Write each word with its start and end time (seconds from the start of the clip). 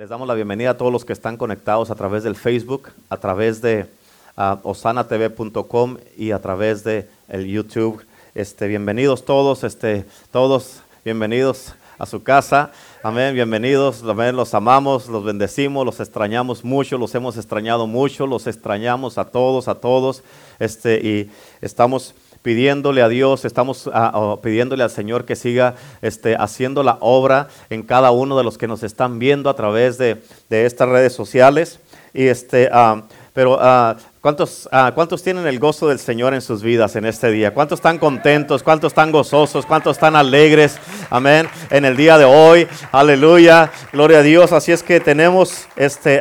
Les 0.00 0.08
damos 0.08 0.26
la 0.26 0.32
bienvenida 0.32 0.70
a 0.70 0.76
todos 0.78 0.90
los 0.90 1.04
que 1.04 1.12
están 1.12 1.36
conectados 1.36 1.90
a 1.90 1.94
través 1.94 2.22
del 2.22 2.34
Facebook, 2.34 2.88
a 3.10 3.18
través 3.18 3.60
de 3.60 3.86
uh, 4.34 4.56
osanatv.com 4.62 5.98
y 6.16 6.30
a 6.30 6.38
través 6.38 6.82
de 6.84 7.06
el 7.28 7.46
YouTube. 7.46 8.02
Este, 8.34 8.66
bienvenidos 8.66 9.26
todos, 9.26 9.62
este, 9.62 10.06
todos 10.30 10.80
bienvenidos 11.04 11.74
a 11.98 12.06
su 12.06 12.22
casa. 12.22 12.72
Amén, 13.02 13.34
bienvenidos, 13.34 14.02
amén, 14.02 14.36
los 14.36 14.54
amamos, 14.54 15.06
los 15.06 15.22
bendecimos, 15.22 15.84
los 15.84 16.00
extrañamos 16.00 16.64
mucho, 16.64 16.96
los 16.96 17.14
hemos 17.14 17.36
extrañado 17.36 17.86
mucho, 17.86 18.26
los 18.26 18.46
extrañamos 18.46 19.18
a 19.18 19.26
todos, 19.26 19.68
a 19.68 19.74
todos. 19.74 20.22
Este, 20.58 20.94
y 21.06 21.30
estamos 21.60 22.14
pidiéndole 22.42 23.02
a 23.02 23.08
Dios, 23.08 23.44
estamos 23.44 23.86
uh, 23.86 24.40
pidiéndole 24.40 24.82
al 24.82 24.90
Señor 24.90 25.24
que 25.24 25.36
siga 25.36 25.74
este, 26.02 26.36
haciendo 26.36 26.82
la 26.82 26.96
obra 27.00 27.48
en 27.68 27.82
cada 27.82 28.10
uno 28.10 28.36
de 28.36 28.44
los 28.44 28.58
que 28.58 28.66
nos 28.66 28.82
están 28.82 29.18
viendo 29.18 29.50
a 29.50 29.54
través 29.54 29.98
de, 29.98 30.22
de 30.48 30.66
estas 30.66 30.88
redes 30.88 31.12
sociales. 31.12 31.80
Y 32.12 32.26
este, 32.26 32.70
uh, 32.72 33.02
pero 33.32 33.54
uh, 33.54 33.94
¿cuántos, 34.20 34.68
¿cuántos 34.94 35.22
tienen 35.22 35.46
el 35.46 35.58
gozo 35.58 35.88
del 35.88 35.98
Señor 35.98 36.34
en 36.34 36.40
sus 36.40 36.62
vidas 36.62 36.96
en 36.96 37.04
este 37.04 37.30
día? 37.30 37.54
¿Cuántos 37.54 37.78
están 37.78 37.98
contentos? 37.98 38.62
¿Cuántos 38.62 38.90
están 38.90 39.12
gozosos? 39.12 39.64
¿Cuántos 39.66 39.96
están 39.96 40.16
alegres? 40.16 40.78
Amén. 41.10 41.48
En 41.70 41.84
el 41.84 41.96
día 41.96 42.18
de 42.18 42.24
hoy. 42.24 42.66
Aleluya. 42.90 43.70
Gloria 43.92 44.18
a 44.18 44.22
Dios. 44.22 44.52
Así 44.52 44.72
es 44.72 44.82
que 44.82 44.98
tenemos 44.98 45.66
este 45.76 46.20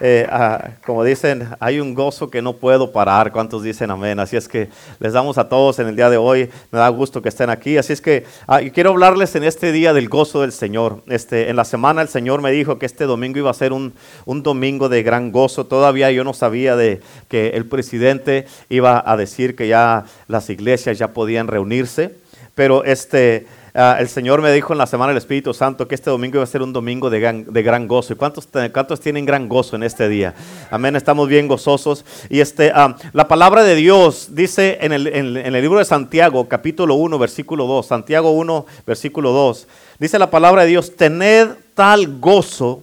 eh, 0.00 0.26
ah, 0.30 0.72
como 0.84 1.04
dicen, 1.04 1.48
hay 1.58 1.80
un 1.80 1.94
gozo 1.94 2.28
que 2.28 2.42
no 2.42 2.54
puedo 2.54 2.92
parar. 2.92 3.32
¿Cuántos 3.32 3.62
dicen 3.62 3.90
amén? 3.90 4.18
Así 4.18 4.36
es 4.36 4.46
que 4.46 4.68
les 4.98 5.12
damos 5.12 5.38
a 5.38 5.48
todos 5.48 5.78
en 5.78 5.88
el 5.88 5.96
día 5.96 6.10
de 6.10 6.16
hoy. 6.16 6.50
Me 6.70 6.78
da 6.78 6.88
gusto 6.88 7.22
que 7.22 7.28
estén 7.28 7.50
aquí. 7.50 7.78
Así 7.78 7.92
es 7.92 8.00
que 8.00 8.24
ah, 8.46 8.60
quiero 8.74 8.90
hablarles 8.90 9.34
en 9.36 9.44
este 9.44 9.72
día 9.72 9.92
del 9.92 10.08
gozo 10.08 10.42
del 10.42 10.52
Señor. 10.52 11.02
Este, 11.06 11.48
en 11.48 11.56
la 11.56 11.64
semana 11.64 12.02
el 12.02 12.08
Señor 12.08 12.42
me 12.42 12.50
dijo 12.50 12.78
que 12.78 12.86
este 12.86 13.04
domingo 13.04 13.38
iba 13.38 13.50
a 13.50 13.54
ser 13.54 13.72
un, 13.72 13.94
un 14.26 14.42
domingo 14.42 14.88
de 14.88 15.02
gran 15.02 15.32
gozo. 15.32 15.66
Todavía 15.66 16.10
yo 16.10 16.24
no 16.24 16.34
sabía 16.34 16.76
de 16.76 17.00
que 17.28 17.50
el 17.50 17.66
presidente 17.66 18.46
iba 18.68 19.02
a 19.04 19.16
decir 19.16 19.56
que 19.56 19.68
ya 19.68 20.04
las 20.28 20.50
iglesias 20.50 20.98
ya 20.98 21.08
podían 21.08 21.48
reunirse. 21.48 22.16
Pero 22.54 22.84
este, 22.84 23.46
Uh, 23.76 24.00
el 24.00 24.08
Señor 24.08 24.40
me 24.40 24.50
dijo 24.52 24.72
en 24.72 24.78
la 24.78 24.86
semana 24.86 25.10
del 25.10 25.18
Espíritu 25.18 25.52
Santo 25.52 25.86
que 25.86 25.94
este 25.94 26.08
domingo 26.08 26.36
iba 26.36 26.44
a 26.44 26.46
ser 26.46 26.62
un 26.62 26.72
domingo 26.72 27.10
de 27.10 27.20
gran, 27.20 27.86
gozo. 27.86 28.14
¿Y 28.14 28.16
cuántos, 28.16 28.48
cuántos, 28.72 29.00
tienen 29.00 29.26
gran 29.26 29.50
gozo 29.50 29.76
en 29.76 29.82
este 29.82 30.08
día? 30.08 30.34
Amén, 30.70 30.96
estamos 30.96 31.28
bien 31.28 31.46
gozosos. 31.46 32.02
Y 32.30 32.40
este, 32.40 32.72
uh, 32.72 32.94
la 33.12 33.28
palabra 33.28 33.64
de 33.64 33.74
Dios 33.74 34.28
dice 34.30 34.78
en 34.80 34.94
el, 34.94 35.08
en, 35.08 35.36
en 35.36 35.54
el 35.54 35.60
libro 35.60 35.78
de 35.78 35.84
Santiago, 35.84 36.48
capítulo 36.48 36.94
1, 36.94 37.18
versículo 37.18 37.66
2, 37.66 37.84
Santiago 37.84 38.30
1, 38.30 38.64
versículo 38.86 39.32
2, 39.32 39.68
dice 39.98 40.18
la 40.18 40.30
palabra 40.30 40.62
de 40.62 40.68
Dios, 40.68 40.96
tened 40.96 41.48
tal 41.74 42.18
gozo 42.18 42.80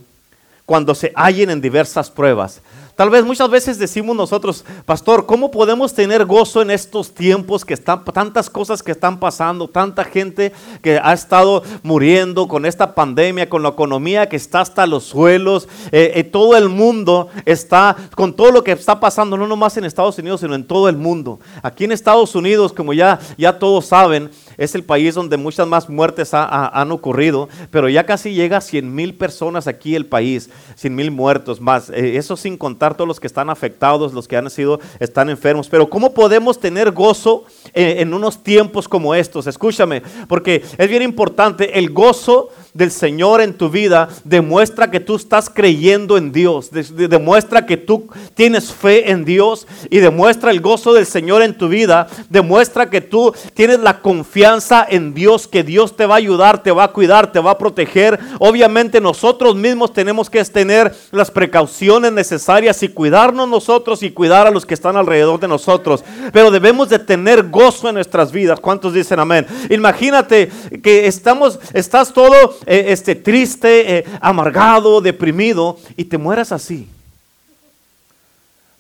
cuando 0.68 0.94
se 0.94 1.12
hallen 1.16 1.50
en 1.50 1.60
diversas 1.60 2.12
pruebas 2.12 2.62
Tal 2.96 3.10
vez 3.10 3.26
muchas 3.26 3.50
veces 3.50 3.80
decimos 3.80 4.16
nosotros, 4.16 4.64
pastor, 4.86 5.26
¿cómo 5.26 5.50
podemos 5.50 5.96
tener 5.96 6.26
gozo 6.26 6.62
en 6.62 6.70
estos 6.70 7.12
tiempos 7.12 7.66
que 7.66 7.74
están 7.74 8.06
tantas 8.06 8.52
cosas 8.52 8.84
que 8.84 8.92
están 8.92 9.20
pasando, 9.20 9.68
tanta 9.68 10.04
gente 10.04 10.54
que 10.84 11.00
ha 11.02 11.12
estado 11.12 11.64
muriendo 11.82 12.48
con 12.48 12.68
esta 12.68 12.94
pandemia, 12.94 13.50
con 13.50 13.64
la 13.64 13.70
economía 13.70 14.30
que 14.30 14.36
está 14.36 14.62
hasta 14.62 14.86
los 14.86 15.06
suelos, 15.06 15.68
eh, 15.92 16.12
eh, 16.14 16.24
todo 16.24 16.56
el 16.56 16.70
mundo 16.70 17.30
está 17.46 17.98
con 18.16 18.32
todo 18.32 18.52
lo 18.52 18.64
que 18.64 18.74
está 18.74 19.00
pasando, 19.00 19.38
no 19.38 19.48
nomás 19.48 19.76
en 19.78 19.86
Estados 19.86 20.20
Unidos, 20.20 20.42
sino 20.42 20.54
en 20.54 20.64
todo 20.64 20.88
el 20.88 20.96
mundo. 20.96 21.40
Aquí 21.64 21.86
en 21.86 21.94
Estados 21.94 22.36
Unidos, 22.36 22.74
como 22.74 22.94
ya, 22.94 23.20
ya 23.40 23.58
todos 23.58 23.88
saben, 23.88 24.30
es 24.58 24.76
el 24.76 24.84
país 24.84 25.16
donde 25.16 25.38
muchas 25.38 25.68
más 25.68 25.90
muertes 25.90 26.32
han 26.34 26.92
ocurrido, 26.92 27.50
pero 27.72 27.90
ya 27.90 28.06
casi 28.06 28.34
llega 28.34 28.58
a 28.58 28.62
100 28.62 28.94
mil 28.94 29.14
personas 29.16 29.68
aquí 29.68 29.96
el 29.96 30.06
país, 30.06 30.50
100 30.76 30.96
mil 30.96 31.12
muertos 31.12 31.62
más. 31.62 31.90
Eh, 31.90 32.18
eso 32.18 32.38
sin 32.38 32.58
contar 32.58 32.96
todos 32.96 33.08
los 33.08 33.20
que 33.20 33.28
están 33.28 33.50
afectados, 33.50 34.14
los 34.14 34.28
que 34.28 34.38
han 34.38 34.50
sido, 34.50 34.80
están 35.00 35.30
enfermos. 35.30 35.70
Pero 35.70 35.90
¿cómo 35.90 36.14
podemos 36.14 36.60
tener 36.60 36.92
gozo 36.92 37.46
en, 37.74 38.00
en 38.00 38.14
unos 38.14 38.44
tiempos 38.44 38.88
como 38.88 39.16
estos? 39.16 39.48
Escúchame, 39.48 40.02
porque 40.28 40.64
es 40.78 40.90
bien 40.90 41.02
importante 41.02 41.78
el 41.78 41.92
gozo 41.92 42.50
del 42.74 42.92
Señor 42.92 43.42
en 43.42 43.54
tu 43.54 43.70
vida 43.70 44.10
demuestra 44.24 44.90
que 44.90 45.00
tú 45.00 45.16
estás 45.16 45.50
creyendo 45.50 46.18
en 46.18 46.32
Dios, 46.32 46.72
demuestra 46.72 47.66
que 47.66 47.78
tú 47.78 48.10
tienes 48.34 48.72
fe 48.74 49.12
en 49.12 49.26
Dios 49.26 49.68
y 49.90 50.00
demuestra 50.00 50.52
el 50.52 50.62
gozo 50.62 50.94
del 50.94 51.06
Señor 51.06 51.44
en 51.44 51.58
tu 51.58 51.68
vida, 51.68 52.08
demuestra 52.30 52.90
que 52.90 53.02
tú 53.02 53.34
tienes 53.54 53.80
la 53.80 54.02
confianza 54.02 54.86
en 54.90 55.14
Dios, 55.14 55.48
que 55.48 55.64
Dios 55.64 55.96
te 55.96 56.06
va 56.06 56.16
a 56.16 56.18
ayudar, 56.18 56.64
te 56.64 56.72
va 56.72 56.86
a 56.86 56.92
cuidar, 56.92 57.32
te 57.32 57.40
va 57.40 57.52
a 57.52 57.58
proteger. 57.58 58.20
Obviamente 58.40 59.00
nosotros 59.00 59.56
mismos 59.56 59.94
tenemos 59.94 60.30
que 60.30 60.44
tener 60.46 60.94
las 61.12 61.32
precauciones 61.32 62.12
necesarias 62.12 62.82
y 62.84 62.90
cuidarnos 62.90 63.48
nosotros 63.48 64.04
y 64.04 64.12
cuidar 64.12 64.48
a 64.48 64.52
los 64.52 64.66
que 64.66 64.74
están 64.74 64.98
alrededor 64.98 65.40
de 65.40 65.48
nosotros, 65.48 66.04
pero 66.32 66.52
debemos 66.52 66.90
de 66.90 67.00
tener 67.00 67.50
gozo 67.50 67.90
en 67.90 67.96
nuestras 67.96 68.32
vidas. 68.32 68.60
¿Cuántos 68.60 68.94
dicen 68.94 69.20
amén? 69.20 69.46
Imagínate 69.70 70.52
que 70.82 71.08
estamos, 71.08 71.60
estás 71.74 72.12
todo 72.14 72.34
eh, 72.66 72.86
este, 72.88 73.16
triste, 73.16 73.98
eh, 73.98 74.06
amargado, 74.22 75.02
deprimido 75.02 75.78
y 75.96 76.06
te 76.06 76.18
mueras 76.18 76.52
así. 76.52 76.88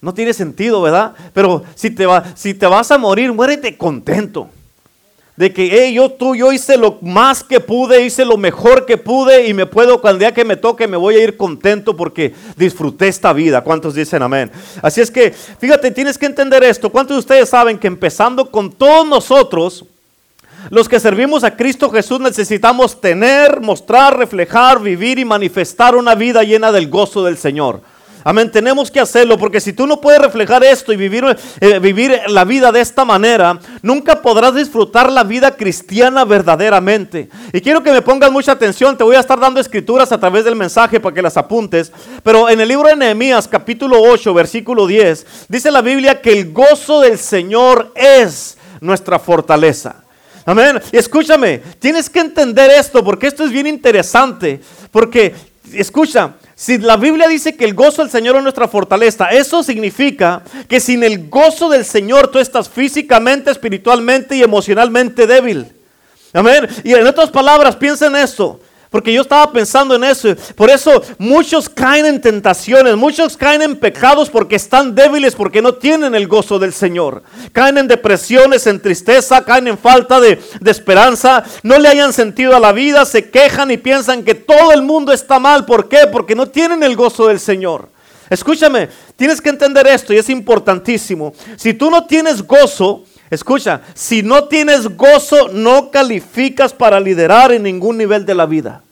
No 0.02 0.14
tiene 0.14 0.34
sentido, 0.34 0.82
¿verdad? 0.82 1.14
Pero 1.34 1.64
si 1.76 1.90
te, 1.90 2.06
va, 2.06 2.36
si 2.36 2.54
te 2.54 2.66
vas 2.68 2.92
a 2.92 2.98
morir, 2.98 3.32
muérete 3.32 3.78
contento. 3.78 4.50
De 5.36 5.52
que 5.52 5.92
yo, 5.94 6.12
tú, 6.12 6.36
yo 6.36 6.52
hice 6.52 6.78
lo 6.78 7.00
más 7.02 7.44
que 7.44 7.60
pude, 7.60 8.06
hice 8.06 8.24
lo 8.24 8.38
mejor 8.38 8.86
que 8.86 8.98
pude 8.98 9.48
y 9.48 9.54
me 9.54 9.66
puedo, 9.66 10.00
cuando 10.00 10.18
el 10.18 10.20
día 10.20 10.34
que 10.34 10.46
me 10.46 10.58
toque, 10.58 10.88
me 10.88 10.98
voy 10.98 11.16
a 11.16 11.24
ir 11.24 11.38
contento 11.38 11.96
porque 11.96 12.36
disfruté 12.56 13.08
esta 13.08 13.34
vida. 13.34 13.62
¿Cuántos 13.62 13.96
dicen 13.96 14.22
amén? 14.22 14.52
Así 14.82 15.02
es 15.02 15.10
que, 15.10 15.32
fíjate, 15.32 15.90
tienes 15.90 16.18
que 16.18 16.28
entender 16.28 16.64
esto. 16.64 16.92
¿Cuántos 16.92 17.16
de 17.16 17.20
ustedes 17.20 17.50
saben 17.50 17.80
que 17.80 17.88
empezando 17.88 18.52
con 18.52 18.72
todos 18.72 19.08
nosotros, 19.08 19.86
los 20.69 20.88
que 20.88 21.00
servimos 21.00 21.44
a 21.44 21.56
Cristo 21.56 21.90
Jesús 21.90 22.19
necesitamos 22.19 23.00
tener, 23.00 23.62
mostrar, 23.62 24.18
reflejar, 24.18 24.81
vivir 24.81 25.19
y 25.19 25.25
manifestar 25.25 25.96
una 25.96 26.16
vida 26.16 26.44
llena 26.44 26.72
del 26.72 26.90
gozo 26.90 27.24
del 27.24 27.38
Señor. 27.38 27.81
Amén, 28.25 28.50
tenemos 28.50 28.90
que 28.90 29.01
hacerlo 29.01 29.38
porque 29.38 29.59
si 29.59 29.74
tú 29.74 29.85
no 29.85 30.00
puedes 30.00 30.22
reflejar 30.22 30.63
esto 30.63 30.94
y 30.94 30.96
vivir, 30.96 31.25
eh, 31.59 31.79
vivir 31.79 32.18
la 32.28 32.46
vida 32.46 32.72
de 32.72 32.79
esta 32.79 33.03
manera, 33.03 33.59
nunca 33.81 34.22
podrás 34.22 34.56
disfrutar 34.56 35.12
la 35.12 35.25
vida 35.25 35.57
cristiana 35.57 36.24
verdaderamente. 36.24 37.28
Y 37.51 37.59
quiero 37.59 37.84
que 37.84 37.91
me 37.91 38.01
pongas 38.01 38.31
mucha 38.31 38.53
atención, 38.53 38.97
te 38.97 39.03
voy 39.03 39.18
a 39.18 39.19
estar 39.19 39.40
dando 39.40 39.59
escrituras 39.59 40.13
a 40.13 40.19
través 40.19 40.45
del 40.45 40.56
mensaje 40.56 41.01
para 41.01 41.13
que 41.13 41.22
las 41.22 41.35
apuntes, 41.35 41.91
pero 42.24 42.50
en 42.50 42.62
el 42.62 42.69
libro 42.69 42.88
de 42.88 42.95
Nehemías 42.95 43.45
capítulo 43.45 44.01
8 44.01 44.34
versículo 44.34 44.88
10 44.88 45.47
dice 45.50 45.69
la 45.69 45.81
Biblia 45.81 46.22
que 46.22 46.31
el 46.31 46.53
gozo 46.53 47.01
del 47.01 47.18
Señor 47.18 47.91
es 47.94 48.57
nuestra 48.80 49.19
fortaleza. 49.19 50.03
Amén. 50.46 50.81
Escúchame, 50.92 51.62
tienes 51.80 52.09
que 52.09 52.20
entender 52.20 52.70
esto 52.72 53.04
porque 53.04 53.28
esto 53.28 53.46
es 53.46 53.52
bien 53.52 53.68
interesante. 53.68 54.59
Porque, 54.92 55.34
escucha, 55.74 56.34
si 56.56 56.78
la 56.78 56.98
Biblia 56.98 57.28
dice 57.28 57.56
que 57.56 57.66
el 57.66 57.74
gozo 57.74 58.02
del 58.02 58.12
Señor 58.12 58.36
es 58.36 58.44
nuestra 58.44 58.68
fortaleza, 58.68 59.30
eso 59.30 59.64
significa 59.64 60.44
que 60.68 60.80
sin 60.80 61.04
el 61.04 61.30
gozo 61.30 61.70
del 61.70 61.86
Señor 61.86 62.28
tú 62.28 62.40
estás 62.40 62.70
físicamente, 62.70 63.52
espiritualmente 63.52 64.36
y 64.36 64.44
emocionalmente 64.44 65.26
débil. 65.26 65.68
Amén. 66.34 66.68
Y 66.84 66.94
en 66.94 67.08
otras 67.08 67.30
palabras, 67.30 67.75
piensa 67.75 68.08
en 68.08 68.16
esto. 68.18 68.60
Porque 68.94 69.12
yo 69.12 69.24
estaba 69.24 69.52
pensando 69.52 69.96
en 69.96 70.04
eso. 70.04 70.36
Por 70.56 70.70
eso 70.70 71.02
muchos 71.18 71.68
caen 71.68 72.06
en 72.06 72.22
tentaciones, 72.22 72.96
muchos 72.96 73.36
caen 73.36 73.64
en 73.64 73.76
pecados 73.76 74.30
porque 74.30 74.56
están 74.56 74.94
débiles, 74.94 75.34
porque 75.34 75.64
no 75.64 75.74
tienen 75.74 76.14
el 76.14 76.28
gozo 76.28 76.59
del 76.59 76.74
Señor. 76.74 77.24
Caen 77.54 77.80
en 77.80 77.88
depresiones, 77.88 78.68
en 78.68 78.80
tristeza, 78.80 79.44
caen 79.44 79.68
en 79.68 79.80
falta 79.80 80.22
de, 80.22 80.40
de 80.62 80.70
esperanza, 80.70 81.44
no 81.64 81.80
le 81.80 81.90
hayan 81.90 82.14
sentido 82.14 82.56
a 82.56 82.59
la 82.59 82.72
vida, 82.72 83.04
se 83.06 83.31
quejan 83.31 83.72
y 83.72 83.78
piensan 83.78 84.22
que 84.22 84.36
todo 84.36 84.72
el 84.72 84.84
mundo 84.84 85.12
está 85.12 85.40
mal. 85.40 85.66
¿Por 85.66 85.90
qué? 85.90 86.02
Porque 86.12 86.36
no 86.36 86.50
tienen 86.50 86.84
el 86.84 86.96
gozo 86.96 87.25
del 87.25 87.40
Señor. 87.40 87.90
Escúchame, 88.30 88.90
tienes 89.16 89.42
que 89.42 89.50
entender 89.50 89.88
esto 89.88 90.13
y 90.13 90.18
es 90.18 90.30
importantísimo. 90.30 91.34
Si 91.56 91.74
tú 91.74 91.90
no 91.90 92.06
tienes 92.06 92.45
gozo, 92.45 93.06
Escucha, 93.33 93.81
si 93.95 94.21
no 94.21 94.44
tienes 94.44 94.88
gozo, 94.95 95.47
no 95.50 95.89
calificas 95.89 96.71
para 96.71 97.00
liderar 97.00 97.51
en 97.51 97.63
ningún 97.63 97.97
nivel 97.97 98.27
de 98.27 98.35
la 98.35 98.45
vida. 98.45 98.83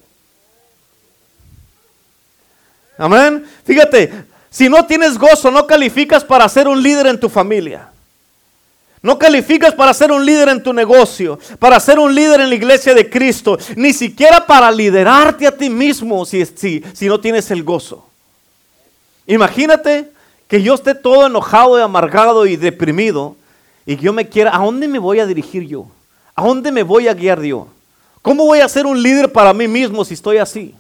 Amén. 2.98 3.46
Fíjate, 3.64 4.12
si 4.50 4.68
no 4.68 4.86
tienes 4.88 5.20
gozo, 5.20 5.52
no 5.52 5.68
calificas 5.68 6.24
para 6.24 6.50
ser 6.50 6.68
un 6.68 6.82
líder 6.82 7.06
en 7.06 7.20
tu 7.20 7.30
familia. 7.30 7.90
No 9.04 9.20
calificas 9.20 9.76
para 9.76 9.94
ser 9.94 10.12
un 10.12 10.26
líder 10.26 10.50
en 10.50 10.64
tu 10.64 10.74
negocio, 10.74 11.38
para 11.60 11.80
ser 11.80 12.00
un 12.00 12.14
líder 12.14 12.42
en 12.42 12.50
la 12.50 12.56
iglesia 12.56 12.96
de 12.96 13.10
Cristo, 13.12 13.60
ni 13.76 13.94
siquiera 13.94 14.48
para 14.48 14.72
liderarte 14.72 15.46
a 15.46 15.56
ti 15.56 15.70
mismo 15.70 16.26
si, 16.26 16.44
si, 16.48 16.84
si 16.94 17.08
no 17.08 17.20
tienes 17.20 17.52
el 17.52 17.64
gozo. 17.64 18.08
Imagínate 19.28 20.10
que 20.48 20.64
yo 20.64 20.74
esté 20.74 20.96
todo 20.96 21.28
enojado 21.28 21.78
y 21.78 21.84
amargado 21.84 22.48
y 22.48 22.56
deprimido 22.56 23.36
y 23.86 23.98
yo 23.98 24.14
me 24.14 24.28
quiera, 24.28 24.56
¿a 24.56 24.60
dónde 24.60 24.88
me 24.88 25.00
voy 25.00 25.20
a 25.20 25.26
dirigir 25.26 25.68
yo? 25.68 25.88
¿A 26.36 26.46
dónde 26.46 26.72
me 26.72 26.84
voy 26.84 27.08
a 27.08 27.14
guiar 27.14 27.42
yo? 27.42 27.68
¿Cómo 28.22 28.46
voy 28.46 28.60
a 28.60 28.70
ser 28.70 28.86
un 28.86 29.02
líder 29.02 29.32
para 29.32 29.54
mí 29.54 29.68
mismo 29.68 30.06
si 30.06 30.14
estoy 30.14 30.38
así? 30.38 30.76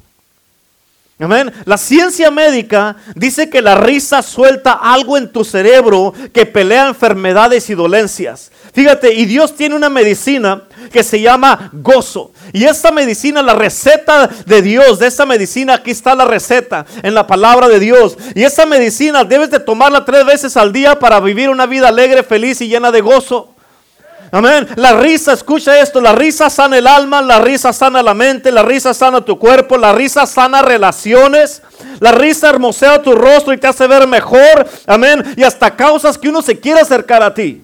Amén. 1.21 1.53
La 1.65 1.77
ciencia 1.77 2.31
médica 2.31 2.95
dice 3.13 3.47
que 3.47 3.61
la 3.61 3.75
risa 3.75 4.23
suelta 4.23 4.73
algo 4.73 5.17
en 5.17 5.31
tu 5.31 5.45
cerebro 5.45 6.13
que 6.33 6.47
pelea 6.47 6.87
enfermedades 6.87 7.69
y 7.69 7.75
dolencias. 7.75 8.51
Fíjate, 8.73 9.13
y 9.13 9.25
Dios 9.25 9.55
tiene 9.55 9.75
una 9.75 9.89
medicina 9.89 10.63
que 10.91 11.03
se 11.03 11.21
llama 11.21 11.69
gozo. 11.73 12.31
Y 12.53 12.63
esta 12.63 12.91
medicina, 12.91 13.43
la 13.43 13.53
receta 13.53 14.29
de 14.45 14.61
Dios, 14.63 14.97
de 14.97 15.07
esta 15.07 15.27
medicina, 15.27 15.75
aquí 15.75 15.91
está 15.91 16.15
la 16.15 16.25
receta 16.25 16.87
en 17.03 17.13
la 17.13 17.27
palabra 17.27 17.67
de 17.67 17.79
Dios. 17.79 18.17
Y 18.33 18.43
esa 18.43 18.65
medicina 18.65 19.23
debes 19.23 19.51
de 19.51 19.59
tomarla 19.59 20.03
tres 20.03 20.25
veces 20.25 20.57
al 20.57 20.73
día 20.73 20.97
para 20.97 21.19
vivir 21.19 21.49
una 21.49 21.67
vida 21.67 21.89
alegre, 21.89 22.23
feliz 22.23 22.61
y 22.61 22.67
llena 22.67 22.91
de 22.91 23.01
gozo. 23.01 23.53
Amén. 24.31 24.65
La 24.77 24.93
risa, 24.93 25.33
escucha 25.33 25.81
esto, 25.81 25.99
la 25.99 26.13
risa 26.13 26.49
sana 26.49 26.77
el 26.77 26.87
alma, 26.87 27.21
la 27.21 27.39
risa 27.39 27.73
sana 27.73 28.01
la 28.01 28.13
mente, 28.13 28.49
la 28.49 28.63
risa 28.63 28.93
sana 28.93 29.19
tu 29.19 29.37
cuerpo, 29.37 29.77
la 29.77 29.91
risa 29.91 30.25
sana 30.25 30.61
relaciones, 30.61 31.61
la 31.99 32.13
risa 32.13 32.49
hermosea 32.49 33.01
tu 33.01 33.11
rostro 33.11 33.53
y 33.53 33.57
te 33.57 33.67
hace 33.67 33.85
ver 33.87 34.07
mejor. 34.07 34.69
Amén. 34.87 35.33
Y 35.35 35.43
hasta 35.43 35.75
causas 35.75 36.17
que 36.17 36.29
uno 36.29 36.41
se 36.41 36.57
quiera 36.57 36.81
acercar 36.81 37.21
a 37.21 37.33
ti. 37.33 37.61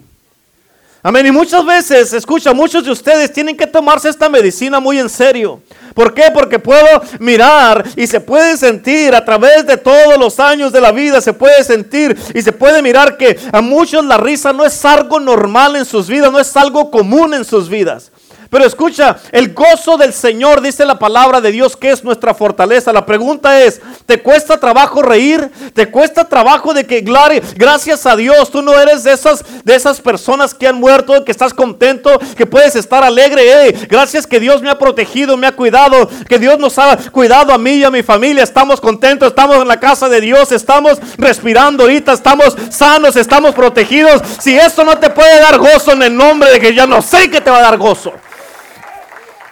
Amén. 1.02 1.26
Y 1.26 1.30
muchas 1.30 1.64
veces, 1.64 2.12
escucha, 2.12 2.52
muchos 2.52 2.84
de 2.84 2.90
ustedes 2.90 3.32
tienen 3.32 3.56
que 3.56 3.66
tomarse 3.66 4.10
esta 4.10 4.28
medicina 4.28 4.78
muy 4.78 4.98
en 4.98 5.08
serio. 5.08 5.62
¿Por 5.98 6.14
qué? 6.14 6.30
Porque 6.32 6.60
puedo 6.60 6.86
mirar 7.18 7.84
y 7.96 8.06
se 8.06 8.20
puede 8.20 8.56
sentir 8.56 9.16
a 9.16 9.24
través 9.24 9.66
de 9.66 9.76
todos 9.76 10.16
los 10.16 10.38
años 10.38 10.70
de 10.70 10.80
la 10.80 10.92
vida, 10.92 11.20
se 11.20 11.32
puede 11.32 11.64
sentir 11.64 12.16
y 12.32 12.40
se 12.40 12.52
puede 12.52 12.82
mirar 12.82 13.16
que 13.16 13.36
a 13.50 13.60
muchos 13.60 14.04
la 14.04 14.16
risa 14.16 14.52
no 14.52 14.64
es 14.64 14.84
algo 14.84 15.18
normal 15.18 15.74
en 15.74 15.84
sus 15.84 16.06
vidas, 16.06 16.30
no 16.30 16.38
es 16.38 16.56
algo 16.56 16.92
común 16.92 17.34
en 17.34 17.44
sus 17.44 17.68
vidas. 17.68 18.12
Pero 18.50 18.64
escucha, 18.64 19.18
el 19.30 19.52
gozo 19.52 19.98
del 19.98 20.14
Señor, 20.14 20.62
dice 20.62 20.86
la 20.86 20.98
palabra 20.98 21.42
de 21.42 21.52
Dios, 21.52 21.76
que 21.76 21.90
es 21.90 22.02
nuestra 22.02 22.32
fortaleza. 22.32 22.94
La 22.94 23.04
pregunta 23.04 23.62
es, 23.62 23.80
¿te 24.06 24.22
cuesta 24.22 24.58
trabajo 24.58 25.02
reír? 25.02 25.50
¿Te 25.74 25.90
cuesta 25.90 26.24
trabajo 26.24 26.72
de 26.72 26.86
que, 26.86 27.02
gracias 27.02 28.06
a 28.06 28.16
Dios, 28.16 28.50
tú 28.50 28.62
no 28.62 28.78
eres 28.80 29.04
de 29.04 29.12
esas, 29.12 29.44
de 29.64 29.74
esas 29.74 30.00
personas 30.00 30.54
que 30.54 30.66
han 30.66 30.76
muerto, 30.76 31.26
que 31.26 31.32
estás 31.32 31.52
contento, 31.52 32.18
que 32.36 32.46
puedes 32.46 32.74
estar 32.74 33.04
alegre? 33.04 33.72
gracias 33.88 34.26
que 34.26 34.40
Dios 34.40 34.62
me 34.62 34.70
ha 34.70 34.78
protegido, 34.78 35.36
me 35.36 35.46
ha 35.46 35.52
cuidado, 35.52 36.08
que 36.28 36.38
Dios 36.38 36.58
nos 36.58 36.78
ha 36.78 36.96
cuidado 37.10 37.52
a 37.52 37.58
mí 37.58 37.72
y 37.72 37.84
a 37.84 37.90
mi 37.90 38.02
familia. 38.02 38.42
Estamos 38.42 38.80
contentos, 38.80 39.28
estamos 39.28 39.56
en 39.56 39.68
la 39.68 39.78
casa 39.78 40.08
de 40.08 40.22
Dios, 40.22 40.52
estamos 40.52 40.98
respirando 41.18 41.82
ahorita, 41.82 42.12
estamos 42.14 42.56
sanos, 42.70 43.16
estamos 43.16 43.54
protegidos. 43.54 44.22
Si 44.40 44.56
esto 44.56 44.84
no 44.84 44.96
te 44.96 45.10
puede 45.10 45.38
dar 45.40 45.58
gozo 45.58 45.92
en 45.92 46.02
el 46.02 46.16
nombre 46.16 46.50
de 46.50 46.60
que 46.60 46.74
ya 46.74 46.86
no 46.86 47.02
sé 47.02 47.30
que 47.30 47.42
te 47.42 47.50
va 47.50 47.58
a 47.58 47.62
dar 47.62 47.76
gozo. 47.76 48.12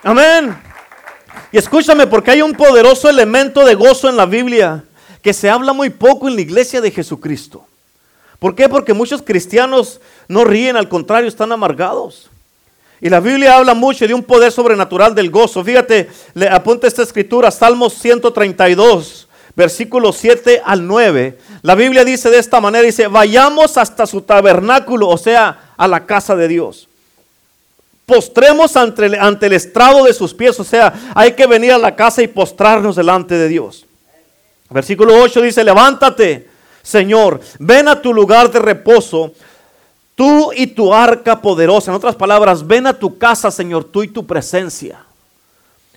Amén. 0.07 0.57
Y 1.51 1.59
escúchame, 1.59 2.07
porque 2.07 2.31
hay 2.31 2.41
un 2.41 2.53
poderoso 2.53 3.09
elemento 3.09 3.65
de 3.65 3.75
gozo 3.75 4.09
en 4.09 4.17
la 4.17 4.25
Biblia 4.25 4.85
que 5.21 5.33
se 5.33 5.51
habla 5.51 5.73
muy 5.73 5.91
poco 5.91 6.29
en 6.29 6.37
la 6.37 6.43
iglesia 6.43 6.81
de 6.81 6.93
Jesucristo. 6.93 7.67
¿Por 8.39 8.55
qué? 8.55 8.69
Porque 8.69 8.95
muchos 8.95 9.21
cristianos 9.21 10.01
no 10.29 10.45
ríen, 10.45 10.77
al 10.77 10.89
contrario, 10.89 11.29
están 11.29 11.51
amargados. 11.51 12.31
Y 13.01 13.09
la 13.09 13.19
Biblia 13.19 13.57
habla 13.57 13.75
mucho 13.75 14.07
de 14.07 14.15
un 14.15 14.23
poder 14.23 14.53
sobrenatural 14.53 15.13
del 15.13 15.29
gozo. 15.29 15.65
Fíjate, 15.65 16.09
le 16.35 16.49
apunta 16.51 16.87
esta 16.87 17.03
escritura, 17.03 17.51
Salmos 17.51 17.95
132, 17.95 19.27
versículos 19.57 20.19
7 20.19 20.63
al 20.65 20.87
9. 20.87 21.37
La 21.63 21.75
Biblia 21.75 22.05
dice 22.05 22.31
de 22.31 22.39
esta 22.39 22.61
manera, 22.61 22.85
dice, 22.85 23.09
vayamos 23.09 23.77
hasta 23.77 24.07
su 24.07 24.21
tabernáculo, 24.21 25.09
o 25.09 25.19
sea, 25.19 25.73
a 25.77 25.89
la 25.89 26.07
casa 26.07 26.37
de 26.37 26.47
Dios 26.47 26.89
postremos 28.07 28.77
ante 28.77 29.07
el, 29.07 29.15
ante 29.17 29.47
el 29.47 29.53
estrado 29.53 30.05
de 30.05 30.15
sus 30.15 30.33
pies. 30.33 30.59
O 30.59 30.65
sea, 30.65 31.13
hay 31.15 31.33
que 31.33 31.47
venir 31.47 31.73
a 31.73 31.79
la 31.79 31.95
casa 31.95 32.23
y 32.23 32.29
postrarnos 32.29 32.97
delante 32.97 33.35
de 33.35 33.49
Dios. 33.49 33.85
Versículo 34.71 35.15
8 35.21 35.43
dice, 35.43 35.63
levántate, 35.63 36.49
Señor, 36.83 37.41
ven 37.59 37.89
a 37.89 38.01
tu 38.01 38.15
lugar 38.15 38.51
de 38.51 38.59
reposo, 38.59 39.33
tú 40.15 40.53
y 40.55 40.69
tu 40.69 40.93
arca 40.93 41.41
poderosa. 41.41 41.91
En 41.91 41.97
otras 41.97 42.17
palabras, 42.17 42.67
ven 42.67 42.87
a 42.87 42.99
tu 42.99 43.19
casa, 43.19 43.51
Señor, 43.51 43.85
tú 43.85 44.03
y 44.03 44.09
tu 44.09 44.27
presencia. 44.27 45.06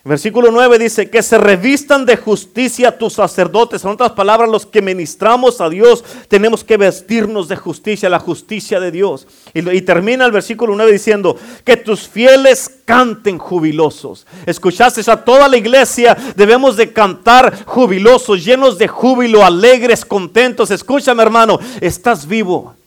Versículo 0.09 0.49
9 0.49 0.79
dice, 0.79 1.07
que 1.11 1.21
se 1.21 1.37
revistan 1.37 2.03
de 2.03 2.17
justicia 2.17 2.97
tus 2.97 3.13
sacerdotes. 3.13 3.83
En 3.83 3.91
otras 3.91 4.13
palabras, 4.13 4.49
los 4.49 4.65
que 4.65 4.81
ministramos 4.81 5.61
a 5.61 5.69
Dios 5.69 6.03
tenemos 6.27 6.63
que 6.63 6.77
vestirnos 6.77 7.47
de 7.47 7.55
justicia, 7.55 8.09
la 8.09 8.17
justicia 8.17 8.79
de 8.79 8.89
Dios. 8.89 9.27
Y, 9.53 9.81
termina 9.81 10.25
el 10.25 10.31
versículo 10.31 10.75
9 10.75 10.91
diciendo, 10.91 11.37
que 11.63 11.77
tus 11.77 12.09
fieles 12.09 12.71
canten 12.85 13.37
jubilosos. 13.37 14.25
Escuchaste 14.47 14.99
a 15.11 15.23
toda 15.23 15.47
la 15.47 15.57
iglesia, 15.57 16.17
debemos 16.35 16.75
de 16.75 16.91
cantar 16.91 17.65
jubilosos, 17.65 18.43
llenos 18.43 18.79
de 18.79 18.87
júbilo, 18.87 19.45
alegres, 19.45 20.03
contentos. 20.03 20.71
Escúchame 20.71 21.21
hermano, 21.21 21.59
estás 21.81 22.27
vivo. 22.27 22.78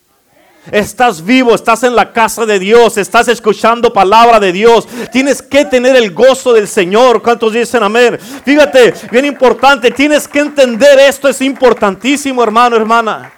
Estás 0.71 1.25
vivo, 1.25 1.57
estás 1.57 1.83
en 1.83 1.97
la 1.97 2.13
casa 2.13 2.47
de 2.47 2.61
Dios, 2.61 2.97
estás 2.97 3.27
escuchando 3.27 3.93
palabra 3.93 4.39
de 4.39 4.53
Dios. 4.53 4.87
Tienes 5.11 5.43
que 5.43 5.65
tener 5.65 5.97
el 5.97 6.13
gozo 6.13 6.53
del 6.53 6.69
Señor. 6.69 7.21
¿Cuántos 7.21 7.53
dicen 7.53 7.83
amén? 7.83 8.17
Fíjate, 8.45 8.95
bien 9.11 9.25
importante, 9.25 9.91
tienes 9.91 10.29
que 10.29 10.39
entender 10.39 11.01
esto, 11.01 11.29
es 11.29 11.41
importantísimo, 11.41 12.45
hermano, 12.45 12.77
hermana. 12.77 13.33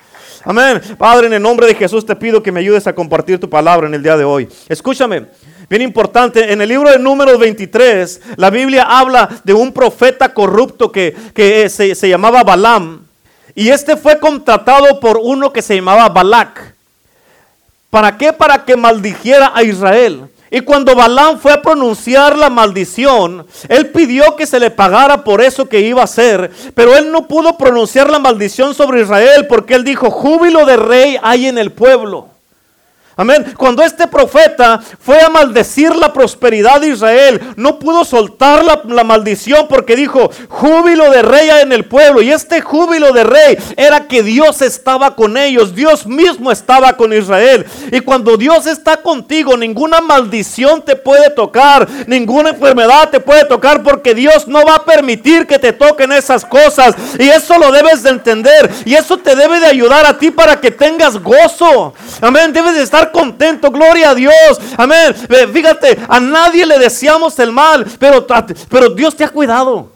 Amén. 0.45 0.83
Padre, 0.99 1.29
en 1.29 1.33
el 1.33 1.43
nombre 1.43 1.67
de 1.67 1.75
Jesús 1.75 2.05
te 2.05 2.15
pido 2.15 2.43
que 2.43 2.53
me 2.53 2.61
ayudes 2.61 2.87
a 2.87 2.95
compartir 2.95 3.41
tu 3.41 3.49
palabra 3.49 3.87
en 3.87 3.95
el 3.95 4.03
día 4.03 4.19
de 4.19 4.25
hoy. 4.25 4.47
Escúchame. 4.69 5.25
Bien 5.71 5.81
importante, 5.81 6.53
en 6.53 6.61
el 6.61 6.69
libro 6.69 6.91
de 6.91 6.99
números 6.99 7.39
23, 7.39 8.21
la 8.37 8.51
Biblia 8.51 8.83
habla 8.83 9.31
de 9.43 9.55
un 9.55 9.73
profeta 9.73 10.35
corrupto 10.35 10.93
que, 10.93 11.17
se, 11.71 11.95
se 11.95 12.09
llamaba 12.11 12.45
Balaam. 12.45 13.07
Y 13.55 13.71
este 13.71 13.97
fue 13.97 14.19
contratado 14.19 15.01
por 15.01 15.17
uno 15.17 15.55
que 15.55 15.63
se 15.63 15.77
llamaba 15.77 16.11
Balak. 16.11 16.74
¿Para 17.95 18.19
qué? 18.19 18.33
Para 18.33 18.65
que 18.65 18.77
maldijera 18.77 19.53
a 19.55 19.63
Israel. 19.63 20.29
Y 20.51 20.63
cuando 20.63 20.97
Balaam 20.97 21.39
fue 21.39 21.53
a 21.53 21.63
pronunciar 21.63 22.37
la 22.37 22.51
maldición, 22.51 23.47
él 23.69 23.91
pidió 23.91 24.35
que 24.35 24.47
se 24.47 24.59
le 24.59 24.73
pagara 24.73 25.23
por 25.23 25.41
eso 25.41 25.69
que 25.69 25.79
iba 25.79 26.01
a 26.01 26.07
hacer, 26.07 26.51
pero 26.75 26.97
él 26.97 27.13
no 27.13 27.29
pudo 27.29 27.57
pronunciar 27.57 28.11
la 28.11 28.19
maldición 28.19 28.75
sobre 28.75 29.03
Israel 29.03 29.47
porque 29.49 29.75
él 29.77 29.85
dijo, 29.85 30.11
júbilo 30.11 30.67
de 30.67 30.77
rey 30.77 31.19
hay 31.23 31.47
en 31.47 31.57
el 31.57 31.71
pueblo. 31.71 32.34
Amén. 33.17 33.55
Cuando 33.57 33.83
este 33.85 34.09
profeta 34.09 34.81
fue 34.99 35.21
a 35.21 35.29
maldecir 35.29 35.95
la 35.95 36.13
prosperidad 36.13 36.81
de 36.81 36.89
Israel, 36.89 37.41
no 37.57 37.79
pudo 37.79 38.05
soltar 38.05 38.65
la, 38.65 39.05
maldición 39.05 39.67
porque 39.69 39.95
dijo, 39.95 40.31
júbilo 40.49 41.11
de 41.11 41.23
rey 41.23 41.49
en 41.63 41.73
el 41.73 41.85
pueblo. 41.85 42.23
Y 42.23 42.33
este 42.33 42.61
júbilo 42.61 43.13
de 43.13 43.23
rey 43.23 43.59
era 43.77 44.09
que 44.09 44.23
Dios 44.25 44.63
estaba 44.63 45.15
con 45.15 45.37
ellos, 45.37 45.77
Dios 45.77 46.07
mismo 46.07 46.51
estaba 46.51 46.95
con 46.95 47.13
Israel. 47.13 47.65
Y 47.93 48.01
cuando 48.01 48.37
Dios 48.37 48.67
está 48.67 48.97
contigo, 48.97 49.57
ninguna 49.57 50.01
maldición 50.01 50.83
te 50.83 50.97
puede 50.97 51.31
tocar, 51.31 51.89
ninguna 52.09 52.51
enfermedad 52.51 53.11
te 53.11 53.21
puede 53.21 53.45
tocar 53.45 53.83
porque 53.85 54.15
Dios 54.15 54.49
no 54.49 54.65
va 54.65 54.77
a 54.77 54.85
permitir 54.85 55.47
que 55.47 55.59
te 55.61 55.73
toquen 55.73 56.11
esas 56.11 56.45
cosas. 56.45 56.97
Y 57.19 57.29
eso 57.29 57.59
lo 57.59 57.71
debes 57.71 58.03
de 58.03 58.11
entender. 58.11 58.71
Y 58.85 58.95
eso 58.95 59.19
te 59.19 59.37
debe 59.37 59.61
de 59.61 59.67
ayudar 59.67 60.05
a 60.05 60.19
ti 60.19 60.33
para 60.33 60.61
que 60.61 60.73
tengas 60.73 61.23
gozo. 61.23 61.95
Amén. 62.21 62.53
Debes 62.53 62.75
de 62.75 62.83
estar 62.83 63.04
contento, 63.11 63.71
gloria 63.71 64.11
a 64.11 64.15
Dios. 64.15 64.61
Amén. 64.77 65.15
Fíjate, 65.53 65.99
a 66.09 66.21
nadie 66.21 66.67
le 66.67 66.79
deseamos 66.79 67.39
el 67.39 67.53
mal, 67.53 67.87
pero, 67.99 68.27
pero 68.69 68.91
Dios 68.91 69.17
te 69.17 69.25
ha 69.25 69.29
cuidado. 69.29 69.93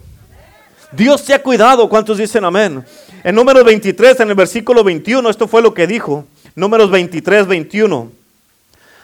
Dios 0.93 1.25
te 1.25 1.35
ha 1.35 1.43
cuidado. 1.43 1.88
¿Cuántos 1.88 2.19
dicen 2.19 2.45
amén? 2.45 2.85
En 3.25 3.35
números 3.35 3.65
23, 3.65 4.21
en 4.21 4.31
el 4.31 4.35
versículo 4.35 4.83
21, 4.85 5.29
esto 5.29 5.49
fue 5.49 5.62
lo 5.62 5.75
que 5.75 5.87
dijo. 5.87 6.25
Números 6.55 6.91
23, 6.91 7.47
21. 7.47 8.12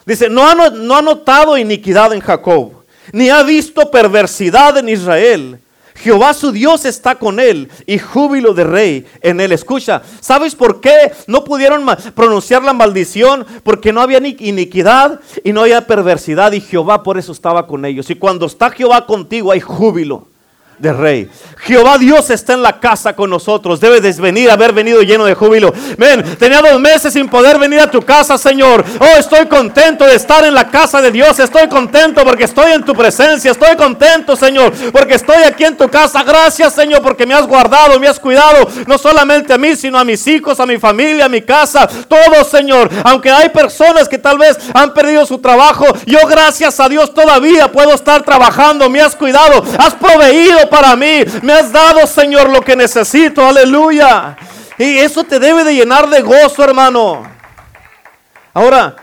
Dice, 0.06 0.28
no 0.28 0.46
ha, 0.46 0.54
no 0.54 0.96
ha 0.96 1.02
notado 1.02 1.56
iniquidad 1.56 2.12
en 2.12 2.20
Jacob, 2.20 2.72
ni 3.12 3.30
ha 3.30 3.42
visto 3.42 3.90
perversidad 3.90 4.76
en 4.78 4.88
Israel. 4.88 5.58
Jehová 5.94 6.34
su 6.34 6.52
Dios 6.52 6.84
está 6.84 7.14
con 7.14 7.38
él 7.38 7.70
y 7.86 7.98
júbilo 7.98 8.52
de 8.52 8.64
rey 8.64 9.06
en 9.20 9.40
él. 9.40 9.52
Escucha, 9.52 10.02
¿sabes 10.20 10.54
por 10.54 10.80
qué 10.80 11.12
no 11.26 11.44
pudieron 11.44 11.86
pronunciar 12.14 12.62
la 12.62 12.72
maldición? 12.72 13.46
Porque 13.62 13.92
no 13.92 14.00
había 14.00 14.20
ni 14.20 14.36
iniquidad 14.40 15.20
y 15.44 15.52
no 15.52 15.62
había 15.62 15.86
perversidad 15.86 16.52
y 16.52 16.60
Jehová 16.60 17.02
por 17.02 17.18
eso 17.18 17.32
estaba 17.32 17.66
con 17.66 17.84
ellos. 17.84 18.10
Y 18.10 18.16
cuando 18.16 18.46
está 18.46 18.70
Jehová 18.70 19.06
contigo 19.06 19.52
hay 19.52 19.60
júbilo 19.60 20.33
de 20.78 20.92
rey. 20.92 21.30
Jehová 21.64 21.96
Dios 21.96 22.28
está 22.30 22.52
en 22.52 22.62
la 22.62 22.78
casa 22.78 23.14
con 23.14 23.30
nosotros. 23.30 23.80
Debe 23.80 24.00
de 24.00 24.12
venir, 24.20 24.50
haber 24.50 24.72
venido 24.72 25.02
lleno 25.02 25.24
de 25.24 25.34
júbilo. 25.34 25.72
Ven, 25.96 26.36
tenía 26.36 26.60
dos 26.60 26.78
meses 26.78 27.12
sin 27.12 27.28
poder 27.28 27.58
venir 27.58 27.80
a 27.80 27.90
tu 27.90 28.02
casa, 28.02 28.36
Señor. 28.36 28.84
Oh, 29.00 29.18
estoy 29.18 29.46
contento 29.46 30.04
de 30.04 30.14
estar 30.14 30.44
en 30.44 30.54
la 30.54 30.70
casa 30.70 31.00
de 31.00 31.10
Dios. 31.10 31.38
Estoy 31.38 31.68
contento 31.68 32.22
porque 32.24 32.44
estoy 32.44 32.72
en 32.72 32.84
tu 32.84 32.94
presencia. 32.94 33.50
Estoy 33.50 33.76
contento, 33.76 34.36
Señor, 34.36 34.72
porque 34.92 35.14
estoy 35.14 35.42
aquí 35.44 35.64
en 35.64 35.76
tu 35.76 35.88
casa. 35.88 36.22
Gracias, 36.22 36.74
Señor, 36.74 37.02
porque 37.02 37.24
me 37.24 37.34
has 37.34 37.46
guardado, 37.46 37.98
me 37.98 38.08
has 38.08 38.20
cuidado. 38.20 38.68
No 38.86 38.98
solamente 38.98 39.54
a 39.54 39.58
mí, 39.58 39.74
sino 39.76 39.98
a 39.98 40.04
mis 40.04 40.26
hijos, 40.26 40.60
a 40.60 40.66
mi 40.66 40.78
familia, 40.78 41.26
a 41.26 41.28
mi 41.28 41.40
casa. 41.40 41.88
Todo, 42.08 42.44
Señor. 42.44 42.90
Aunque 43.04 43.30
hay 43.30 43.48
personas 43.48 44.08
que 44.08 44.18
tal 44.18 44.36
vez 44.36 44.58
han 44.74 44.92
perdido 44.92 45.24
su 45.24 45.38
trabajo, 45.38 45.86
yo 46.04 46.18
gracias 46.28 46.78
a 46.78 46.88
Dios 46.88 47.14
todavía 47.14 47.72
puedo 47.72 47.94
estar 47.94 48.22
trabajando. 48.22 48.90
Me 48.90 49.00
has 49.00 49.16
cuidado. 49.16 49.64
Has 49.78 49.94
proveído 49.94 50.63
para 50.68 50.96
mí. 50.96 51.24
Me 51.42 51.52
has 51.52 51.72
dado, 51.72 52.06
Señor, 52.06 52.48
lo 52.50 52.60
que 52.60 52.76
necesito. 52.76 53.46
Aleluya. 53.46 54.36
Y 54.78 54.98
eso 54.98 55.24
te 55.24 55.38
debe 55.38 55.64
de 55.64 55.74
llenar 55.74 56.08
de 56.08 56.22
gozo, 56.22 56.64
hermano. 56.64 57.22
Ahora, 58.52 58.96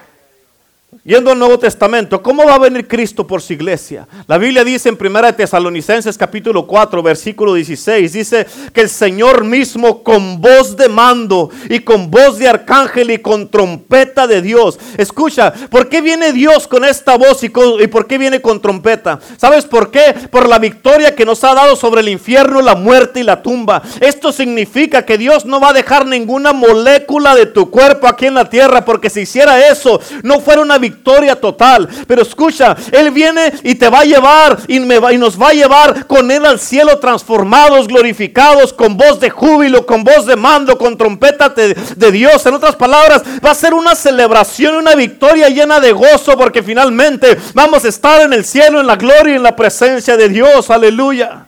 Yendo 1.05 1.31
al 1.31 1.39
Nuevo 1.39 1.57
Testamento, 1.57 2.21
¿cómo 2.21 2.43
va 2.45 2.55
a 2.55 2.59
venir 2.59 2.85
Cristo 2.85 3.25
por 3.25 3.41
su 3.41 3.53
iglesia? 3.53 4.09
La 4.27 4.37
Biblia 4.37 4.65
dice 4.65 4.89
en 4.89 4.97
1 4.99 5.35
Tesalonicenses 5.35 6.17
capítulo 6.17 6.67
4, 6.67 7.01
versículo 7.01 7.53
16, 7.53 8.11
dice 8.11 8.45
que 8.73 8.81
el 8.81 8.89
Señor 8.89 9.45
mismo 9.45 10.03
con 10.03 10.41
voz 10.41 10.75
de 10.75 10.89
mando 10.89 11.49
y 11.69 11.79
con 11.79 12.11
voz 12.11 12.37
de 12.37 12.49
arcángel 12.49 13.09
y 13.09 13.19
con 13.19 13.49
trompeta 13.49 14.27
de 14.27 14.41
Dios. 14.41 14.77
Escucha, 14.97 15.53
¿por 15.69 15.87
qué 15.87 16.01
viene 16.01 16.33
Dios 16.33 16.67
con 16.67 16.83
esta 16.83 17.17
voz 17.17 17.41
y, 17.43 17.47
y 17.47 17.87
por 17.87 18.05
qué 18.05 18.17
viene 18.17 18.41
con 18.41 18.61
trompeta? 18.61 19.17
¿Sabes 19.37 19.63
por 19.63 19.91
qué? 19.91 20.13
Por 20.29 20.49
la 20.49 20.59
victoria 20.59 21.15
que 21.15 21.25
nos 21.25 21.41
ha 21.45 21.55
dado 21.55 21.77
sobre 21.77 22.01
el 22.01 22.09
infierno, 22.09 22.61
la 22.61 22.75
muerte 22.75 23.21
y 23.21 23.23
la 23.23 23.41
tumba. 23.41 23.81
Esto 24.01 24.33
significa 24.33 25.05
que 25.05 25.17
Dios 25.17 25.45
no 25.45 25.61
va 25.61 25.69
a 25.69 25.73
dejar 25.73 26.05
ninguna 26.05 26.51
molécula 26.51 27.33
de 27.33 27.45
tu 27.45 27.71
cuerpo 27.71 28.07
aquí 28.07 28.25
en 28.25 28.35
la 28.35 28.49
tierra, 28.49 28.83
porque 28.83 29.09
si 29.09 29.21
hiciera 29.21 29.69
eso, 29.69 30.01
no 30.21 30.41
fuera 30.41 30.61
una 30.61 30.80
victoria 30.81 31.39
total. 31.39 31.87
Pero 32.05 32.23
escucha, 32.23 32.75
Él 32.91 33.11
viene 33.11 33.53
y 33.63 33.75
te 33.75 33.87
va 33.87 33.99
a 33.99 34.03
llevar 34.03 34.57
y, 34.67 34.81
me 34.81 34.99
va, 34.99 35.13
y 35.13 35.17
nos 35.17 35.41
va 35.41 35.49
a 35.49 35.53
llevar 35.53 36.05
con 36.07 36.29
Él 36.29 36.45
al 36.45 36.59
cielo 36.59 36.99
transformados, 36.99 37.87
glorificados, 37.87 38.73
con 38.73 38.97
voz 38.97 39.21
de 39.21 39.29
júbilo, 39.29 39.85
con 39.85 40.03
voz 40.03 40.25
de 40.25 40.35
mando, 40.35 40.77
con 40.77 40.97
trompeta 40.97 41.47
de, 41.49 42.11
Dios. 42.11 42.45
En 42.45 42.55
otras 42.55 42.75
palabras, 42.75 43.23
va 43.43 43.51
a 43.51 43.55
ser 43.55 43.73
una 43.73 43.95
celebración, 43.95 44.75
una 44.75 44.95
victoria 44.95 45.47
llena 45.47 45.79
de 45.79 45.93
gozo, 45.93 46.37
porque 46.37 46.61
finalmente 46.61 47.37
vamos 47.53 47.85
a 47.85 47.87
estar 47.87 48.21
en 48.21 48.33
el 48.33 48.43
cielo, 48.43 48.81
en 48.81 48.87
la 48.87 48.97
gloria 48.97 49.33
y 49.33 49.37
en 49.37 49.43
la 49.43 49.55
presencia 49.55 50.17
de 50.17 50.27
Dios. 50.27 50.69
Aleluya. 50.69 51.45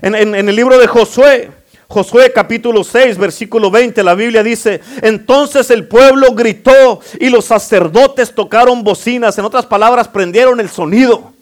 En 0.00 0.14
el 0.14 0.56
libro 0.56 0.78
de 0.78 0.86
Josué. 0.86 1.61
Josué 1.92 2.32
capítulo 2.32 2.84
6, 2.84 3.18
versículo 3.18 3.70
20, 3.70 4.02
la 4.02 4.14
Biblia 4.14 4.42
dice, 4.42 4.80
entonces 5.02 5.70
el 5.70 5.86
pueblo 5.86 6.32
gritó 6.32 7.00
y 7.20 7.28
los 7.28 7.44
sacerdotes 7.44 8.34
tocaron 8.34 8.82
bocinas, 8.82 9.36
en 9.36 9.44
otras 9.44 9.66
palabras, 9.66 10.08
prendieron 10.08 10.58
el 10.58 10.70
sonido. 10.70 11.34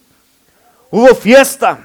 Hubo 0.91 1.15
fiesta. 1.15 1.79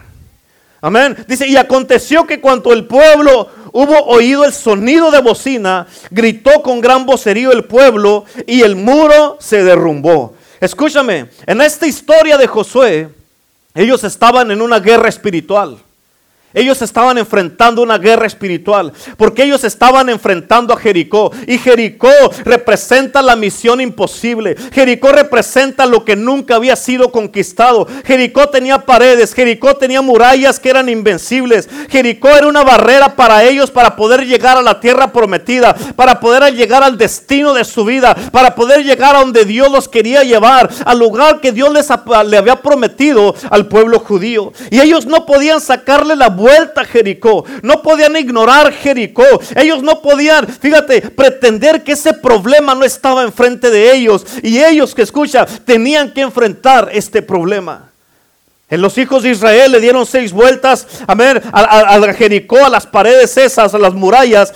Amén. 0.82 1.16
Dice, 1.28 1.48
y 1.48 1.56
aconteció 1.58 2.26
que 2.26 2.42
cuando 2.42 2.74
el 2.74 2.86
pueblo 2.86 3.50
hubo 3.72 4.00
oído 4.06 4.44
el 4.44 4.52
sonido 4.52 5.12
de 5.12 5.22
bocina, 5.22 5.86
gritó 6.10 6.64
con 6.64 6.82
gran 6.82 7.06
vocerío 7.06 7.52
el 7.52 7.66
pueblo 7.66 8.26
y 8.48 8.64
el 8.64 8.76
muro 8.76 9.38
se 9.40 9.64
derrumbó. 9.64 10.34
Escúchame, 10.60 11.30
en 11.46 11.62
esta 11.62 11.86
historia 11.86 12.36
de 12.36 12.48
Josué, 12.48 13.10
ellos 13.76 14.04
estaban 14.04 14.50
en 14.50 14.64
una 14.64 14.80
guerra 14.80 15.10
espiritual. 15.10 15.85
Ellos 16.56 16.82
estaban 16.82 17.18
enfrentando 17.18 17.82
una 17.82 17.98
guerra 17.98 18.26
espiritual, 18.26 18.94
porque 19.18 19.44
ellos 19.44 19.66
estaban 19.66 20.10
enfrentando 20.10 20.74
a 20.74 20.78
Jericó. 20.78 21.32
Y 21.48 21.58
Jericó 21.58 22.10
representa 22.46 23.22
la 23.22 23.36
misión 23.36 23.82
imposible. 23.82 24.56
Jericó 24.72 25.10
representa 25.12 25.86
lo 25.86 26.06
que 26.06 26.16
nunca 26.16 26.56
había 26.56 26.78
sido 26.78 27.12
conquistado. 27.12 27.88
Jericó 28.06 28.48
tenía 28.48 28.80
paredes, 28.80 29.34
Jericó 29.34 29.76
tenía 29.76 30.02
murallas 30.02 30.60
que 30.62 30.70
eran 30.70 30.88
invencibles. 30.88 31.68
Jericó 31.90 32.30
era 32.30 32.48
una 32.48 32.64
barrera 32.64 33.18
para 33.18 33.44
ellos 33.44 33.70
para 33.70 33.98
poder 33.98 34.26
llegar 34.26 34.56
a 34.56 34.62
la 34.62 34.80
tierra 34.80 35.12
prometida, 35.12 35.76
para 35.98 36.22
poder 36.22 36.54
llegar 36.56 36.84
al 36.84 36.98
destino 36.98 37.54
de 37.54 37.66
su 37.66 37.84
vida, 37.84 38.16
para 38.32 38.56
poder 38.56 38.86
llegar 38.86 39.16
a 39.16 39.20
donde 39.20 39.44
Dios 39.44 39.70
los 39.70 39.90
quería 39.90 40.24
llevar, 40.24 40.70
al 40.86 41.00
lugar 41.00 41.42
que 41.42 41.52
Dios 41.52 41.74
les 41.74 41.90
le 42.28 42.38
había 42.38 42.62
prometido 42.62 43.36
al 43.50 43.68
pueblo 43.68 44.00
judío. 44.00 44.54
Y 44.70 44.80
ellos 44.80 45.06
no 45.06 45.26
podían 45.26 45.60
sacarle 45.60 46.16
la 46.16 46.30
vuelta 46.30 46.45
a 46.76 46.86
Jericó. 46.86 47.46
No 47.62 47.82
podían 47.82 48.16
ignorar 48.16 48.72
Jericó. 48.72 49.24
Ellos 49.56 49.84
no 49.84 50.02
podían, 50.02 50.48
fíjate, 50.48 51.02
pretender 51.02 51.84
que 51.84 51.94
ese 51.94 52.14
problema 52.14 52.76
no 52.76 52.86
estaba 52.86 53.24
enfrente 53.24 53.70
de 53.70 53.94
ellos. 53.94 54.26
Y 54.42 54.64
ellos 54.64 54.94
que 54.94 55.02
escucha, 55.02 55.46
tenían 55.46 56.12
que 56.12 56.22
enfrentar 56.22 56.90
este 56.92 57.22
problema. 57.22 57.95
En 58.68 58.82
los 58.82 58.98
hijos 58.98 59.22
de 59.22 59.30
Israel 59.30 59.74
le 59.74 59.80
dieron 59.80 60.08
seis 60.08 60.34
vueltas, 60.34 60.88
a 61.06 61.14
ver, 61.14 61.44
a, 61.52 62.02
Jericó, 62.18 62.66
a 62.66 62.70
las 62.70 62.88
paredes 62.88 63.38
esas, 63.38 63.76
a 63.76 63.78
las 63.78 63.94
murallas, 63.94 64.52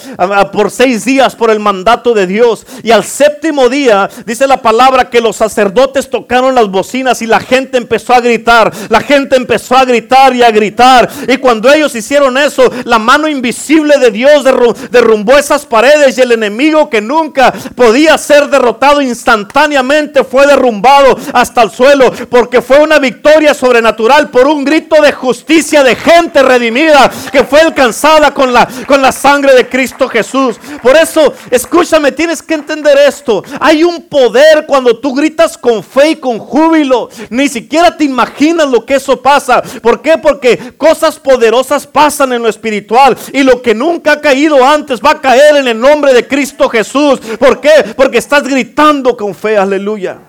por 0.51 0.71
seis 0.71 1.05
días 1.05 1.35
por 1.35 1.51
el 1.51 1.59
mandato 1.59 2.15
de 2.15 2.25
Dios. 2.25 2.65
Y 2.81 2.89
al 2.89 3.03
séptimo 3.03 3.69
día, 3.69 4.09
dice 4.25 4.47
la 4.47 4.63
palabra 4.63 5.11
que 5.11 5.21
los 5.21 5.35
sacerdotes 5.35 6.09
tocaron 6.09 6.55
las 6.55 6.71
bocinas 6.71 7.21
y 7.21 7.27
la 7.27 7.39
gente 7.39 7.77
empezó 7.77 8.15
a 8.15 8.19
gritar. 8.19 8.73
La 8.89 8.99
gente 8.99 9.35
empezó 9.35 9.77
a 9.77 9.85
gritar 9.85 10.35
y 10.35 10.41
a 10.41 10.49
gritar. 10.49 11.07
Y 11.27 11.37
cuando 11.37 11.71
ellos 11.71 11.93
hicieron 11.93 12.35
eso, 12.39 12.67
la 12.85 12.97
mano 12.97 13.27
invisible 13.27 13.99
de 13.99 14.09
Dios 14.09 14.43
derrumbó 14.89 15.37
esas 15.37 15.67
paredes 15.67 16.17
y 16.17 16.21
el 16.21 16.31
enemigo 16.31 16.89
que 16.89 16.99
nunca 16.99 17.53
podía 17.75 18.17
ser 18.17 18.49
derrotado 18.49 19.03
instantáneamente 19.03 20.23
fue 20.23 20.47
derrumbado 20.47 21.15
hasta 21.31 21.61
el 21.61 21.69
suelo 21.69 22.11
porque 22.31 22.63
fue 22.63 22.79
una 22.79 22.97
victoria 22.97 23.53
sobrenatural 23.53 23.98
por 24.31 24.47
un 24.47 24.63
grito 24.63 25.01
de 25.01 25.11
justicia 25.11 25.83
de 25.83 25.93
gente 25.93 26.41
redimida 26.41 27.11
que 27.31 27.43
fue 27.43 27.59
alcanzada 27.59 28.33
con 28.33 28.53
la, 28.53 28.65
con 28.87 29.01
la 29.01 29.11
sangre 29.11 29.53
de 29.53 29.67
Cristo 29.67 30.07
Jesús. 30.07 30.57
Por 30.81 30.95
eso, 30.95 31.33
escúchame, 31.51 32.13
tienes 32.13 32.41
que 32.41 32.53
entender 32.53 32.97
esto. 32.97 33.43
Hay 33.59 33.83
un 33.83 34.03
poder 34.03 34.65
cuando 34.65 34.97
tú 34.97 35.13
gritas 35.13 35.57
con 35.57 35.83
fe 35.83 36.11
y 36.11 36.15
con 36.15 36.39
júbilo. 36.39 37.09
Ni 37.29 37.49
siquiera 37.49 37.97
te 37.97 38.05
imaginas 38.05 38.69
lo 38.69 38.85
que 38.85 38.95
eso 38.95 39.21
pasa. 39.21 39.61
¿Por 39.81 40.01
qué? 40.01 40.17
Porque 40.17 40.73
cosas 40.77 41.19
poderosas 41.19 41.85
pasan 41.85 42.31
en 42.31 42.41
lo 42.41 42.47
espiritual 42.47 43.17
y 43.33 43.43
lo 43.43 43.61
que 43.61 43.75
nunca 43.75 44.13
ha 44.13 44.21
caído 44.21 44.65
antes 44.65 45.01
va 45.01 45.11
a 45.11 45.21
caer 45.21 45.57
en 45.57 45.67
el 45.67 45.79
nombre 45.79 46.13
de 46.13 46.25
Cristo 46.25 46.69
Jesús. 46.69 47.19
¿Por 47.37 47.59
qué? 47.59 47.93
Porque 47.97 48.19
estás 48.19 48.43
gritando 48.43 49.17
con 49.17 49.35
fe, 49.35 49.57
aleluya. 49.57 50.19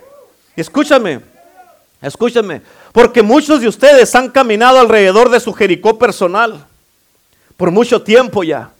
Escúchame, 0.57 1.21
escúchame. 2.03 2.79
Porque 2.92 3.23
muchos 3.23 3.61
de 3.61 3.68
ustedes 3.68 4.14
han 4.14 4.28
caminado 4.28 4.80
alrededor 4.80 5.30
de 5.30 5.40
su 5.40 5.52
Jericó 5.52 5.99
personal 5.99 6.66
por 7.56 7.70
mucho 7.70 8.02
tiempo 8.02 8.42
ya. 8.42 8.70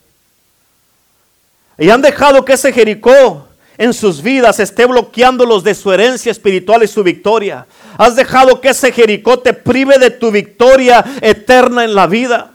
Y 1.79 1.91
han 1.91 2.03
dejado 2.03 2.45
que 2.45 2.55
ese 2.55 2.73
Jericó 2.73 3.47
en 3.79 3.95
sus 3.95 4.23
vidas 4.23 4.61
esté 4.61 4.85
bloqueándolos 4.85 5.65
de 5.65 5.75
su 5.75 5.93
herencia 5.93 6.33
espiritual 6.33 6.83
y 6.83 6.87
su 6.87 7.03
victoria. 7.03 7.67
Has 7.97 8.17
dejado 8.17 8.61
que 8.61 8.71
ese 8.71 8.93
Jericó 8.93 9.39
te 9.39 9.55
prive 9.55 9.99
de 9.99 10.11
tu 10.11 10.31
victoria 10.31 11.05
eterna 11.23 11.85
en 11.85 11.95
la 11.95 12.07
vida. 12.07 12.53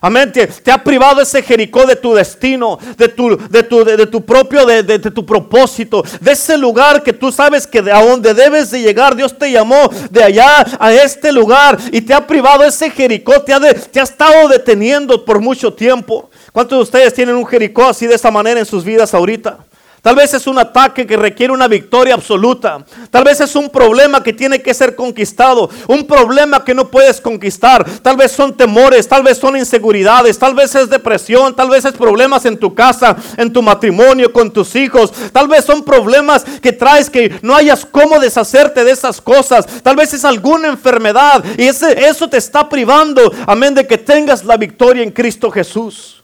Amén. 0.00 0.32
Te, 0.32 0.70
ha 0.70 0.82
privado 0.82 1.20
ese 1.20 1.42
Jericó 1.42 1.84
de 1.84 1.96
tu 1.96 2.14
destino, 2.14 2.78
de 2.96 3.08
tu, 3.08 3.36
de 3.48 3.62
tu, 3.64 3.84
de, 3.84 4.06
tu 4.06 4.24
propio, 4.24 4.64
de, 4.64 4.82
de, 4.84 4.98
tu 4.98 5.26
propósito, 5.26 6.04
de 6.20 6.32
ese 6.32 6.56
lugar 6.56 7.02
que 7.02 7.12
tú 7.12 7.32
sabes 7.32 7.66
que 7.66 7.78
a 7.78 8.04
donde 8.04 8.32
debes 8.32 8.70
de 8.70 8.80
llegar. 8.80 9.16
Dios 9.16 9.36
te 9.36 9.50
llamó 9.50 9.90
de 10.10 10.22
allá 10.22 10.64
a 10.78 10.92
este 10.92 11.32
lugar 11.32 11.78
y 11.90 12.00
te 12.00 12.14
ha 12.14 12.24
privado 12.26 12.62
ese 12.64 12.90
Jericó, 12.90 13.42
te 13.42 13.52
ha, 13.52 13.60
te 13.60 13.98
ha 13.98 14.04
estado 14.04 14.48
deteniendo 14.48 15.24
por 15.24 15.40
mucho 15.40 15.72
tiempo. 15.72 16.30
¿Cuántos 16.52 16.78
de 16.78 16.82
ustedes 16.82 17.14
tienen 17.14 17.34
un 17.34 17.46
Jericó 17.46 17.86
así 17.86 18.06
de 18.06 18.14
esa 18.14 18.30
manera 18.30 18.60
en 18.60 18.66
sus 18.66 18.84
vidas 18.84 19.14
ahorita? 19.14 19.58
Tal 20.02 20.14
vez 20.14 20.32
es 20.34 20.46
un 20.46 20.58
ataque 20.58 21.06
que 21.06 21.16
requiere 21.16 21.52
una 21.52 21.68
victoria 21.68 22.14
absoluta. 22.14 22.84
Tal 23.10 23.24
vez 23.24 23.40
es 23.40 23.54
un 23.56 23.68
problema 23.68 24.22
que 24.22 24.32
tiene 24.32 24.62
que 24.62 24.74
ser 24.74 24.94
conquistado. 24.94 25.68
Un 25.86 26.06
problema 26.06 26.64
que 26.64 26.74
no 26.74 26.88
puedes 26.88 27.20
conquistar. 27.20 27.84
Tal 28.00 28.16
vez 28.16 28.32
son 28.32 28.56
temores, 28.56 29.08
tal 29.08 29.22
vez 29.22 29.38
son 29.38 29.56
inseguridades, 29.56 30.38
tal 30.38 30.54
vez 30.54 30.74
es 30.74 30.88
depresión, 30.88 31.54
tal 31.54 31.70
vez 31.70 31.84
es 31.84 31.92
problemas 31.92 32.44
en 32.46 32.58
tu 32.58 32.74
casa, 32.74 33.16
en 33.36 33.52
tu 33.52 33.62
matrimonio, 33.62 34.32
con 34.32 34.52
tus 34.52 34.74
hijos. 34.76 35.12
Tal 35.32 35.48
vez 35.48 35.64
son 35.64 35.84
problemas 35.84 36.44
que 36.44 36.72
traes 36.72 37.10
que 37.10 37.38
no 37.42 37.54
hayas 37.54 37.84
cómo 37.84 38.20
deshacerte 38.20 38.84
de 38.84 38.92
esas 38.92 39.20
cosas. 39.20 39.66
Tal 39.82 39.96
vez 39.96 40.14
es 40.14 40.24
alguna 40.24 40.68
enfermedad 40.68 41.44
y 41.56 41.66
ese, 41.66 42.06
eso 42.06 42.28
te 42.28 42.36
está 42.36 42.68
privando, 42.68 43.32
amén, 43.46 43.74
de 43.74 43.86
que 43.86 43.98
tengas 43.98 44.44
la 44.44 44.56
victoria 44.56 45.02
en 45.02 45.10
Cristo 45.10 45.50
Jesús. 45.50 46.17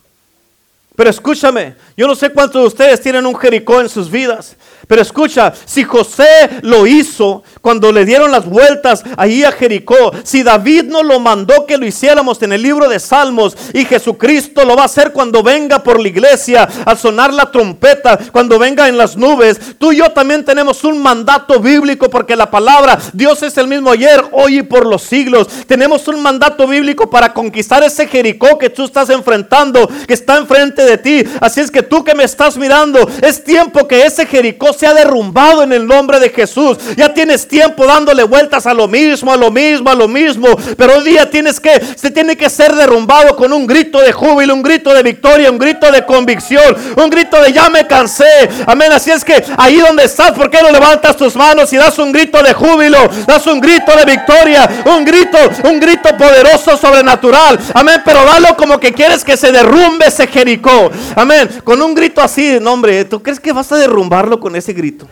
Pero 0.96 1.10
escúchame, 1.10 1.74
yo 1.96 2.06
no 2.06 2.14
sé 2.14 2.30
cuántos 2.30 2.62
de 2.62 2.68
ustedes 2.68 3.00
tienen 3.00 3.26
un 3.26 3.36
Jericó 3.36 3.80
en 3.80 3.88
sus 3.88 4.10
vidas. 4.10 4.56
Pero 4.86 5.02
escucha, 5.02 5.52
si 5.64 5.84
José 5.84 6.50
lo 6.62 6.86
hizo 6.86 7.42
cuando 7.60 7.92
le 7.92 8.04
dieron 8.04 8.30
las 8.30 8.46
vueltas 8.46 9.02
ahí 9.16 9.44
a 9.44 9.52
Jericó, 9.52 10.12
si 10.22 10.42
David 10.42 10.84
no 10.84 11.02
lo 11.02 11.20
mandó 11.20 11.66
que 11.66 11.78
lo 11.78 11.86
hiciéramos 11.86 12.42
en 12.42 12.52
el 12.52 12.62
libro 12.62 12.88
de 12.88 13.00
Salmos 13.00 13.56
y 13.72 13.84
Jesucristo 13.84 14.64
lo 14.64 14.76
va 14.76 14.82
a 14.82 14.86
hacer 14.86 15.12
cuando 15.12 15.42
venga 15.42 15.82
por 15.82 16.00
la 16.00 16.08
iglesia 16.08 16.68
al 16.84 16.98
sonar 16.98 17.32
la 17.32 17.50
trompeta, 17.50 18.18
cuando 18.32 18.58
venga 18.58 18.88
en 18.88 18.98
las 18.98 19.16
nubes, 19.16 19.58
tú 19.78 19.92
y 19.92 19.96
yo 19.98 20.10
también 20.10 20.44
tenemos 20.44 20.84
un 20.84 21.02
mandato 21.02 21.60
bíblico 21.60 22.10
porque 22.10 22.36
la 22.36 22.50
palabra 22.50 22.98
Dios 23.12 23.42
es 23.42 23.56
el 23.56 23.68
mismo 23.68 23.90
ayer, 23.90 24.24
hoy 24.32 24.58
y 24.58 24.62
por 24.62 24.86
los 24.86 25.02
siglos. 25.02 25.48
Tenemos 25.66 26.06
un 26.08 26.22
mandato 26.22 26.66
bíblico 26.66 27.08
para 27.08 27.32
conquistar 27.32 27.82
ese 27.82 28.06
Jericó 28.06 28.58
que 28.58 28.70
tú 28.70 28.84
estás 28.84 29.10
enfrentando, 29.10 29.88
que 30.06 30.14
está 30.14 30.36
enfrente 30.36 30.84
de 30.84 30.98
ti. 30.98 31.24
Así 31.40 31.60
es 31.60 31.70
que 31.70 31.82
tú 31.82 32.04
que 32.04 32.14
me 32.14 32.24
estás 32.24 32.56
mirando, 32.56 33.08
es 33.22 33.42
tiempo 33.42 33.88
que 33.88 34.04
ese 34.04 34.26
Jericó 34.26 34.72
se 34.76 34.86
ha 34.86 34.94
derrumbado 34.94 35.62
en 35.62 35.72
el 35.72 35.86
nombre 35.86 36.20
de 36.20 36.30
Jesús. 36.30 36.78
Ya 36.96 37.12
tienes 37.12 37.48
tiempo 37.48 37.86
dándole 37.86 38.24
vueltas 38.24 38.66
a 38.66 38.74
lo 38.74 38.88
mismo, 38.88 39.32
a 39.32 39.36
lo 39.36 39.50
mismo, 39.50 39.90
a 39.90 39.94
lo 39.94 40.08
mismo. 40.08 40.48
Pero 40.76 40.96
hoy 40.96 41.04
día 41.04 41.30
tienes 41.30 41.60
que, 41.60 41.80
se 41.96 42.10
tiene 42.10 42.36
que 42.36 42.50
ser 42.50 42.74
derrumbado 42.74 43.36
con 43.36 43.52
un 43.52 43.66
grito 43.66 44.00
de 44.00 44.12
júbilo, 44.12 44.54
un 44.54 44.62
grito 44.62 44.92
de 44.92 45.02
victoria, 45.02 45.50
un 45.50 45.58
grito 45.58 45.90
de 45.90 46.04
convicción, 46.04 46.76
un 46.96 47.10
grito 47.10 47.40
de 47.40 47.52
ya 47.52 47.68
me 47.70 47.86
cansé. 47.86 48.48
Amén. 48.66 48.92
Así 48.92 49.10
es 49.10 49.24
que 49.24 49.42
ahí 49.56 49.78
donde 49.78 50.04
estás, 50.04 50.32
¿por 50.32 50.50
qué 50.50 50.62
no 50.62 50.70
levantas 50.70 51.16
tus 51.16 51.34
manos 51.36 51.72
y 51.72 51.76
das 51.76 51.98
un 51.98 52.12
grito 52.12 52.42
de 52.42 52.52
júbilo? 52.52 52.98
Das 53.26 53.46
un 53.46 53.60
grito 53.60 53.96
de 53.96 54.04
victoria, 54.04 54.68
un 54.86 55.04
grito, 55.04 55.38
un 55.64 55.80
grito 55.80 56.16
poderoso, 56.16 56.76
sobrenatural. 56.76 57.58
Amén. 57.74 58.02
Pero 58.04 58.24
dalo 58.24 58.56
como 58.56 58.78
que 58.78 58.92
quieres 58.92 59.24
que 59.24 59.36
se 59.36 59.52
derrumbe 59.52 60.06
ese 60.06 60.26
Jericó. 60.26 60.90
Amén. 61.16 61.48
Con 61.64 61.80
un 61.82 61.94
grito 61.94 62.20
así, 62.20 62.58
no 62.60 62.72
hombre, 62.72 63.04
¿tú 63.04 63.22
crees 63.22 63.40
que 63.40 63.52
vas 63.52 63.70
a 63.72 63.76
derrumbarlo 63.76 64.40
con 64.40 64.56
ese 64.56 64.63
grito? 64.73 65.09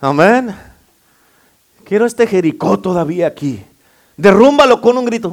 Amén. 0.00 0.54
Quiero 1.84 2.06
este 2.06 2.26
Jericó 2.26 2.78
todavía 2.78 3.26
aquí. 3.26 3.64
Derrúmbalo 4.16 4.80
con 4.80 4.98
un 4.98 5.04
grito. 5.04 5.28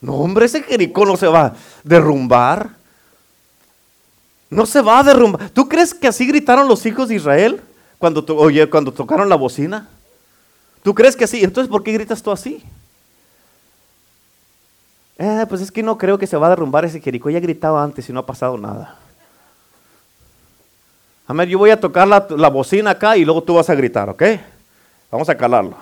No, 0.00 0.14
hombre, 0.14 0.46
ese 0.46 0.62
Jericó 0.62 1.04
no 1.04 1.16
se 1.16 1.26
va 1.26 1.46
a 1.46 1.54
derrumbar. 1.84 2.70
No 4.48 4.66
se 4.66 4.80
va 4.80 5.00
a 5.00 5.02
derrumbar. 5.02 5.50
¿Tú 5.50 5.68
crees 5.68 5.92
que 5.92 6.08
así 6.08 6.26
gritaron 6.26 6.66
los 6.66 6.86
hijos 6.86 7.08
de 7.08 7.16
Israel 7.16 7.60
cuando, 7.98 8.24
oye, 8.36 8.68
cuando 8.68 8.92
tocaron 8.92 9.28
la 9.28 9.36
bocina? 9.36 9.88
¿Tú 10.82 10.94
crees 10.94 11.14
que 11.14 11.24
así? 11.24 11.44
Entonces, 11.44 11.70
¿por 11.70 11.82
qué 11.82 11.92
gritas 11.92 12.22
tú 12.22 12.30
así? 12.30 12.64
Eh, 15.22 15.44
pues 15.50 15.60
es 15.60 15.70
que 15.70 15.82
no 15.82 15.98
creo 15.98 16.16
que 16.16 16.26
se 16.26 16.38
va 16.38 16.46
a 16.46 16.50
derrumbar 16.50 16.86
ese 16.86 16.98
Jericó. 16.98 17.28
Ya 17.28 17.40
gritaba 17.40 17.84
antes 17.84 18.08
y 18.08 18.12
no 18.12 18.20
ha 18.20 18.26
pasado 18.26 18.56
nada. 18.56 18.96
Amén, 21.26 21.46
yo 21.46 21.58
voy 21.58 21.68
a 21.68 21.78
tocar 21.78 22.08
la, 22.08 22.26
la 22.30 22.48
bocina 22.48 22.92
acá 22.92 23.18
y 23.18 23.24
luego 23.26 23.42
tú 23.42 23.54
vas 23.54 23.68
a 23.68 23.74
gritar, 23.74 24.08
¿ok? 24.08 24.22
Vamos 25.10 25.28
a 25.28 25.36
calarlo. 25.36 25.76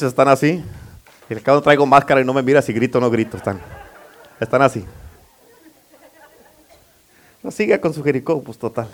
Están 0.00 0.28
así. 0.28 0.64
El 1.28 1.42
no 1.44 1.60
traigo 1.60 1.84
máscara 1.84 2.20
y 2.20 2.24
no 2.24 2.32
me 2.32 2.42
mira 2.42 2.62
si 2.62 2.72
grito 2.72 2.98
o 2.98 3.00
no 3.00 3.10
grito. 3.10 3.36
Están, 3.36 3.60
están 4.40 4.62
así. 4.62 4.84
No 7.42 7.50
siga 7.50 7.78
con 7.80 7.92
su 7.92 8.02
Jericó, 8.02 8.40
pues 8.42 8.56
total. 8.56 8.88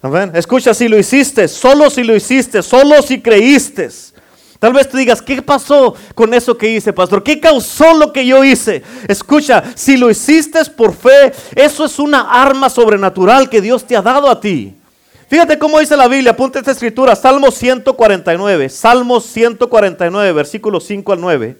Amén. 0.00 0.32
Escucha, 0.34 0.72
si 0.72 0.88
lo 0.88 0.98
hiciste, 0.98 1.48
solo 1.48 1.90
si 1.90 2.02
lo 2.02 2.14
hiciste, 2.16 2.62
solo 2.62 3.02
si 3.02 3.20
creíste. 3.20 3.90
Tal 4.58 4.72
vez 4.72 4.88
tú 4.88 4.96
digas, 4.96 5.20
¿qué 5.20 5.42
pasó 5.42 5.94
con 6.14 6.32
eso 6.32 6.56
que 6.56 6.68
hice, 6.68 6.92
pastor? 6.92 7.22
¿Qué 7.22 7.40
causó 7.40 7.94
lo 7.94 8.12
que 8.12 8.24
yo 8.24 8.44
hice? 8.44 8.82
Escucha, 9.08 9.64
si 9.74 9.96
lo 9.96 10.08
hiciste 10.08 10.64
por 10.76 10.94
fe, 10.94 11.32
eso 11.56 11.84
es 11.84 11.98
una 11.98 12.30
arma 12.30 12.70
sobrenatural 12.70 13.50
que 13.50 13.60
Dios 13.60 13.84
te 13.84 13.96
ha 13.96 14.02
dado 14.02 14.30
a 14.30 14.40
ti. 14.40 14.76
Fíjate 15.32 15.58
cómo 15.58 15.80
dice 15.80 15.96
la 15.96 16.08
Biblia, 16.08 16.32
apunta 16.32 16.58
esta 16.58 16.72
escritura, 16.72 17.16
Salmo 17.16 17.50
149, 17.50 18.68
Salmo 18.68 19.18
149, 19.18 20.30
versículos 20.30 20.84
5 20.84 21.10
al 21.10 21.20
9. 21.22 21.56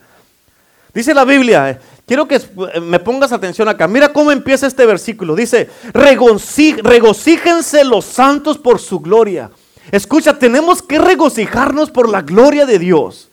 Dice 0.92 1.14
la 1.14 1.24
Biblia, 1.24 1.70
eh, 1.70 1.78
quiero 2.06 2.28
que 2.28 2.38
me 2.82 2.98
pongas 2.98 3.32
atención 3.32 3.70
acá, 3.70 3.88
mira 3.88 4.12
cómo 4.12 4.30
empieza 4.30 4.66
este 4.66 4.84
versículo, 4.84 5.34
dice, 5.34 5.70
regocíjense 5.94 7.82
los 7.84 8.04
santos 8.04 8.58
por 8.58 8.78
su 8.78 9.00
gloria. 9.00 9.50
Escucha, 9.90 10.38
tenemos 10.38 10.82
que 10.82 10.98
regocijarnos 10.98 11.90
por 11.90 12.10
la 12.10 12.20
gloria 12.20 12.66
de 12.66 12.78
Dios. 12.78 13.30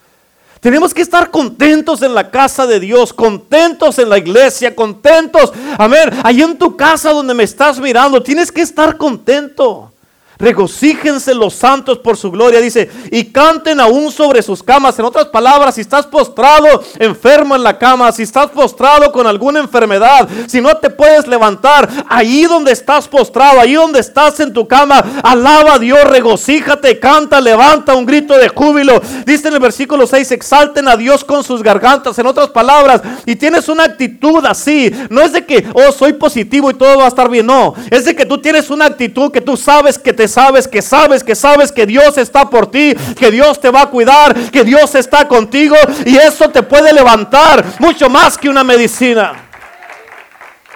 Tenemos 0.61 0.93
que 0.93 1.01
estar 1.01 1.31
contentos 1.31 2.01
en 2.01 2.15
la 2.15 2.31
casa 2.31 2.65
de 2.65 2.79
Dios, 2.79 3.11
contentos 3.11 3.99
en 3.99 4.07
la 4.07 4.17
iglesia, 4.17 4.73
contentos. 4.73 5.51
Amén. 5.77 6.11
Ahí 6.23 6.41
en 6.41 6.57
tu 6.57 6.77
casa 6.77 7.11
donde 7.11 7.33
me 7.33 7.43
estás 7.43 7.77
mirando, 7.77 8.23
tienes 8.23 8.53
que 8.53 8.61
estar 8.61 8.95
contento. 8.95 9.91
Regocíjense 10.39 11.35
los 11.35 11.53
santos 11.53 11.97
por 11.97 12.15
su 12.15 12.31
gloria, 12.31 12.61
dice, 12.61 12.89
y 13.11 13.25
canten 13.25 13.81
aún 13.81 14.09
sobre 14.09 14.41
sus 14.41 14.63
camas. 14.63 14.97
En 14.97 15.03
otras 15.03 15.25
palabras, 15.25 15.75
si 15.75 15.81
estás 15.81 16.07
postrado, 16.07 16.81
enfermo 16.97 17.57
en 17.57 17.63
la 17.63 17.77
cama, 17.77 18.09
si 18.13 18.23
estás 18.23 18.47
postrado 18.47 19.11
con 19.11 19.27
alguna 19.27 19.59
enfermedad, 19.59 20.29
si 20.47 20.61
no 20.61 20.77
te 20.77 20.89
puedes 20.91 21.27
levantar, 21.27 21.89
ahí 22.07 22.43
donde 22.43 22.71
estás 22.71 23.05
postrado, 23.05 23.59
ahí 23.59 23.73
donde 23.73 23.99
estás 23.99 24.39
en 24.39 24.53
tu 24.53 24.65
cama, 24.65 25.03
alaba 25.23 25.73
a 25.73 25.79
Dios, 25.79 26.05
regocíjate, 26.05 26.99
canta, 27.01 27.41
levanta 27.41 27.95
un 27.95 28.05
grito 28.05 28.37
de 28.37 28.47
júbilo. 28.47 29.01
Dice 29.25 29.49
en 29.49 29.55
el 29.55 29.59
versículo 29.59 30.07
6, 30.07 30.31
exalten 30.31 30.87
a 30.87 30.95
Dios 30.95 31.25
con 31.25 31.43
sus 31.43 31.61
gargantas. 31.61 32.17
En 32.17 32.27
otras 32.27 32.47
palabras, 32.47 33.01
y 33.25 33.35
tienes 33.35 33.67
una 33.67 33.83
actitud 33.83 34.45
así, 34.45 34.89
no 35.09 35.19
es 35.19 35.33
de 35.33 35.45
que, 35.45 35.67
oh, 35.73 35.91
soy 35.91 36.13
positivo 36.13 36.71
y 36.71 36.75
todo 36.75 36.99
va 36.99 37.05
a 37.05 37.09
estar 37.09 37.29
bien, 37.29 37.45
no, 37.45 37.73
es 37.91 38.05
de 38.05 38.15
que 38.15 38.25
tú 38.25 38.37
tienes 38.37 38.69
una 38.69 38.85
actitud 38.85 39.31
que 39.33 39.41
tú 39.41 39.57
sabes 39.57 39.99
que 39.99 40.13
te 40.13 40.28
sabes, 40.29 40.67
que 40.67 40.81
sabes, 40.81 41.23
que 41.23 41.35
sabes 41.35 41.71
que 41.73 41.85
Dios 41.85 42.17
está 42.17 42.49
por 42.49 42.71
ti, 42.71 42.95
que 43.17 43.29
Dios 43.29 43.59
te 43.59 43.69
va 43.69 43.81
a 43.81 43.89
cuidar, 43.89 44.33
que 44.49 44.63
Dios 44.63 44.95
está 44.95 45.27
contigo 45.27 45.75
y 46.05 46.15
eso 46.15 46.49
te 46.49 46.63
puede 46.63 46.93
levantar 46.93 47.65
mucho 47.79 48.09
más 48.09 48.37
que 48.37 48.47
una 48.47 48.63
medicina. 48.63 49.33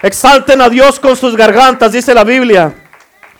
Exalten 0.02 0.62
a 0.62 0.68
Dios 0.68 1.00
con 1.00 1.16
sus 1.16 1.38
gargantas, 1.38 1.94
dice 1.94 2.14
la 2.14 2.26
Biblia 2.26 2.83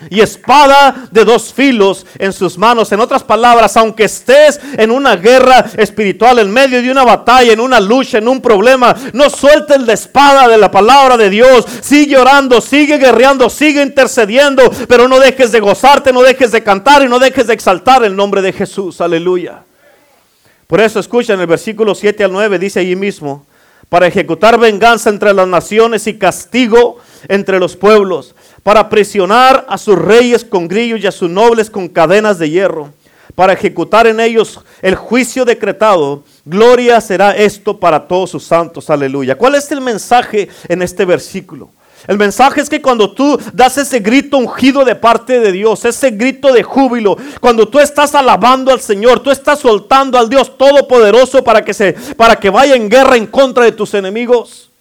y 0.10 0.22
espada 0.22 1.08
de 1.12 1.24
dos 1.26 1.54
filos 1.54 2.06
en 2.18 2.34
sus 2.34 2.58
manos. 2.58 2.92
En 2.92 3.00
otras 3.00 3.24
palabras, 3.24 3.76
aunque 3.78 4.06
estés 4.06 4.60
en 4.78 4.92
una 4.92 5.16
guerra 5.16 5.66
espiritual, 5.78 6.40
en 6.40 6.52
medio 6.52 6.82
de 6.82 6.92
una 6.92 7.04
batalla, 7.04 7.54
en 7.54 7.60
una 7.60 7.80
lucha, 7.80 8.18
en 8.18 8.28
un 8.28 8.42
problema, 8.42 8.96
no 9.14 9.30
sueltes 9.30 9.82
la 9.82 9.94
espada 9.94 10.48
de 10.48 10.58
la 10.58 10.72
palabra 10.72 11.18
de 11.18 11.30
Dios. 11.30 11.66
Sigue 11.82 12.18
orando, 12.18 12.62
sigue 12.62 12.98
guerreando, 12.98 13.50
sigue 13.50 13.82
intercediendo, 13.82 14.70
pero 14.88 15.08
no 15.08 15.20
dejes 15.20 15.52
de 15.52 15.60
gozarte, 15.60 16.14
no 16.14 16.22
dejes 16.22 16.52
de 16.52 16.64
cantar 16.64 17.04
y 17.04 17.08
no 17.08 17.20
dejes 17.20 17.48
de 17.48 17.54
exaltar 17.54 18.04
el 18.04 18.16
nombre 18.16 18.42
de 18.42 18.54
Jesús. 18.54 19.02
Aleluya. 19.02 19.64
Por 20.68 20.82
eso 20.82 21.00
escucha 21.00 21.34
en 21.34 21.42
el 21.42 21.48
versículo 21.48 21.94
7 21.94 22.24
al 22.24 22.32
9, 22.32 22.58
dice 22.58 22.80
allí 22.80 22.96
mismo, 22.96 23.46
para 23.90 24.08
ejecutar 24.08 24.58
venganza 24.60 25.10
entre 25.10 25.34
las 25.34 25.48
naciones 25.48 26.08
y 26.08 26.18
castigo 26.18 26.98
entre 27.28 27.60
los 27.60 27.76
pueblos 27.76 28.34
para 28.64 28.90
presionar 28.90 29.66
a 29.68 29.78
sus 29.78 29.98
reyes 29.98 30.44
con 30.44 30.68
grillos 30.68 31.02
y 31.02 31.08
a 31.08 31.12
sus 31.12 31.30
nobles 31.30 31.70
con 31.70 31.90
cadenas 31.90 32.40
de 32.40 32.50
hierro, 32.50 32.92
para 33.36 33.54
ejecutar 33.54 34.08
en 34.08 34.20
ellos 34.20 34.60
el 34.82 34.96
juicio 34.96 35.44
decretado. 35.44 36.24
Gloria 36.46 37.02
será 37.02 37.36
esto 37.36 37.80
para 37.80 38.08
todos 38.08 38.30
sus 38.30 38.44
santos. 38.44 38.90
Aleluya. 38.90 39.36
¿Cuál 39.36 39.56
es 39.56 39.72
el 39.72 39.82
mensaje 39.82 40.50
en 40.68 40.82
este 40.82 41.04
versículo? 41.04 41.70
El 42.08 42.18
mensaje 42.18 42.60
es 42.62 42.70
que 42.70 42.82
cuando 42.82 43.12
tú 43.12 43.40
das 43.54 43.78
ese 43.78 44.00
grito 44.00 44.38
ungido 44.38 44.84
de 44.84 44.96
parte 44.96 45.40
de 45.40 45.52
Dios, 45.54 45.86
ese 45.86 46.12
grito 46.12 46.52
de 46.52 46.62
júbilo, 46.62 47.18
cuando 47.40 47.68
tú 47.68 47.80
estás 47.80 48.14
alabando 48.14 48.72
al 48.72 48.82
Señor, 48.82 49.22
tú 49.22 49.32
estás 49.32 49.60
soltando 49.60 50.20
al 50.20 50.30
Dios 50.30 50.58
todopoderoso 50.58 51.44
para 51.44 51.64
que 51.64 51.74
se 51.74 51.94
para 52.18 52.36
que 52.36 52.50
vaya 52.50 52.76
en 52.76 52.90
guerra 52.90 53.16
en 53.16 53.26
contra 53.26 53.64
de 53.64 53.72
tus 53.72 53.94
enemigos. 53.94 54.73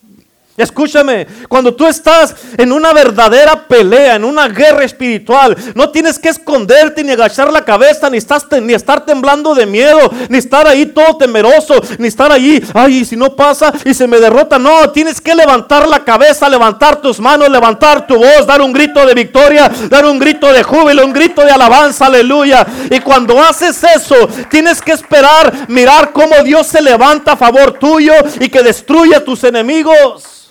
Escúchame, 0.54 1.26
cuando 1.48 1.74
tú 1.74 1.86
estás 1.86 2.34
en 2.58 2.72
una 2.72 2.92
verdadera 2.92 3.66
pelea, 3.66 4.16
en 4.16 4.24
una 4.24 4.48
guerra 4.48 4.84
espiritual, 4.84 5.56
no 5.74 5.88
tienes 5.88 6.18
que 6.18 6.28
esconderte 6.28 7.02
ni 7.02 7.12
agachar 7.12 7.50
la 7.50 7.64
cabeza, 7.64 8.10
ni, 8.10 8.18
estás, 8.18 8.46
ni 8.60 8.74
estar 8.74 9.06
temblando 9.06 9.54
de 9.54 9.64
miedo, 9.64 10.12
ni 10.28 10.36
estar 10.36 10.66
ahí 10.66 10.84
todo 10.84 11.16
temeroso, 11.16 11.80
ni 11.96 12.08
estar 12.08 12.30
ahí, 12.30 12.62
ay, 12.74 13.02
si 13.06 13.16
no 13.16 13.34
pasa 13.34 13.72
y 13.82 13.94
se 13.94 14.06
me 14.06 14.20
derrota. 14.20 14.58
No, 14.58 14.90
tienes 14.90 15.22
que 15.22 15.34
levantar 15.34 15.88
la 15.88 16.04
cabeza, 16.04 16.50
levantar 16.50 17.00
tus 17.00 17.18
manos, 17.18 17.48
levantar 17.48 18.06
tu 18.06 18.16
voz, 18.18 18.46
dar 18.46 18.60
un 18.60 18.74
grito 18.74 19.06
de 19.06 19.14
victoria, 19.14 19.70
dar 19.88 20.04
un 20.04 20.18
grito 20.18 20.52
de 20.52 20.62
júbilo, 20.62 21.02
un 21.06 21.14
grito 21.14 21.42
de 21.46 21.50
alabanza, 21.50 22.06
aleluya. 22.06 22.66
Y 22.90 23.00
cuando 23.00 23.42
haces 23.42 23.82
eso, 23.84 24.28
tienes 24.50 24.82
que 24.82 24.92
esperar, 24.92 25.66
mirar 25.68 26.12
cómo 26.12 26.42
Dios 26.44 26.66
se 26.66 26.82
levanta 26.82 27.32
a 27.32 27.36
favor 27.38 27.72
tuyo 27.72 28.12
y 28.38 28.50
que 28.50 28.62
destruye 28.62 29.16
a 29.16 29.24
tus 29.24 29.44
enemigos. 29.44 30.41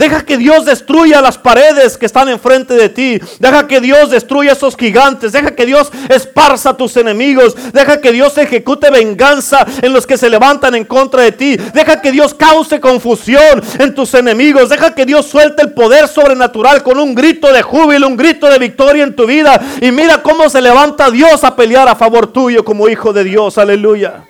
Deja 0.00 0.22
que 0.22 0.38
Dios 0.38 0.64
destruya 0.64 1.20
las 1.20 1.36
paredes 1.36 1.98
que 1.98 2.06
están 2.06 2.30
enfrente 2.30 2.72
de 2.72 2.88
ti. 2.88 3.20
Deja 3.38 3.68
que 3.68 3.82
Dios 3.82 4.08
destruya 4.08 4.52
esos 4.52 4.74
gigantes. 4.74 5.32
Deja 5.32 5.54
que 5.54 5.66
Dios 5.66 5.92
esparza 6.08 6.74
tus 6.74 6.96
enemigos. 6.96 7.54
Deja 7.74 8.00
que 8.00 8.10
Dios 8.10 8.38
ejecute 8.38 8.90
venganza 8.90 9.66
en 9.82 9.92
los 9.92 10.06
que 10.06 10.16
se 10.16 10.30
levantan 10.30 10.74
en 10.74 10.86
contra 10.86 11.20
de 11.20 11.32
ti. 11.32 11.58
Deja 11.74 12.00
que 12.00 12.12
Dios 12.12 12.32
cause 12.32 12.80
confusión 12.80 13.62
en 13.78 13.94
tus 13.94 14.14
enemigos. 14.14 14.70
Deja 14.70 14.94
que 14.94 15.04
Dios 15.04 15.26
suelte 15.26 15.60
el 15.60 15.74
poder 15.74 16.08
sobrenatural 16.08 16.82
con 16.82 16.98
un 16.98 17.14
grito 17.14 17.52
de 17.52 17.60
júbilo, 17.60 18.08
un 18.08 18.16
grito 18.16 18.46
de 18.46 18.58
victoria 18.58 19.04
en 19.04 19.14
tu 19.14 19.26
vida. 19.26 19.60
Y 19.82 19.92
mira 19.92 20.22
cómo 20.22 20.48
se 20.48 20.62
levanta 20.62 21.10
Dios 21.10 21.44
a 21.44 21.54
pelear 21.54 21.88
a 21.88 21.94
favor 21.94 22.32
tuyo 22.32 22.64
como 22.64 22.88
hijo 22.88 23.12
de 23.12 23.24
Dios. 23.24 23.58
Aleluya. 23.58 24.24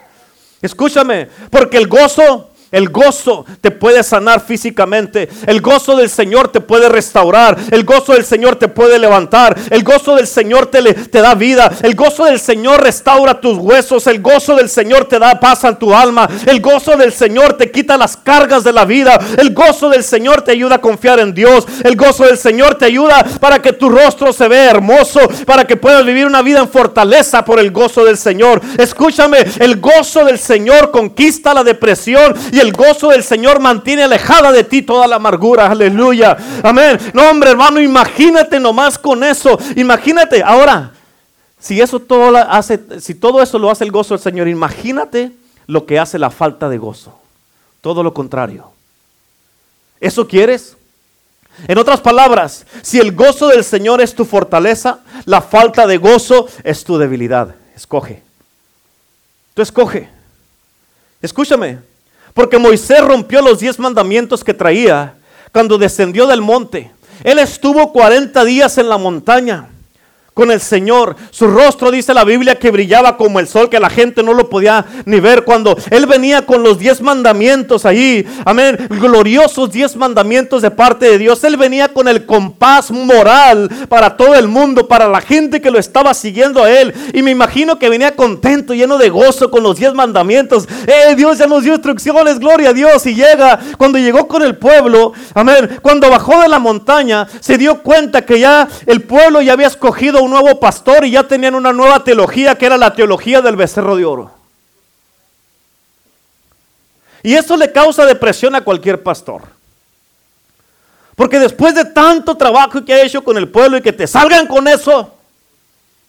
Escúchame, 0.60 1.28
porque 1.48 1.78
el 1.78 1.86
gozo 1.86 2.49
el 2.72 2.88
gozo 2.90 3.44
te 3.60 3.72
puede 3.72 4.02
sanar 4.04 4.40
físicamente. 4.40 5.28
El 5.46 5.60
gozo 5.60 5.96
del 5.96 6.08
Señor 6.08 6.48
te 6.48 6.60
puede 6.60 6.88
restaurar. 6.88 7.56
El 7.70 7.84
gozo 7.84 8.12
del 8.12 8.24
Señor 8.24 8.56
te 8.56 8.68
puede 8.68 8.98
levantar. 8.98 9.56
El 9.70 9.82
gozo 9.82 10.14
del 10.14 10.28
Señor 10.28 10.66
te, 10.66 10.94
te, 10.94 11.20
da 11.20 11.34
vida. 11.34 11.70
El 11.82 11.96
gozo 11.96 12.26
del 12.26 12.38
Señor 12.38 12.82
restaura 12.82 13.40
tus 13.40 13.58
huesos. 13.58 14.06
El 14.06 14.22
gozo 14.22 14.54
del 14.54 14.68
Señor 14.68 15.06
te 15.06 15.18
da 15.18 15.40
paz 15.40 15.64
a 15.64 15.76
tu 15.76 15.92
alma. 15.92 16.28
El 16.46 16.60
gozo 16.60 16.96
del 16.96 17.12
Señor 17.12 17.54
te 17.54 17.72
quita 17.72 17.96
las 17.96 18.16
cargas 18.16 18.62
de 18.62 18.72
la 18.72 18.84
vida. 18.84 19.18
El 19.36 19.52
gozo 19.52 19.88
del 19.88 20.04
Señor 20.04 20.42
te 20.42 20.52
ayuda 20.52 20.76
a 20.76 20.80
confiar 20.80 21.18
en 21.18 21.34
Dios. 21.34 21.66
El 21.82 21.96
gozo 21.96 22.24
del 22.24 22.38
Señor 22.38 22.76
te 22.76 22.84
ayuda 22.84 23.24
para 23.40 23.60
que 23.60 23.72
tu 23.72 23.88
rostro 23.88 24.32
se 24.32 24.46
vea 24.46 24.70
hermoso. 24.70 25.20
Para 25.44 25.64
que 25.64 25.76
puedas 25.76 26.04
vivir 26.04 26.24
una 26.24 26.42
vida 26.42 26.60
en 26.60 26.68
fortaleza 26.68 27.44
por 27.44 27.58
el 27.58 27.72
gozo 27.72 28.04
del 28.04 28.16
Señor. 28.16 28.60
Escúchame, 28.78 29.38
el 29.58 29.80
gozo 29.80 30.24
del 30.24 30.38
Señor 30.38 30.92
conquista 30.92 31.52
la 31.52 31.64
depresión 31.64 32.36
y 32.52 32.59
el 32.60 32.72
gozo 32.72 33.08
del 33.08 33.24
Señor 33.24 33.60
mantiene 33.60 34.04
alejada 34.04 34.52
de 34.52 34.64
ti 34.64 34.82
toda 34.82 35.06
la 35.06 35.16
amargura. 35.16 35.66
Aleluya. 35.66 36.36
Amén. 36.62 36.98
No, 37.12 37.28
hombre, 37.30 37.50
hermano, 37.50 37.80
imagínate 37.80 38.60
nomás 38.60 38.98
con 38.98 39.24
eso. 39.24 39.58
Imagínate. 39.76 40.42
Ahora, 40.42 40.92
si 41.58 41.80
eso 41.80 42.00
todo 42.00 42.36
hace, 42.36 42.80
si 43.00 43.14
todo 43.14 43.42
eso 43.42 43.58
lo 43.58 43.70
hace 43.70 43.84
el 43.84 43.92
gozo 43.92 44.14
del 44.14 44.22
Señor, 44.22 44.48
imagínate 44.48 45.32
lo 45.66 45.86
que 45.86 45.98
hace 45.98 46.18
la 46.18 46.30
falta 46.30 46.68
de 46.68 46.78
gozo. 46.78 47.18
Todo 47.80 48.02
lo 48.02 48.14
contrario. 48.14 48.70
¿Eso 50.00 50.26
quieres? 50.26 50.76
En 51.68 51.78
otras 51.78 52.00
palabras, 52.00 52.64
si 52.82 52.98
el 52.98 53.12
gozo 53.12 53.48
del 53.48 53.64
Señor 53.64 54.00
es 54.00 54.14
tu 54.14 54.24
fortaleza, 54.24 55.00
la 55.26 55.42
falta 55.42 55.86
de 55.86 55.98
gozo 55.98 56.48
es 56.64 56.84
tu 56.84 56.96
debilidad. 56.96 57.54
Escoge. 57.76 58.22
Tú 59.54 59.62
escoge. 59.62 60.08
Escúchame, 61.20 61.78
porque 62.34 62.58
Moisés 62.58 63.00
rompió 63.02 63.40
los 63.42 63.60
diez 63.60 63.78
mandamientos 63.78 64.44
que 64.44 64.54
traía 64.54 65.14
cuando 65.52 65.78
descendió 65.78 66.26
del 66.26 66.42
monte. 66.42 66.92
Él 67.24 67.38
estuvo 67.38 67.92
40 67.92 68.44
días 68.44 68.78
en 68.78 68.88
la 68.88 68.98
montaña 68.98 69.69
con 70.40 70.50
el 70.50 70.62
Señor. 70.62 71.16
Su 71.30 71.48
rostro 71.48 71.90
dice 71.90 72.14
la 72.14 72.24
Biblia 72.24 72.58
que 72.58 72.70
brillaba 72.70 73.18
como 73.18 73.40
el 73.40 73.46
sol, 73.46 73.68
que 73.68 73.78
la 73.78 73.90
gente 73.90 74.22
no 74.22 74.32
lo 74.32 74.48
podía 74.48 74.86
ni 75.04 75.20
ver 75.20 75.44
cuando 75.44 75.76
Él 75.90 76.06
venía 76.06 76.46
con 76.46 76.62
los 76.62 76.78
diez 76.78 77.02
mandamientos 77.02 77.84
ahí. 77.84 78.26
Amén. 78.46 78.78
Gloriosos 78.88 79.70
diez 79.70 79.96
mandamientos 79.96 80.62
de 80.62 80.70
parte 80.70 81.10
de 81.10 81.18
Dios. 81.18 81.44
Él 81.44 81.58
venía 81.58 81.88
con 81.88 82.08
el 82.08 82.24
compás 82.24 82.90
moral 82.90 83.68
para 83.90 84.16
todo 84.16 84.34
el 84.34 84.48
mundo, 84.48 84.88
para 84.88 85.08
la 85.08 85.20
gente 85.20 85.60
que 85.60 85.70
lo 85.70 85.78
estaba 85.78 86.14
siguiendo 86.14 86.64
a 86.64 86.70
Él. 86.70 86.94
Y 87.12 87.20
me 87.20 87.32
imagino 87.32 87.78
que 87.78 87.90
venía 87.90 88.16
contento, 88.16 88.72
lleno 88.72 88.96
de 88.96 89.10
gozo 89.10 89.50
con 89.50 89.62
los 89.62 89.76
diez 89.76 89.92
mandamientos. 89.92 90.66
Eh, 90.86 91.16
Dios 91.16 91.36
ya 91.36 91.48
nos 91.48 91.64
dio 91.64 91.74
instrucciones, 91.74 92.38
gloria 92.38 92.70
a 92.70 92.72
Dios. 92.72 93.04
Y 93.04 93.14
llega, 93.14 93.60
cuando 93.76 93.98
llegó 93.98 94.26
con 94.26 94.42
el 94.42 94.56
pueblo, 94.56 95.12
amén, 95.34 95.78
cuando 95.82 96.08
bajó 96.08 96.40
de 96.40 96.48
la 96.48 96.58
montaña, 96.58 97.28
se 97.40 97.58
dio 97.58 97.82
cuenta 97.82 98.24
que 98.24 98.40
ya 98.40 98.66
el 98.86 99.02
pueblo 99.02 99.42
ya 99.42 99.52
había 99.52 99.66
escogido 99.66 100.22
un 100.22 100.29
nuevo 100.30 100.58
pastor 100.58 101.04
y 101.04 101.10
ya 101.10 101.26
tenían 101.26 101.54
una 101.54 101.72
nueva 101.72 102.02
teología 102.02 102.56
que 102.56 102.66
era 102.66 102.78
la 102.78 102.94
teología 102.94 103.42
del 103.42 103.56
becerro 103.56 103.96
de 103.96 104.04
oro. 104.04 104.30
Y 107.22 107.34
eso 107.34 107.56
le 107.56 107.70
causa 107.70 108.06
depresión 108.06 108.54
a 108.54 108.62
cualquier 108.62 109.02
pastor. 109.02 109.42
Porque 111.16 111.38
después 111.38 111.74
de 111.74 111.84
tanto 111.84 112.34
trabajo 112.36 112.82
que 112.84 112.94
ha 112.94 113.02
hecho 113.02 113.22
con 113.22 113.36
el 113.36 113.48
pueblo 113.48 113.76
y 113.76 113.82
que 113.82 113.92
te 113.92 114.06
salgan 114.06 114.46
con 114.46 114.66
eso, 114.66 115.14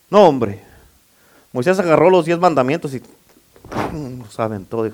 no 0.09 0.27
hombre. 0.27 0.63
Moisés 1.51 1.77
agarró 1.79 2.09
los 2.09 2.25
diez 2.25 2.39
mandamientos 2.39 2.93
y 2.93 3.01
saben 4.29 4.65
todo. 4.65 4.89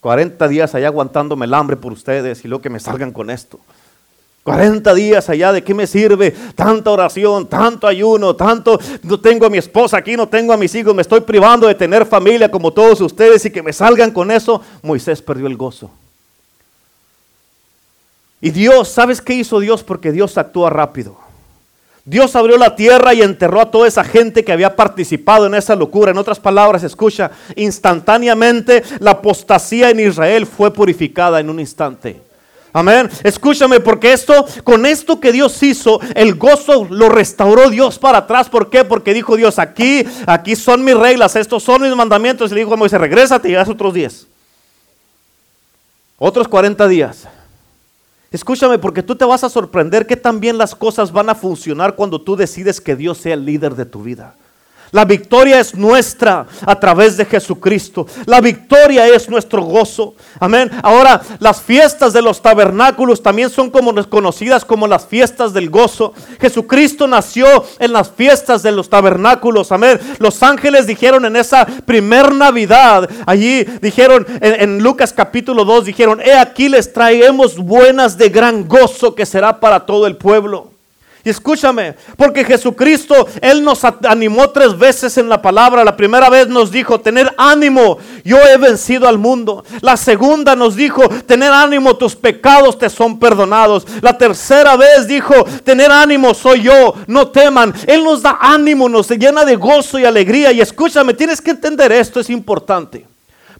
40 0.00 0.48
días 0.48 0.74
allá 0.74 0.88
aguantándome 0.88 1.44
el 1.44 1.54
hambre 1.54 1.76
por 1.76 1.92
ustedes 1.92 2.44
y 2.44 2.48
luego 2.48 2.62
que 2.62 2.70
me 2.70 2.80
salgan 2.80 3.12
con 3.12 3.28
esto. 3.28 3.60
40 4.44 4.92
días 4.94 5.28
allá, 5.28 5.52
¿de 5.52 5.62
qué 5.62 5.72
me 5.72 5.86
sirve 5.86 6.32
tanta 6.56 6.90
oración, 6.90 7.46
tanto 7.46 7.86
ayuno, 7.86 8.34
tanto, 8.34 8.78
no 9.04 9.20
tengo 9.20 9.46
a 9.46 9.50
mi 9.50 9.58
esposa 9.58 9.98
aquí, 9.98 10.16
no 10.16 10.28
tengo 10.28 10.52
a 10.52 10.56
mis 10.56 10.74
hijos, 10.74 10.94
me 10.94 11.02
estoy 11.02 11.20
privando 11.20 11.68
de 11.68 11.76
tener 11.76 12.04
familia 12.04 12.50
como 12.50 12.72
todos 12.72 13.00
ustedes 13.00 13.44
y 13.44 13.50
que 13.50 13.62
me 13.62 13.72
salgan 13.72 14.10
con 14.10 14.32
eso? 14.32 14.60
Moisés 14.82 15.22
perdió 15.22 15.46
el 15.46 15.56
gozo. 15.56 15.90
Y 18.40 18.50
Dios, 18.50 18.88
¿sabes 18.88 19.20
qué 19.20 19.34
hizo 19.34 19.60
Dios? 19.60 19.84
Porque 19.84 20.10
Dios 20.10 20.36
actúa 20.36 20.68
rápido. 20.68 21.16
Dios 22.04 22.34
abrió 22.34 22.56
la 22.58 22.74
tierra 22.74 23.14
y 23.14 23.22
enterró 23.22 23.60
a 23.60 23.70
toda 23.70 23.86
esa 23.86 24.02
gente 24.02 24.44
que 24.44 24.50
había 24.50 24.74
participado 24.74 25.46
en 25.46 25.54
esa 25.54 25.76
locura. 25.76 26.10
En 26.10 26.18
otras 26.18 26.40
palabras, 26.40 26.82
escucha, 26.82 27.30
instantáneamente 27.54 28.82
la 28.98 29.12
apostasía 29.12 29.90
en 29.90 30.00
Israel 30.00 30.46
fue 30.46 30.72
purificada 30.72 31.38
en 31.38 31.48
un 31.48 31.60
instante. 31.60 32.31
Amén. 32.72 33.10
Escúchame, 33.22 33.80
porque 33.80 34.12
esto, 34.12 34.46
con 34.64 34.86
esto 34.86 35.20
que 35.20 35.30
Dios 35.30 35.62
hizo, 35.62 36.00
el 36.14 36.36
gozo 36.36 36.86
lo 36.88 37.10
restauró 37.10 37.68
Dios 37.68 37.98
para 37.98 38.18
atrás. 38.18 38.48
¿Por 38.48 38.70
qué? 38.70 38.84
Porque 38.84 39.12
dijo 39.12 39.36
Dios, 39.36 39.58
aquí, 39.58 40.04
aquí 40.26 40.56
son 40.56 40.82
mis 40.82 40.96
reglas, 40.96 41.36
estos 41.36 41.62
son 41.62 41.82
mis 41.82 41.94
mandamientos. 41.94 42.50
Y 42.50 42.54
le 42.54 42.60
dijo 42.60 42.72
a 42.72 42.78
Moisés, 42.78 43.00
regrésate 43.00 43.50
y 43.50 43.54
haz 43.54 43.68
otros 43.68 43.92
10. 43.92 44.26
Otros 46.18 46.48
40 46.48 46.88
días. 46.88 47.28
Escúchame, 48.30 48.78
porque 48.78 49.02
tú 49.02 49.14
te 49.16 49.26
vas 49.26 49.44
a 49.44 49.50
sorprender 49.50 50.06
que 50.06 50.16
también 50.16 50.56
las 50.56 50.74
cosas 50.74 51.12
van 51.12 51.28
a 51.28 51.34
funcionar 51.34 51.94
cuando 51.94 52.22
tú 52.22 52.36
decides 52.36 52.80
que 52.80 52.96
Dios 52.96 53.18
sea 53.18 53.34
el 53.34 53.44
líder 53.44 53.74
de 53.74 53.84
tu 53.84 54.02
vida. 54.02 54.34
La 54.92 55.06
victoria 55.06 55.58
es 55.58 55.74
nuestra 55.74 56.46
a 56.66 56.78
través 56.78 57.16
de 57.16 57.24
Jesucristo. 57.24 58.06
La 58.26 58.42
victoria 58.42 59.08
es 59.08 59.26
nuestro 59.26 59.62
gozo. 59.62 60.14
Amén. 60.38 60.70
Ahora, 60.82 61.22
las 61.38 61.62
fiestas 61.62 62.12
de 62.12 62.20
los 62.20 62.42
tabernáculos 62.42 63.22
también 63.22 63.48
son 63.48 63.70
como 63.70 63.94
conocidas 64.10 64.66
como 64.66 64.86
las 64.86 65.06
fiestas 65.06 65.54
del 65.54 65.70
gozo. 65.70 66.12
Jesucristo 66.38 67.08
nació 67.08 67.64
en 67.78 67.94
las 67.94 68.10
fiestas 68.10 68.62
de 68.62 68.70
los 68.70 68.90
tabernáculos. 68.90 69.72
Amén. 69.72 69.98
Los 70.18 70.42
ángeles 70.42 70.86
dijeron 70.86 71.24
en 71.24 71.36
esa 71.36 71.64
primer 71.64 72.34
Navidad, 72.34 73.08
allí 73.24 73.64
dijeron 73.80 74.26
en, 74.42 74.82
Lucas 74.82 75.14
capítulo 75.14 75.64
2, 75.64 75.86
dijeron, 75.86 76.20
he 76.20 76.34
aquí 76.34 76.68
les 76.68 76.92
traemos 76.92 77.56
buenas 77.56 78.18
de 78.18 78.28
gran 78.28 78.68
gozo 78.68 79.14
que 79.14 79.24
será 79.24 79.58
para 79.58 79.86
todo 79.86 80.06
el 80.06 80.16
pueblo. 80.16 80.71
Y 81.24 81.30
escúchame, 81.30 81.94
porque 82.16 82.44
Jesucristo, 82.44 83.28
Él 83.40 83.62
nos 83.62 83.82
animó 83.84 84.50
tres 84.50 84.76
veces 84.76 85.16
en 85.18 85.28
la 85.28 85.40
palabra. 85.40 85.84
La 85.84 85.96
primera 85.96 86.28
vez 86.28 86.48
nos 86.48 86.72
dijo, 86.72 87.00
tener 87.00 87.32
ánimo, 87.38 87.98
yo 88.24 88.38
he 88.38 88.56
vencido 88.56 89.06
al 89.06 89.18
mundo. 89.18 89.64
La 89.82 89.96
segunda 89.96 90.56
nos 90.56 90.74
dijo, 90.74 91.08
tener 91.26 91.52
ánimo, 91.52 91.96
tus 91.96 92.16
pecados 92.16 92.76
te 92.76 92.90
son 92.90 93.20
perdonados. 93.20 93.86
La 94.00 94.18
tercera 94.18 94.76
vez 94.76 95.06
dijo, 95.06 95.44
tener 95.62 95.92
ánimo, 95.92 96.34
soy 96.34 96.62
yo, 96.62 96.94
no 97.06 97.28
teman. 97.28 97.72
Él 97.86 98.02
nos 98.02 98.20
da 98.20 98.38
ánimo, 98.40 98.88
nos 98.88 99.08
llena 99.10 99.44
de 99.44 99.54
gozo 99.54 100.00
y 100.00 100.04
alegría. 100.04 100.50
Y 100.50 100.60
escúchame, 100.60 101.14
tienes 101.14 101.40
que 101.40 101.52
entender 101.52 101.92
esto, 101.92 102.18
es 102.18 102.30
importante. 102.30 103.06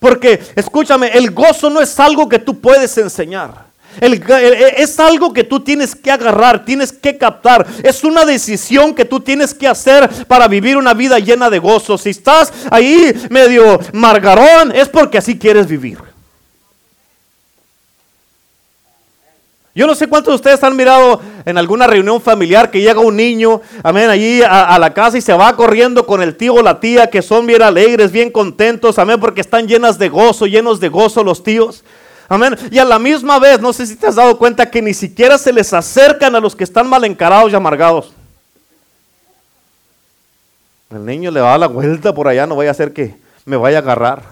Porque, 0.00 0.40
escúchame, 0.56 1.10
el 1.16 1.30
gozo 1.30 1.70
no 1.70 1.80
es 1.80 2.00
algo 2.00 2.28
que 2.28 2.40
tú 2.40 2.60
puedes 2.60 2.98
enseñar 2.98 3.61
es 4.00 4.98
algo 5.00 5.32
que 5.32 5.44
tú 5.44 5.60
tienes 5.60 5.94
que 5.94 6.10
agarrar, 6.10 6.64
tienes 6.64 6.92
que 6.92 7.16
captar. 7.16 7.66
Es 7.82 8.04
una 8.04 8.24
decisión 8.24 8.94
que 8.94 9.04
tú 9.04 9.20
tienes 9.20 9.54
que 9.54 9.68
hacer 9.68 10.08
para 10.26 10.48
vivir 10.48 10.76
una 10.76 10.94
vida 10.94 11.18
llena 11.18 11.50
de 11.50 11.58
gozo. 11.58 11.98
Si 11.98 12.10
estás 12.10 12.52
ahí 12.70 13.12
medio 13.30 13.80
margarón, 13.92 14.72
es 14.74 14.88
porque 14.88 15.18
así 15.18 15.38
quieres 15.38 15.66
vivir. 15.66 15.98
Yo 19.74 19.86
no 19.86 19.94
sé 19.94 20.06
cuántos 20.06 20.32
de 20.32 20.36
ustedes 20.36 20.62
han 20.64 20.76
mirado 20.76 21.22
en 21.46 21.56
alguna 21.56 21.86
reunión 21.86 22.20
familiar 22.20 22.70
que 22.70 22.82
llega 22.82 23.00
un 23.00 23.16
niño, 23.16 23.62
amén, 23.82 24.10
allí 24.10 24.42
a, 24.42 24.66
a, 24.66 24.78
la 24.78 24.92
casa 24.92 25.16
y 25.16 25.22
se 25.22 25.32
va 25.32 25.56
corriendo 25.56 26.04
con 26.04 26.20
el 26.20 26.36
tío 26.36 26.54
o 26.54 26.62
la 26.62 26.78
tía 26.78 27.06
que 27.06 27.22
son 27.22 27.46
bien 27.46 27.62
alegres, 27.62 28.12
bien 28.12 28.30
contentos, 28.30 28.98
amén, 28.98 29.18
porque 29.18 29.40
están 29.40 29.66
llenas 29.66 29.98
de 29.98 30.10
gozo, 30.10 30.46
llenos 30.46 30.78
de 30.78 30.90
gozo 30.90 31.24
los 31.24 31.42
tíos. 31.42 31.84
Amén. 32.32 32.56
Y 32.70 32.78
a 32.78 32.84
la 32.86 32.98
misma 32.98 33.38
vez, 33.38 33.60
no 33.60 33.74
sé 33.74 33.86
si 33.86 33.94
te 33.94 34.06
has 34.06 34.14
dado 34.14 34.38
cuenta 34.38 34.70
que 34.70 34.80
ni 34.80 34.94
siquiera 34.94 35.36
se 35.36 35.52
les 35.52 35.70
acercan 35.74 36.34
a 36.34 36.40
los 36.40 36.56
que 36.56 36.64
están 36.64 36.88
mal 36.88 37.04
encarados 37.04 37.52
y 37.52 37.54
amargados. 37.54 38.10
El 40.90 41.04
niño 41.04 41.30
le 41.30 41.42
va 41.42 41.52
a 41.52 41.58
la 41.58 41.66
vuelta 41.66 42.14
por 42.14 42.26
allá, 42.26 42.46
no 42.46 42.56
vaya 42.56 42.70
a 42.70 42.74
ser 42.74 42.94
que 42.94 43.14
me 43.44 43.58
vaya 43.58 43.76
a 43.76 43.80
agarrar. 43.82 44.22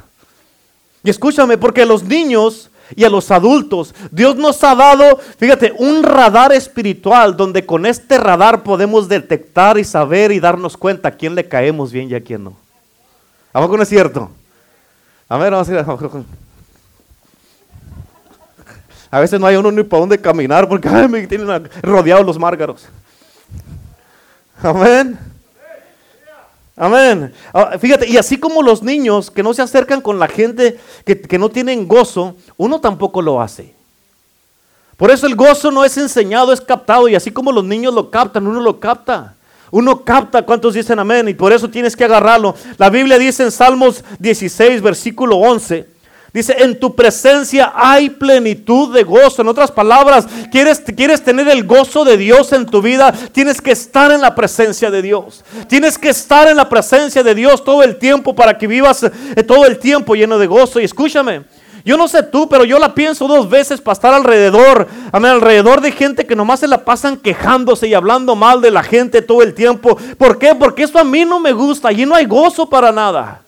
Y 1.05 1.11
escúchame, 1.11 1.59
porque 1.59 1.85
los 1.85 2.03
niños 2.03 2.71
y 2.97 3.05
a 3.05 3.11
los 3.11 3.31
adultos. 3.31 3.95
Dios 4.11 4.35
nos 4.35 4.65
ha 4.65 4.75
dado, 4.75 5.19
fíjate, 5.37 5.75
un 5.77 6.03
radar 6.03 6.53
espiritual 6.53 7.37
donde 7.37 7.67
con 7.67 7.85
este 7.85 8.17
radar 8.17 8.63
podemos 8.63 9.11
detectar 9.11 9.77
y 9.77 9.85
saber 9.85 10.33
y 10.33 10.41
darnos 10.41 10.79
cuenta 10.79 11.11
a 11.11 11.13
quién 11.13 11.35
le 11.35 11.47
caemos 11.47 11.93
bien 11.93 12.09
y 12.11 12.15
a 12.15 12.25
quién 12.25 12.45
no. 12.45 12.57
¿A 13.53 13.61
poco 13.61 13.77
no 13.77 13.83
es 13.83 13.91
cierto? 13.91 14.31
A 15.29 15.37
ver, 15.37 15.53
vamos 15.53 15.69
a 15.69 15.73
ir. 15.73 16.25
A 19.11 19.21
veces 19.21 19.41
no 19.41 19.47
hay 19.47 19.57
uno 19.57 19.73
ni 19.73 19.83
para 19.83 20.01
dónde 20.01 20.21
caminar 20.21 20.69
porque 20.69 20.89
me 20.89 21.27
tienen 21.27 21.69
rodeados 21.83 22.25
los 22.25 22.39
márgaros. 22.39 22.87
Amén. 24.63 25.19
Amén. 26.77 27.33
Ah, 27.53 27.77
fíjate, 27.79 28.09
y 28.09 28.17
así 28.17 28.39
como 28.39 28.63
los 28.63 28.83
niños 28.83 29.31
que 29.31 29.43
no 29.43 29.53
se 29.53 29.63
acercan 29.63 30.01
con 30.01 30.19
la 30.19 30.29
gente 30.29 30.79
que, 31.05 31.21
que, 31.21 31.39
no 31.39 31.51
tienen 31.51 31.87
gozo, 31.87 32.37
uno 32.57 32.81
tampoco 32.81 33.21
lo 33.21 33.43
hace. 33.43 33.75
Por 34.97 35.11
eso 35.11 35.27
el 35.27 35.35
gozo 35.35 35.71
no 35.71 35.85
es 35.85 35.97
enseñado, 35.99 36.53
es 36.53 36.61
captado. 36.61 37.09
Y 37.09 37.15
así 37.15 37.31
como 37.31 37.53
los 37.53 37.65
niños 37.65 37.93
lo 37.93 38.11
captan, 38.11 38.47
uno 38.47 38.61
lo 38.61 38.81
capta. 38.81 39.35
Uno 39.71 40.05
capta 40.05 40.43
cuántos 40.43 40.75
dicen 40.75 40.99
amén 40.99 41.29
y 41.29 41.35
por 41.35 41.53
eso 41.53 41.69
tienes 41.69 41.95
que 41.95 42.05
agarrarlo. 42.05 42.55
La 42.77 42.91
Biblia 42.91 43.19
dice 43.19 43.43
en 43.43 43.51
Salmos 43.51 44.03
16, 44.19 44.83
versículo 44.83 45.37
11. 45.37 45.87
Dice, 46.33 46.55
en 46.59 46.79
tu 46.79 46.95
presencia 46.95 47.73
hay 47.75 48.09
plenitud 48.09 48.95
de 48.95 49.03
gozo. 49.03 49.43
En 49.43 49.49
otras 49.49 49.71
palabras, 49.71 50.27
¿quieres, 50.53 50.81
quieres 50.97 51.23
tener 51.25 51.49
el 51.49 51.65
gozo 51.65 52.05
de 52.05 52.17
Dios 52.17 52.53
en 52.53 52.67
tu 52.67 52.81
vida, 52.81 53.13
tienes 53.33 53.61
que 53.61 53.73
estar 53.73 54.13
en 54.13 54.21
la 54.21 54.35
presencia 54.35 54.91
de 54.91 55.03
Dios. 55.03 55.45
Tienes 55.69 55.99
que 55.99 56.11
estar 56.11 56.49
en 56.49 56.57
la 56.57 56.69
presencia 56.69 57.23
de 57.23 57.35
Dios 57.35 57.65
todo 57.65 57.83
el 57.83 57.97
tiempo 57.97 58.35
para 58.35 58.57
que 58.57 58.67
vivas 58.67 59.03
eh, 59.03 59.43
todo 59.43 59.67
el 59.67 59.79
tiempo 59.79 60.15
lleno 60.15 60.39
de 60.39 60.47
gozo. 60.47 60.79
Y 60.79 60.85
escúchame, 60.85 61.43
yo 61.85 61.97
no 61.97 62.07
sé 62.07 62.23
tú, 62.23 62.49
pero 62.49 62.65
yo 62.65 62.79
la 62.79 62.95
pienso 62.95 63.27
dos 63.27 63.49
veces 63.49 63.81
para 63.81 63.95
estar 63.95 64.15
alrededor, 64.15 64.87
amén, 65.13 65.33
alrededor 65.33 65.81
de 65.81 65.93
gente 65.93 66.27
que 66.27 66.37
nomás 66.37 66.61
se 66.61 66.69
la 66.69 66.85
pasan 66.85 67.17
quejándose 67.17 67.89
y 67.89 67.95
hablando 67.95 68.37
mal 68.37 68.61
de 68.61 68.71
la 68.71 68.83
gente 68.83 69.23
todo 69.23 69.43
el 69.43 69.55
tiempo. 69.55 69.97
¿Por 70.19 70.39
qué? 70.39 70.55
Porque 70.55 70.85
eso 70.85 70.99
a 70.99 71.05
mí 71.05 71.25
no 71.25 71.41
me 71.41 71.53
gusta. 71.53 71.89
Allí 71.89 72.07
no 72.07 72.15
hay 72.15 72.27
gozo 72.27 72.69
para 72.69 72.93
nada. 72.93 73.43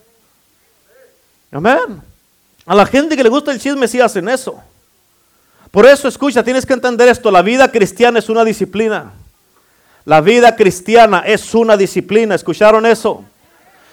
Amén. 1.52 2.11
A 2.66 2.74
la 2.74 2.86
gente 2.86 3.16
que 3.16 3.22
le 3.22 3.28
gusta 3.28 3.50
el 3.50 3.60
chisme 3.60 3.88
sí 3.88 4.00
hacen 4.00 4.28
eso. 4.28 4.60
Por 5.70 5.86
eso, 5.86 6.06
escucha, 6.06 6.44
tienes 6.44 6.66
que 6.66 6.74
entender 6.74 7.08
esto. 7.08 7.30
La 7.30 7.42
vida 7.42 7.70
cristiana 7.70 8.18
es 8.18 8.28
una 8.28 8.44
disciplina. 8.44 9.12
La 10.04 10.20
vida 10.20 10.54
cristiana 10.54 11.20
es 11.20 11.54
una 11.54 11.76
disciplina. 11.76 12.34
¿Escucharon 12.34 12.84
eso? 12.86 13.24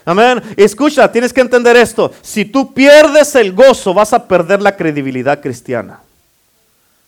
Amén. 0.05 0.41
Escucha, 0.58 1.12
tienes 1.12 1.32
que 1.32 1.41
entender 1.41 1.77
esto. 1.77 2.12
Si 2.21 2.45
tú 2.45 2.73
pierdes 2.73 3.36
el 3.36 3.53
gozo, 3.53 3.93
vas 3.93 4.12
a 4.13 4.27
perder 4.27 4.62
la 4.62 4.75
credibilidad 4.75 5.39
cristiana. 5.39 6.01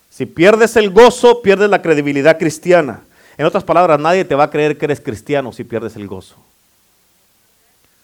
Si 0.10 0.26
pierdes 0.26 0.76
el 0.76 0.90
gozo, 0.90 1.42
pierdes 1.42 1.70
la 1.70 1.82
credibilidad 1.82 2.38
cristiana. 2.38 3.02
En 3.38 3.46
otras 3.46 3.64
palabras, 3.64 4.00
nadie 4.00 4.24
te 4.24 4.36
va 4.36 4.46
a 4.46 4.50
creer 4.52 4.78
que 4.78 4.86
eres 4.86 5.02
cristiano 5.02 5.52
si 5.52 5.64
pierdes 5.64 5.96
el 5.96 6.08
gozo. 6.08 6.36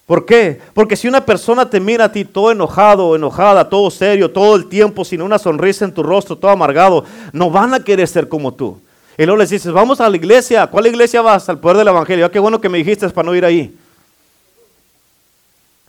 ¿Por 0.08 0.26
qué? 0.26 0.62
Porque 0.74 0.96
si 0.96 1.10
una 1.10 1.26
persona 1.26 1.70
te 1.70 1.82
mira 1.82 2.06
a 2.06 2.12
ti 2.12 2.24
todo 2.24 2.50
enojado, 2.54 3.13
enojada, 3.13 3.67
todo 3.67 3.91
serio, 3.91 4.32
todo 4.32 4.56
el 4.56 4.67
tiempo, 4.70 5.04
sin 5.04 5.22
una 5.22 5.38
sonrisa 5.38 5.84
en 5.84 5.93
tu 5.93 6.02
rostro, 6.02 6.38
todo 6.38 6.50
amargado, 6.50 7.04
no 7.34 7.52
van 7.52 7.74
a 7.74 7.84
querer 7.84 8.08
ser 8.08 8.30
como 8.30 8.54
tú. 8.54 8.80
Y 9.17 9.26
luego 9.26 9.39
les 9.39 9.50
dices, 9.50 9.70
vamos 9.74 10.00
a 10.00 10.10
la 10.10 10.15
iglesia. 10.15 10.65
¿Cuál 10.67 10.88
iglesia 10.88 11.22
vas? 11.22 11.50
Al 11.50 11.60
poder 11.60 11.76
del 11.76 11.89
Evangelio. 11.89 12.26
Ah, 12.26 12.32
qué 12.32 12.39
bueno 12.39 12.62
que 12.62 12.70
me 12.70 12.78
dijiste 12.78 13.10
para 13.10 13.26
no 13.26 13.36
ir 13.36 13.43
ahí. 13.43 13.78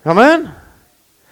Amén. 0.03 0.53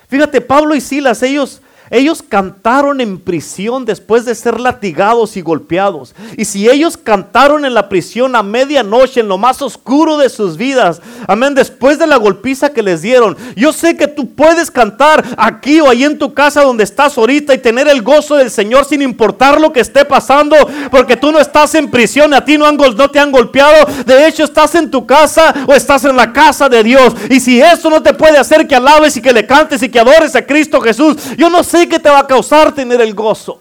Fíjate, 0.08 0.40
Pablo 0.40 0.72
y 0.76 0.80
Silas, 0.80 1.20
ellos 1.24 1.60
ellos 1.90 2.22
cantaron 2.22 3.00
en 3.00 3.18
prisión 3.18 3.84
después 3.84 4.24
de 4.24 4.34
ser 4.34 4.60
latigados 4.60 5.36
y 5.36 5.40
golpeados. 5.40 6.14
Y 6.36 6.44
si 6.44 6.68
ellos 6.68 6.96
cantaron 6.96 7.64
en 7.64 7.74
la 7.74 7.88
prisión 7.88 8.34
a 8.34 8.42
medianoche, 8.42 9.20
en 9.20 9.28
lo 9.28 9.38
más 9.38 9.62
oscuro 9.62 10.18
de 10.18 10.28
sus 10.28 10.56
vidas, 10.56 11.00
amén, 11.28 11.54
después 11.54 11.98
de 11.98 12.06
la 12.06 12.16
golpiza 12.16 12.72
que 12.72 12.82
les 12.82 13.02
dieron, 13.02 13.36
yo 13.54 13.72
sé 13.72 13.96
que 13.96 14.08
tú 14.08 14.34
puedes 14.34 14.70
cantar 14.70 15.24
aquí 15.36 15.80
o 15.80 15.88
ahí 15.88 16.04
en 16.04 16.18
tu 16.18 16.34
casa 16.34 16.62
donde 16.62 16.84
estás 16.84 17.16
ahorita 17.16 17.54
y 17.54 17.58
tener 17.58 17.88
el 17.88 18.02
gozo 18.02 18.36
del 18.36 18.50
Señor 18.50 18.84
sin 18.84 19.02
importar 19.02 19.60
lo 19.60 19.72
que 19.72 19.80
esté 19.80 20.04
pasando, 20.04 20.56
porque 20.90 21.16
tú 21.16 21.32
no 21.32 21.38
estás 21.38 21.74
en 21.74 21.90
prisión, 21.90 22.34
a 22.34 22.44
ti 22.44 22.58
no, 22.58 22.66
han, 22.66 22.76
no 22.76 23.10
te 23.10 23.20
han 23.20 23.30
golpeado. 23.30 23.86
De 24.04 24.26
hecho, 24.26 24.44
estás 24.44 24.74
en 24.74 24.90
tu 24.90 25.06
casa 25.06 25.54
o 25.66 25.72
estás 25.72 26.04
en 26.04 26.16
la 26.16 26.32
casa 26.32 26.68
de 26.68 26.82
Dios. 26.82 27.14
Y 27.30 27.40
si 27.40 27.60
eso 27.60 27.90
no 27.90 28.02
te 28.02 28.14
puede 28.14 28.38
hacer 28.38 28.66
que 28.66 28.76
alabes 28.76 29.16
y 29.16 29.22
que 29.22 29.32
le 29.32 29.46
cantes 29.46 29.82
y 29.82 29.88
que 29.88 30.00
adores 30.00 30.34
a 30.34 30.44
Cristo 30.44 30.80
Jesús, 30.80 31.16
yo 31.36 31.50
no 31.50 31.62
sé 31.62 31.75
que 31.84 31.98
te 31.98 32.08
va 32.08 32.20
a 32.20 32.26
causar 32.26 32.74
tener 32.74 33.00
el 33.00 33.14
gozo. 33.14 33.60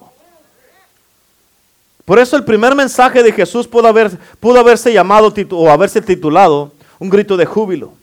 Por 2.05 2.19
eso 2.19 2.37
el 2.37 2.45
primer 2.45 2.75
mensaje 2.75 3.23
de 3.23 3.31
Jesús 3.31 3.67
pudo, 3.67 3.87
haber, 3.87 4.17
pudo 4.39 4.59
haberse 4.59 4.93
llamado 4.93 5.33
o 5.51 5.69
haberse 5.69 6.01
titulado 6.01 6.71
un 6.99 7.09
grito 7.09 7.35
de 7.35 7.45
júbilo. 7.45 7.93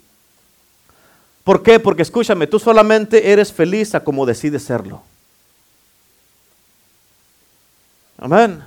¿Por 1.45 1.63
qué? 1.63 1.81
Porque 1.81 2.03
escúchame, 2.03 2.47
tú 2.47 2.59
solamente 2.59 3.31
eres 3.31 3.53
feliz 3.53 3.95
a 3.95 4.01
como 4.05 4.27
decides 4.27 4.65
serlo. 4.65 5.03
Amén. 8.19 8.63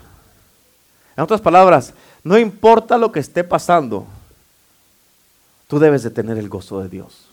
En 1.15 1.23
otras 1.23 1.39
palabras, 1.39 1.93
no 2.23 2.37
importa 2.37 2.97
lo 2.97 3.11
que 3.11 3.19
esté 3.19 3.43
pasando, 3.43 4.05
tú 5.67 5.79
debes 5.79 6.03
de 6.03 6.09
tener 6.09 6.37
el 6.37 6.49
gozo 6.49 6.81
de 6.81 6.89
Dios. 6.89 7.29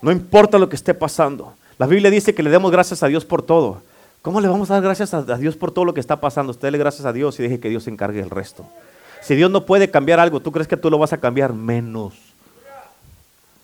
No 0.00 0.12
importa 0.12 0.58
lo 0.58 0.68
que 0.68 0.76
esté 0.76 0.94
pasando. 0.94 1.54
La 1.78 1.86
Biblia 1.86 2.10
dice 2.10 2.34
que 2.34 2.42
le 2.42 2.50
demos 2.50 2.70
gracias 2.70 3.02
a 3.02 3.08
Dios 3.08 3.24
por 3.24 3.42
todo. 3.42 3.82
¿Cómo 4.22 4.40
le 4.40 4.48
vamos 4.48 4.70
a 4.70 4.74
dar 4.74 4.82
gracias 4.82 5.12
a 5.12 5.22
Dios 5.36 5.56
por 5.56 5.70
todo 5.70 5.84
lo 5.84 5.92
que 5.92 6.00
está 6.00 6.20
pasando? 6.20 6.50
Usted 6.50 6.70
le 6.70 6.78
gracias 6.78 7.04
a 7.04 7.12
Dios 7.12 7.38
y 7.38 7.42
deje 7.42 7.60
que 7.60 7.68
Dios 7.68 7.84
se 7.84 7.90
encargue 7.90 8.20
del 8.20 8.30
resto. 8.30 8.66
Si 9.22 9.34
Dios 9.34 9.50
no 9.50 9.66
puede 9.66 9.90
cambiar 9.90 10.20
algo, 10.20 10.40
¿tú 10.40 10.52
crees 10.52 10.68
que 10.68 10.76
tú 10.76 10.90
lo 10.90 10.98
vas 10.98 11.12
a 11.12 11.18
cambiar 11.18 11.52
menos? 11.52 12.14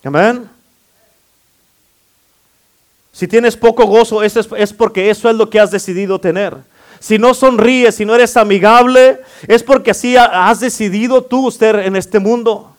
Amén. 0.03 0.49
Si 3.13 3.29
tienes 3.29 3.57
poco 3.57 3.87
gozo, 3.87 4.23
eso 4.23 4.41
es, 4.57 4.73
porque 4.73 5.11
eso 5.11 5.29
es 5.29 5.37
lo 5.37 5.51
que 5.51 5.61
has 5.61 5.71
decidido 5.71 6.19
tener. 6.19 6.57
Si 6.99 7.19
no 7.19 7.35
sonríes, 7.35 7.95
si 7.95 8.05
no 8.05 8.15
eres 8.15 8.37
amigable, 8.37 9.21
es 9.47 9.63
porque 9.63 9.91
así 9.91 10.17
has 10.17 10.61
decidido 10.61 11.23
tú 11.23 11.51
ser 11.51 11.77
en 11.77 11.97
este 11.97 12.19
mundo. 12.19 12.77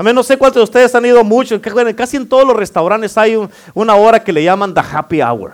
Amén, 0.00 0.14
no 0.14 0.22
sé 0.22 0.38
cuántos 0.38 0.60
de 0.60 0.64
ustedes 0.64 0.94
han 0.94 1.04
ido 1.04 1.22
mucho, 1.22 1.60
casi 1.94 2.16
en 2.16 2.26
todos 2.26 2.46
los 2.46 2.56
restaurantes 2.56 3.18
hay 3.18 3.36
una 3.74 3.94
hora 3.96 4.24
que 4.24 4.32
le 4.32 4.42
llaman 4.42 4.72
the 4.72 4.80
happy 4.80 5.20
hour. 5.20 5.52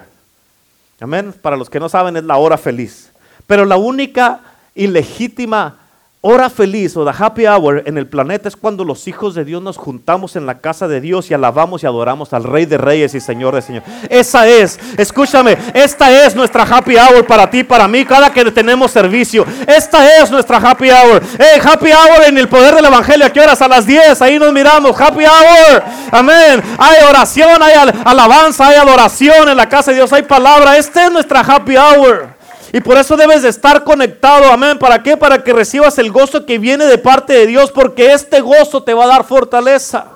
Amén, 1.00 1.35
para 1.42 1.56
los 1.56 1.68
que 1.68 1.80
no 1.80 1.88
saben 1.88 2.16
es 2.16 2.22
la 2.22 2.37
hora 2.37 2.56
feliz. 2.56 3.11
Pero 3.48 3.64
la 3.64 3.76
única 3.76 4.38
ilegítima 4.72 5.86
hora 6.29 6.51
feliz 6.51 6.97
o 6.97 7.05
la 7.05 7.12
happy 7.12 7.47
hour 7.47 7.85
en 7.87 7.99
el 7.99 8.09
planeta 8.09 8.49
es 8.49 8.57
cuando 8.57 8.85
los 8.85 9.07
hijos 9.07 9.37
de 9.37 9.45
Dios 9.45 9.62
nos 9.62 9.77
juntamos 9.77 10.35
en 10.35 10.45
la 10.45 10.59
casa 10.59 10.89
de 10.89 11.01
Dios 11.01 11.31
y 11.31 11.35
alabamos 11.35 11.85
y 11.85 11.87
adoramos 11.87 12.33
al 12.33 12.43
Rey 12.43 12.67
de 12.67 12.79
Reyes 12.79 13.15
y 13.15 13.21
Señor 13.21 13.55
de 13.55 13.62
Señor. 13.62 13.85
Esa 14.11 14.47
es, 14.49 14.81
escúchame, 14.97 15.57
esta 15.73 16.27
es 16.27 16.35
nuestra 16.35 16.65
happy 16.65 16.97
hour 16.97 17.25
para 17.27 17.49
ti, 17.49 17.62
para 17.62 17.87
mí, 17.87 18.05
cada 18.05 18.33
que 18.33 18.45
tenemos 18.51 18.91
servicio. 18.91 19.47
Esta 19.69 20.21
es 20.21 20.31
nuestra 20.31 20.57
happy 20.57 20.91
hour. 20.91 21.23
Hey, 21.39 21.61
happy 21.62 21.91
hour 21.93 22.25
en 22.27 22.39
el 22.39 22.49
poder 22.49 22.75
del 22.75 22.87
Evangelio. 22.87 23.27
¿A 23.27 23.31
qué 23.31 23.41
horas? 23.41 23.62
A 23.62 23.69
las 23.69 23.87
10. 23.87 24.21
Ahí 24.21 24.39
nos 24.39 24.53
miramos. 24.53 25.01
Happy 25.01 25.25
hour. 25.25 25.83
Amén. 26.11 26.62
Hay 26.79 27.05
oración, 27.09 27.62
hay 27.62 27.75
alabanza, 28.05 28.69
hay 28.69 28.77
adoración 28.77 29.49
en 29.49 29.57
la 29.57 29.69
casa 29.69 29.91
de 29.93 29.99
Dios. 29.99 30.12
Hay 30.12 30.23
palabra. 30.23 30.77
Esta 30.77 31.07
es 31.07 31.12
nuestra 31.12 31.41
happy 31.41 31.77
hour. 31.77 32.36
Y 32.72 32.81
por 32.81 32.96
eso 32.96 33.16
debes 33.16 33.42
de 33.42 33.48
estar 33.48 33.85
conectado, 33.85 34.50
amén. 34.50 34.79
¿Para 34.79 35.02
qué? 35.02 35.16
Para 35.16 35.42
que 35.42 35.52
recibas 35.52 35.98
el 35.98 36.11
gozo 36.11 36.44
que 36.44 36.59
viene 36.59 36.87
de 36.87 36.98
parte 36.98 37.33
de 37.33 37.46
Dios, 37.46 37.70
porque 37.70 38.12
este 38.12 38.40
gozo 38.40 38.83
te 38.83 38.94
va 38.94 39.05
a 39.05 39.09
dar 39.09 39.24
fortaleza. 39.24 40.09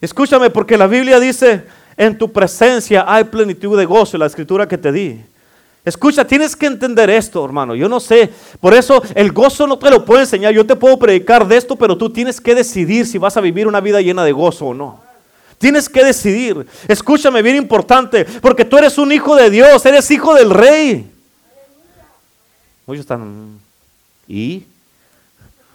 Escúchame, 0.00 0.50
porque 0.50 0.76
la 0.76 0.86
Biblia 0.86 1.18
dice, 1.18 1.64
en 1.96 2.18
tu 2.18 2.30
presencia 2.30 3.04
hay 3.06 3.24
plenitud 3.24 3.76
de 3.78 3.86
gozo, 3.86 4.18
la 4.18 4.26
escritura 4.26 4.68
que 4.68 4.78
te 4.78 4.92
di. 4.92 5.24
Escucha, 5.84 6.26
tienes 6.26 6.56
que 6.56 6.66
entender 6.66 7.08
esto, 7.10 7.44
hermano. 7.44 7.76
Yo 7.76 7.88
no 7.88 8.00
sé. 8.00 8.30
Por 8.60 8.74
eso 8.74 9.00
el 9.14 9.30
gozo 9.30 9.68
no 9.68 9.78
te 9.78 9.88
lo 9.88 10.04
puedo 10.04 10.20
enseñar. 10.20 10.52
Yo 10.52 10.66
te 10.66 10.74
puedo 10.74 10.98
predicar 10.98 11.46
de 11.46 11.56
esto, 11.56 11.76
pero 11.76 11.96
tú 11.96 12.10
tienes 12.10 12.40
que 12.40 12.56
decidir 12.56 13.06
si 13.06 13.18
vas 13.18 13.36
a 13.36 13.40
vivir 13.40 13.68
una 13.68 13.80
vida 13.80 14.00
llena 14.00 14.24
de 14.24 14.32
gozo 14.32 14.66
o 14.66 14.74
no. 14.74 15.05
Tienes 15.58 15.88
que 15.88 16.04
decidir. 16.04 16.66
Escúchame, 16.86 17.42
bien 17.42 17.56
importante, 17.56 18.24
porque 18.24 18.64
tú 18.64 18.76
eres 18.78 18.98
un 18.98 19.10
hijo 19.12 19.34
de 19.34 19.50
Dios, 19.50 19.84
eres 19.86 20.10
hijo 20.10 20.34
del 20.34 20.50
rey. 20.50 21.10
Muchos 22.86 23.00
están, 23.00 23.58
¿y? 24.28 24.64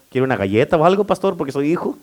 ¿Quiero 0.10 0.26
una 0.26 0.38
galleta 0.38 0.78
o 0.78 0.86
algo, 0.86 1.04
pastor, 1.04 1.36
porque 1.36 1.52
soy 1.52 1.72
hijo? 1.72 1.98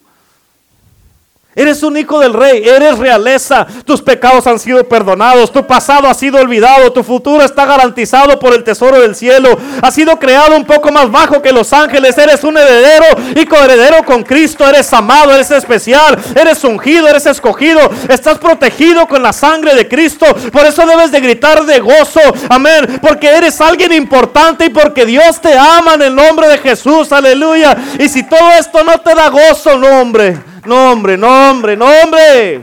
Eres 1.59 1.83
un 1.83 1.97
hijo 1.97 2.21
del 2.21 2.35
rey, 2.35 2.63
eres 2.65 2.99
realeza. 2.99 3.67
Tus 3.85 4.01
pecados 4.01 4.47
han 4.47 4.61
sido 4.61 4.89
perdonados, 4.89 5.51
tu 5.51 5.67
pasado 5.67 6.07
ha 6.07 6.15
sido 6.15 6.39
olvidado, 6.39 6.93
tu 6.93 7.03
futuro 7.03 7.43
está 7.43 7.67
garantizado 7.67 8.39
por 8.39 8.55
el 8.55 8.63
tesoro 8.63 9.01
del 9.01 9.17
cielo. 9.17 9.59
Has 9.83 9.93
sido 9.93 10.21
creado 10.21 10.57
un 10.57 10.65
poco 10.65 10.93
más 10.93 11.11
bajo 11.11 11.43
que 11.43 11.51
los 11.51 11.73
ángeles. 11.73 12.17
Eres 12.17 12.45
un 12.45 12.57
heredero 12.57 13.07
y 13.35 13.45
coheredero 13.45 14.05
con 14.05 14.23
Cristo. 14.23 14.69
Eres 14.69 14.93
amado, 14.93 15.35
eres 15.35 15.51
especial, 15.51 16.17
eres 16.37 16.63
ungido, 16.63 17.09
eres 17.09 17.27
escogido. 17.27 17.81
Estás 18.09 18.39
protegido 18.39 19.09
con 19.09 19.21
la 19.21 19.33
sangre 19.33 19.75
de 19.75 19.89
Cristo. 19.89 20.27
Por 20.53 20.65
eso 20.65 20.87
debes 20.87 21.11
de 21.11 21.19
gritar 21.19 21.65
de 21.67 21.81
gozo. 21.81 22.21
Amén. 22.51 23.01
Porque 23.03 23.27
eres 23.27 23.61
alguien 23.61 23.93
importante 23.95 24.67
y 24.67 24.71
porque 24.71 25.05
Dios 25.05 25.41
te 25.41 25.59
ama 25.59 25.95
en 25.95 26.03
el 26.03 26.15
nombre 26.15 26.47
de 26.47 26.59
Jesús. 26.59 27.11
Aleluya. 27.11 27.77
Y 27.99 28.09
si 28.09 28.23
todo 28.23 28.53
esto 28.57 28.85
no 28.85 29.01
te 29.01 29.13
da 29.13 29.29
gozo, 29.29 29.77
no, 29.77 29.89
hombre. 30.01 30.48
No, 30.69 30.93
hombre, 30.93 31.17
no, 31.17 31.51
hombre, 31.51 31.79
no, 31.79 31.87
hombre. 31.87 32.61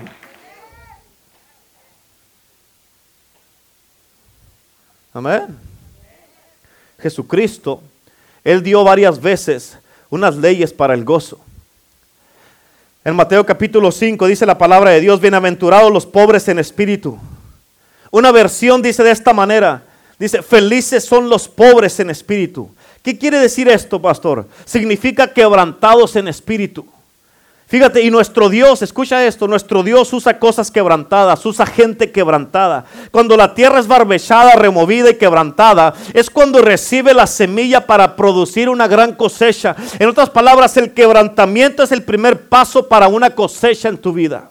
Amén. 5.12 5.58
Jesucristo, 7.00 7.82
Él 8.44 8.62
dio 8.62 8.84
varias 8.84 9.20
veces 9.20 9.80
unas 10.12 10.36
leyes 10.36 10.72
para 10.72 10.94
el 10.94 11.04
gozo. 11.04 11.40
En 13.04 13.16
Mateo 13.16 13.44
capítulo 13.44 13.92
5 13.92 14.28
dice 14.28 14.46
la 14.46 14.60
palabra 14.60 14.92
de 14.92 15.02
Dios, 15.02 15.20
bienaventurados 15.20 15.92
los 15.92 16.06
pobres 16.06 16.48
en 16.48 16.60
espíritu. 16.60 17.18
Una 18.12 18.32
versión 18.32 18.84
dice 18.84 19.02
de 19.02 19.10
esta 19.10 19.34
manera, 19.34 19.82
dice, 20.20 20.44
felices 20.44 21.04
son 21.04 21.28
los 21.28 21.48
pobres 21.48 22.00
en 22.00 22.12
espíritu. 22.12 22.70
¿Qué 23.02 23.18
quiere 23.18 23.40
decir 23.40 23.68
esto, 23.68 24.00
pastor? 24.00 24.48
Significa 24.64 25.34
quebrantados 25.34 26.16
en 26.16 26.28
espíritu. 26.28 26.86
Fíjate, 27.68 28.04
y 28.04 28.12
nuestro 28.12 28.48
Dios, 28.50 28.84
escucha 28.84 29.26
esto, 29.26 29.48
nuestro 29.48 29.82
Dios 29.82 30.14
usa 30.14 30.38
cosas 30.38 30.70
quebrantadas, 30.70 31.44
usa 31.48 31.66
gente 31.66 32.12
quebrantada. 32.12 32.86
Cuando 33.10 33.36
la 33.36 33.56
tierra 33.56 33.80
es 33.80 33.88
barbechada, 33.88 34.56
removida 34.56 35.10
y 35.10 35.16
quebrantada, 35.16 35.96
es 36.14 36.30
cuando 36.30 36.62
recibe 36.62 37.16
la 37.16 37.26
semilla 37.26 37.88
para 37.88 38.16
producir 38.16 38.70
una 38.70 38.88
gran 38.88 39.14
cosecha. 39.14 39.76
En 39.98 40.08
otras 40.08 40.30
palabras, 40.30 40.78
el 40.78 40.94
quebrantamiento 40.94 41.82
es 41.82 41.92
el 41.92 42.04
primer 42.04 42.48
paso 42.50 42.88
para 42.88 43.08
una 43.08 43.32
cosecha 43.32 43.90
en 43.90 43.98
tu 43.98 44.14
vida. 44.14 44.50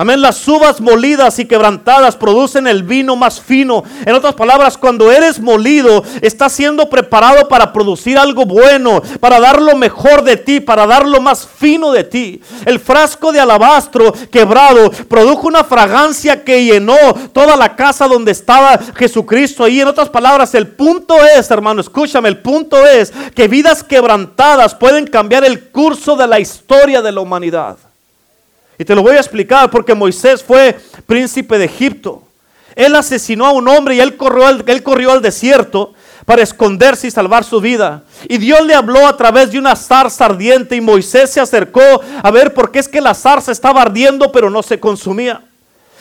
Amén. 0.00 0.22
Las 0.22 0.48
uvas 0.48 0.80
molidas 0.80 1.38
y 1.40 1.44
quebrantadas 1.44 2.16
producen 2.16 2.66
el 2.66 2.84
vino 2.84 3.16
más 3.16 3.38
fino. 3.38 3.84
En 4.06 4.14
otras 4.14 4.34
palabras, 4.34 4.78
cuando 4.78 5.12
eres 5.12 5.38
molido, 5.38 6.02
estás 6.22 6.52
siendo 6.52 6.88
preparado 6.88 7.48
para 7.48 7.70
producir 7.70 8.16
algo 8.16 8.46
bueno, 8.46 9.02
para 9.20 9.38
dar 9.38 9.60
lo 9.60 9.76
mejor 9.76 10.24
de 10.24 10.38
ti, 10.38 10.58
para 10.58 10.86
dar 10.86 11.06
lo 11.06 11.20
más 11.20 11.46
fino 11.46 11.92
de 11.92 12.04
ti. 12.04 12.40
El 12.64 12.80
frasco 12.80 13.30
de 13.30 13.40
alabastro 13.40 14.14
quebrado 14.32 14.90
produjo 15.06 15.48
una 15.48 15.64
fragancia 15.64 16.44
que 16.44 16.64
llenó 16.64 16.96
toda 17.34 17.54
la 17.54 17.76
casa 17.76 18.08
donde 18.08 18.32
estaba 18.32 18.80
Jesucristo. 18.96 19.68
Y 19.68 19.82
en 19.82 19.88
otras 19.88 20.08
palabras, 20.08 20.54
el 20.54 20.68
punto 20.68 21.14
es, 21.36 21.50
hermano, 21.50 21.82
escúchame, 21.82 22.30
el 22.30 22.38
punto 22.38 22.86
es 22.86 23.12
que 23.34 23.48
vidas 23.48 23.84
quebrantadas 23.84 24.74
pueden 24.74 25.06
cambiar 25.06 25.44
el 25.44 25.68
curso 25.68 26.16
de 26.16 26.26
la 26.26 26.40
historia 26.40 27.02
de 27.02 27.12
la 27.12 27.20
humanidad. 27.20 27.89
Y 28.80 28.84
te 28.86 28.94
lo 28.94 29.02
voy 29.02 29.16
a 29.16 29.20
explicar 29.20 29.70
porque 29.70 29.94
Moisés 29.94 30.42
fue 30.42 30.74
príncipe 31.04 31.58
de 31.58 31.66
Egipto. 31.66 32.22
Él 32.74 32.96
asesinó 32.96 33.44
a 33.44 33.50
un 33.50 33.68
hombre 33.68 33.96
y 33.96 34.00
él 34.00 34.16
corrió, 34.16 34.46
al, 34.46 34.64
él 34.66 34.82
corrió 34.82 35.12
al 35.12 35.20
desierto 35.20 35.92
para 36.24 36.40
esconderse 36.40 37.06
y 37.06 37.10
salvar 37.10 37.44
su 37.44 37.60
vida. 37.60 38.04
Y 38.26 38.38
Dios 38.38 38.64
le 38.64 38.74
habló 38.74 39.06
a 39.06 39.18
través 39.18 39.52
de 39.52 39.58
una 39.58 39.76
zarza 39.76 40.24
ardiente 40.24 40.76
y 40.76 40.80
Moisés 40.80 41.28
se 41.28 41.40
acercó 41.40 41.82
a 42.22 42.30
ver 42.30 42.54
por 42.54 42.70
qué 42.70 42.78
es 42.78 42.88
que 42.88 43.02
la 43.02 43.12
zarza 43.12 43.52
estaba 43.52 43.82
ardiendo 43.82 44.32
pero 44.32 44.48
no 44.48 44.62
se 44.62 44.80
consumía. 44.80 45.42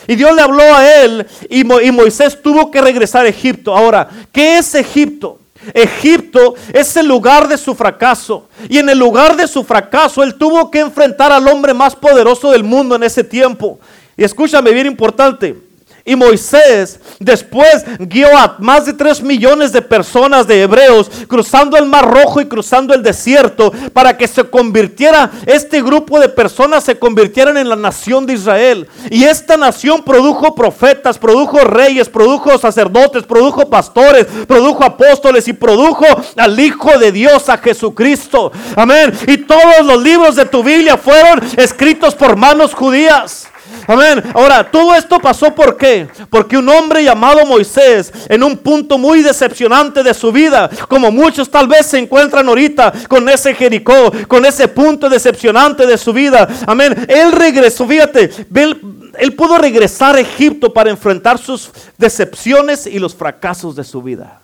Y 0.08 0.15
Dios 0.15 0.34
le 0.34 0.42
habló 0.42 0.63
a 0.63 1.04
él 1.04 1.28
y, 1.50 1.60
y 1.86 1.92
Moisés 1.92 2.42
tuvo 2.42 2.72
que 2.72 2.80
regresar 2.80 3.26
a 3.26 3.30
Egipto. 3.30 3.76
Ahora, 3.76 4.08
¿qué 4.32 4.58
es 4.58 4.74
Egipto? 4.74 5.38
Egipto 5.74 6.56
es 6.74 6.95
el 6.98 7.08
lugar 7.08 7.48
de 7.48 7.58
su 7.58 7.76
fracaso. 7.76 8.48
Y 8.67 8.78
en 8.78 8.89
el 8.89 8.98
lugar 8.98 9.36
de 9.36 9.48
su 9.48 9.63
fracaso, 9.63 10.24
él 10.24 10.36
tuvo 10.36 10.72
que 10.72 10.80
enfrentar 10.80 11.32
al 11.32 11.48
hombre 11.48 11.74
más 11.74 11.95
poderoso 11.95 12.52
del 12.52 12.63
mundo 12.63 12.95
en 12.95 13.04
ese 13.04 13.24
tiempo. 13.24 13.80
Y 14.15 14.24
escúchame, 14.24 14.72
bien 14.72 14.88
importante. 14.88 15.69
Y 16.10 16.15
Moisés 16.15 17.00
después 17.19 17.86
guió 18.00 18.36
a 18.36 18.56
más 18.58 18.88
de 18.88 18.93
tres 18.93 19.22
millones 19.22 19.72
de 19.72 19.84
personas 19.84 20.48
de 20.48 20.63
hebreos 20.63 21.08
cruzando 21.28 21.78
el 21.78 21.86
Mar 21.86 22.10
Rojo 22.10 22.41
y 22.41 22.48
cruzando 22.48 22.95
el 22.95 23.04
desierto 23.04 23.72
para 23.93 24.17
que 24.17 24.28
se 24.28 24.43
convirtiera, 24.43 25.30
este 25.45 25.84
grupo 25.84 26.19
de 26.19 26.28
personas 26.28 26.84
se 26.84 26.98
convirtieran 26.98 27.58
en 27.58 27.69
la 27.69 27.76
nación 27.76 28.26
de 28.26 28.34
Israel. 28.34 28.88
Y 29.12 29.26
esta 29.26 29.56
nación 29.56 30.02
produjo 30.02 30.56
profetas, 30.56 31.19
produjo 31.19 31.60
reyes, 31.60 32.10
produjo 32.10 32.58
sacerdotes, 32.58 33.22
produjo 33.22 33.69
pastores, 33.69 34.26
produjo 34.48 34.84
apóstoles 34.84 35.48
y 35.48 35.54
produjo 35.54 36.06
al 36.38 36.60
Hijo 36.60 36.98
de 36.98 37.12
Dios, 37.12 37.50
a 37.50 37.58
Jesucristo. 37.60 38.52
Amén. 38.76 39.13
Y 39.28 39.38
todos 39.38 39.86
los 39.86 40.02
libros 40.02 40.36
de 40.36 40.45
tu 40.45 40.63
Biblia 40.63 40.98
fueron 40.98 41.39
escritos 41.56 42.15
por 42.15 42.36
manos 42.36 42.74
judías. 42.74 43.49
Amén. 43.88 44.24
Ahora, 44.34 44.70
todo 44.70 44.94
esto 44.96 45.20
pasó 45.20 45.54
por 45.54 45.78
qué? 45.78 46.08
Porque 46.30 46.58
un 46.58 46.70
hombre 46.70 47.04
llamado 47.04 47.46
Moisés, 47.46 48.12
en 48.28 48.44
un 48.44 48.58
punto 48.58 48.98
muy 48.98 49.22
decepcionante 49.22 50.04
de 50.04 50.14
su 50.14 50.32
vida, 50.32 50.70
como 50.88 51.12
muchos 51.12 51.50
tal 51.50 51.68
vez 51.68 51.88
se 51.88 51.98
encuentran 51.98 52.48
ahorita 52.48 52.94
con 53.08 53.28
ese 53.30 53.56
Jericó, 53.56 54.12
con 54.28 54.46
ese 54.46 54.68
punto 54.68 55.10
decepcionante 55.10 55.88
de 55.88 55.98
su 55.98 56.14
vida. 56.14 56.48
Amén. 56.68 57.06
Él 57.08 57.32
regresó, 57.32 57.88
fíjate, 57.88 58.30
él, 58.54 58.82
él 59.18 59.34
pudo 59.34 59.58
regresar 59.58 60.16
a 60.16 60.22
Egipto 60.22 60.72
para 60.72 60.90
enfrentar 60.90 61.38
sus 61.38 61.72
decepciones 61.98 62.86
y 62.86 63.00
los 63.00 63.16
fracasos 63.16 63.76
de 63.76 63.84
su 63.84 64.02
vida. 64.02 64.40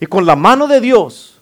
Y 0.00 0.06
con 0.06 0.24
la 0.24 0.36
mano 0.36 0.66
de 0.68 0.80
Dios, 0.80 1.34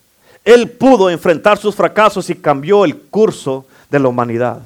él 0.45 0.71
pudo 0.71 1.11
enfrentar 1.11 1.59
sus 1.59 1.75
fracasos 1.75 2.31
y 2.31 2.35
cambió 2.37 2.85
el 2.85 2.97
curso 2.97 3.67
de 3.91 3.99
la 3.99 4.09
humanidad. 4.09 4.63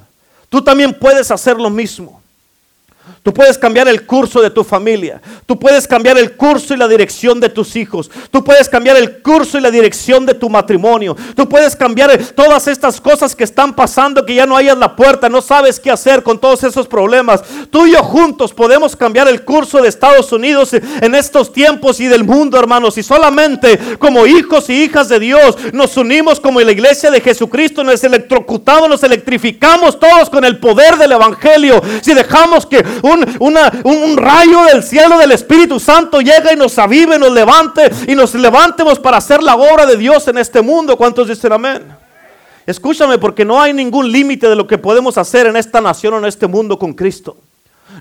Tú 0.51 0.61
también 0.61 0.93
puedes 0.93 1.31
hacer 1.31 1.55
lo 1.55 1.69
mismo. 1.69 2.20
Tú 3.23 3.31
puedes 3.31 3.55
cambiar 3.55 3.87
el 3.87 4.05
curso 4.07 4.41
de 4.41 4.49
tu 4.49 4.63
familia. 4.63 5.21
Tú 5.45 5.59
puedes 5.59 5.87
cambiar 5.87 6.17
el 6.17 6.35
curso 6.35 6.73
y 6.73 6.77
la 6.77 6.87
dirección 6.87 7.39
de 7.39 7.49
tus 7.49 7.75
hijos. 7.75 8.09
Tú 8.31 8.43
puedes 8.43 8.67
cambiar 8.67 8.97
el 8.97 9.21
curso 9.21 9.59
y 9.59 9.61
la 9.61 9.69
dirección 9.69 10.25
de 10.25 10.33
tu 10.33 10.49
matrimonio. 10.49 11.15
Tú 11.35 11.47
puedes 11.47 11.75
cambiar 11.75 12.17
todas 12.33 12.67
estas 12.67 12.99
cosas 12.99 13.35
que 13.35 13.43
están 13.43 13.75
pasando, 13.75 14.25
que 14.25 14.33
ya 14.33 14.47
no 14.47 14.57
hayas 14.57 14.77
la 14.77 14.95
puerta, 14.95 15.29
no 15.29 15.39
sabes 15.39 15.79
qué 15.79 15.91
hacer 15.91 16.23
con 16.23 16.39
todos 16.39 16.63
esos 16.63 16.87
problemas. 16.87 17.43
Tú 17.69 17.85
y 17.85 17.91
yo 17.91 18.01
juntos 18.01 18.53
podemos 18.53 18.95
cambiar 18.95 19.27
el 19.27 19.43
curso 19.43 19.79
de 19.81 19.89
Estados 19.89 20.31
Unidos 20.31 20.73
en 20.73 21.13
estos 21.13 21.53
tiempos 21.53 21.99
y 21.99 22.07
del 22.07 22.23
mundo, 22.23 22.57
hermanos. 22.57 22.97
Y 22.97 23.03
solamente 23.03 23.77
como 23.99 24.25
hijos 24.25 24.67
y 24.71 24.83
hijas 24.83 25.09
de 25.09 25.19
Dios 25.19 25.57
nos 25.73 25.95
unimos 25.95 26.39
como 26.39 26.59
la 26.59 26.71
iglesia 26.71 27.11
de 27.11 27.21
Jesucristo, 27.21 27.83
nos 27.83 28.03
electrocutamos, 28.03 28.89
nos 28.89 29.03
electrificamos 29.03 29.99
todos 29.99 30.27
con 30.29 30.43
el 30.43 30.57
poder 30.57 30.97
del 30.97 31.11
Evangelio. 31.11 31.79
Si 32.01 32.15
dejamos 32.15 32.65
que 32.65 32.83
un, 33.03 34.17
rayo 34.17 34.63
del 34.63 34.83
cielo 34.83 35.17
del 35.17 35.31
Espíritu 35.31 35.79
Santo 35.79 36.21
llega 36.21 36.53
y 36.53 36.55
nos 36.55 36.77
avive, 36.77 37.17
nos 37.17 37.31
levante 37.31 37.89
y 38.07 38.15
nos 38.15 38.33
levantemos 38.35 38.99
para 38.99 39.17
hacer 39.17 39.41
la 39.41 39.55
obra 39.55 39.85
de 39.85 39.97
Dios 39.97 40.27
en 40.27 40.37
este 40.37 40.61
mundo. 40.61 40.97
¿Cuántos 40.97 41.27
dicen 41.27 41.53
amén? 41.53 41.83
Escúchame 42.65 43.17
porque 43.17 43.43
no 43.43 43.61
hay 43.61 43.73
ningún 43.73 44.11
límite 44.11 44.47
de 44.47 44.55
lo 44.55 44.67
que 44.67 44.77
podemos 44.77 45.17
hacer 45.17 45.47
en 45.47 45.57
esta 45.57 45.81
nación 45.81 46.13
o 46.13 46.17
en 46.19 46.25
este 46.25 46.47
mundo 46.47 46.77
con 46.77 46.93
Cristo. 46.93 47.35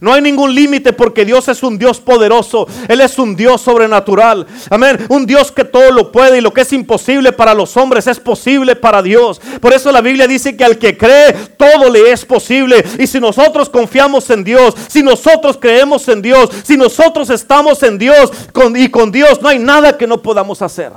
No 0.00 0.14
hay 0.14 0.22
ningún 0.22 0.54
límite 0.54 0.94
porque 0.94 1.24
Dios 1.26 1.48
es 1.48 1.62
un 1.62 1.78
Dios 1.78 2.00
poderoso. 2.00 2.66
Él 2.88 3.00
es 3.02 3.18
un 3.18 3.36
Dios 3.36 3.60
sobrenatural. 3.60 4.46
Amén. 4.70 4.98
Un 5.08 5.26
Dios 5.26 5.52
que 5.52 5.64
todo 5.64 5.90
lo 5.90 6.10
puede 6.10 6.38
y 6.38 6.40
lo 6.40 6.52
que 6.52 6.62
es 6.62 6.72
imposible 6.72 7.32
para 7.32 7.52
los 7.52 7.76
hombres 7.76 8.06
es 8.06 8.18
posible 8.18 8.76
para 8.76 9.02
Dios. 9.02 9.40
Por 9.60 9.74
eso 9.74 9.92
la 9.92 10.00
Biblia 10.00 10.26
dice 10.26 10.56
que 10.56 10.64
al 10.64 10.78
que 10.78 10.96
cree 10.96 11.34
todo 11.56 11.90
le 11.90 12.10
es 12.12 12.24
posible. 12.24 12.82
Y 12.98 13.06
si 13.06 13.20
nosotros 13.20 13.68
confiamos 13.68 14.30
en 14.30 14.42
Dios, 14.42 14.74
si 14.88 15.02
nosotros 15.02 15.58
creemos 15.60 16.08
en 16.08 16.22
Dios, 16.22 16.48
si 16.64 16.78
nosotros 16.78 17.28
estamos 17.28 17.82
en 17.82 17.98
Dios 17.98 18.32
y 18.74 18.88
con 18.88 19.12
Dios, 19.12 19.42
no 19.42 19.48
hay 19.48 19.58
nada 19.58 19.98
que 19.98 20.06
no 20.06 20.22
podamos 20.22 20.62
hacer. 20.62 20.92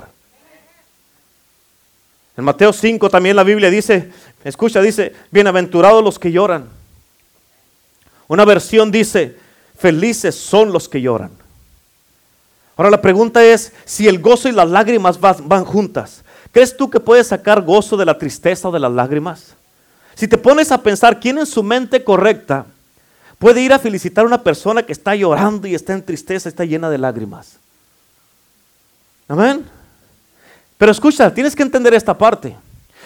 En 2.36 2.44
Mateo 2.44 2.72
5 2.72 3.10
también 3.10 3.36
la 3.36 3.44
Biblia 3.44 3.68
dice, 3.70 4.10
escucha, 4.44 4.80
dice, 4.80 5.12
bienaventurados 5.30 6.02
los 6.02 6.18
que 6.18 6.32
lloran 6.32 6.83
una 8.28 8.44
versión 8.44 8.90
dice, 8.90 9.36
felices 9.76 10.34
son 10.34 10.72
los 10.72 10.88
que 10.88 11.00
lloran. 11.00 11.30
Ahora 12.76 12.90
la 12.90 13.02
pregunta 13.02 13.44
es, 13.44 13.72
si 13.84 14.08
el 14.08 14.20
gozo 14.20 14.48
y 14.48 14.52
las 14.52 14.68
lágrimas 14.68 15.20
van, 15.20 15.64
juntas, 15.64 16.22
¿crees 16.50 16.76
tú 16.76 16.90
que 16.90 17.00
puedes 17.00 17.28
sacar 17.28 17.62
gozo 17.62 17.96
de 17.96 18.04
la 18.04 18.18
tristeza 18.18 18.68
o 18.68 18.72
de 18.72 18.80
las 18.80 18.92
lágrimas? 18.92 19.54
Si 20.14 20.26
te 20.26 20.38
pones 20.38 20.72
a 20.72 20.82
pensar, 20.82 21.20
¿quién 21.20 21.38
en 21.38 21.46
su 21.46 21.62
mente 21.62 22.02
correcta 22.02 22.66
puede 23.38 23.60
ir 23.60 23.72
a 23.72 23.78
felicitar 23.78 24.24
a 24.24 24.28
una 24.28 24.42
persona 24.42 24.82
que 24.82 24.92
está 24.92 25.14
llorando 25.14 25.66
y 25.66 25.74
está 25.74 25.92
en 25.92 26.04
tristeza, 26.04 26.48
está 26.48 26.64
llena 26.64 26.90
de 26.90 26.98
lágrimas? 26.98 27.58
Amén. 29.28 29.64
Pero 30.78 30.90
escucha, 30.92 31.32
tienes 31.32 31.54
que 31.54 31.62
entender 31.62 31.94
esta 31.94 32.16
parte. 32.16 32.56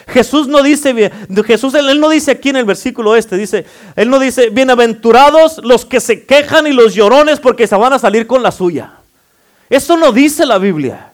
Jesús 0.08 0.48
no 0.48 0.62
dice, 0.62 1.10
Jesús, 1.46 1.74
él 1.74 2.00
no 2.00 2.08
dice 2.08 2.32
aquí 2.32 2.48
en 2.48 2.56
el 2.56 2.64
versículo 2.64 3.14
este, 3.14 3.36
dice, 3.36 3.66
él 3.94 4.08
no 4.08 4.18
dice, 4.18 4.50
bienaventurados 4.50 5.60
los 5.62 5.84
que 5.84 6.00
se 6.00 6.24
quejan 6.24 6.66
y 6.66 6.72
los 6.72 6.94
llorones 6.94 7.40
porque 7.40 7.66
se 7.66 7.76
van 7.76 7.92
a 7.92 7.98
salir 7.98 8.26
con 8.26 8.42
la 8.42 8.50
suya. 8.50 8.94
Eso 9.68 9.96
no 9.96 10.12
dice 10.12 10.46
la 10.46 10.58
Biblia. 10.58 11.07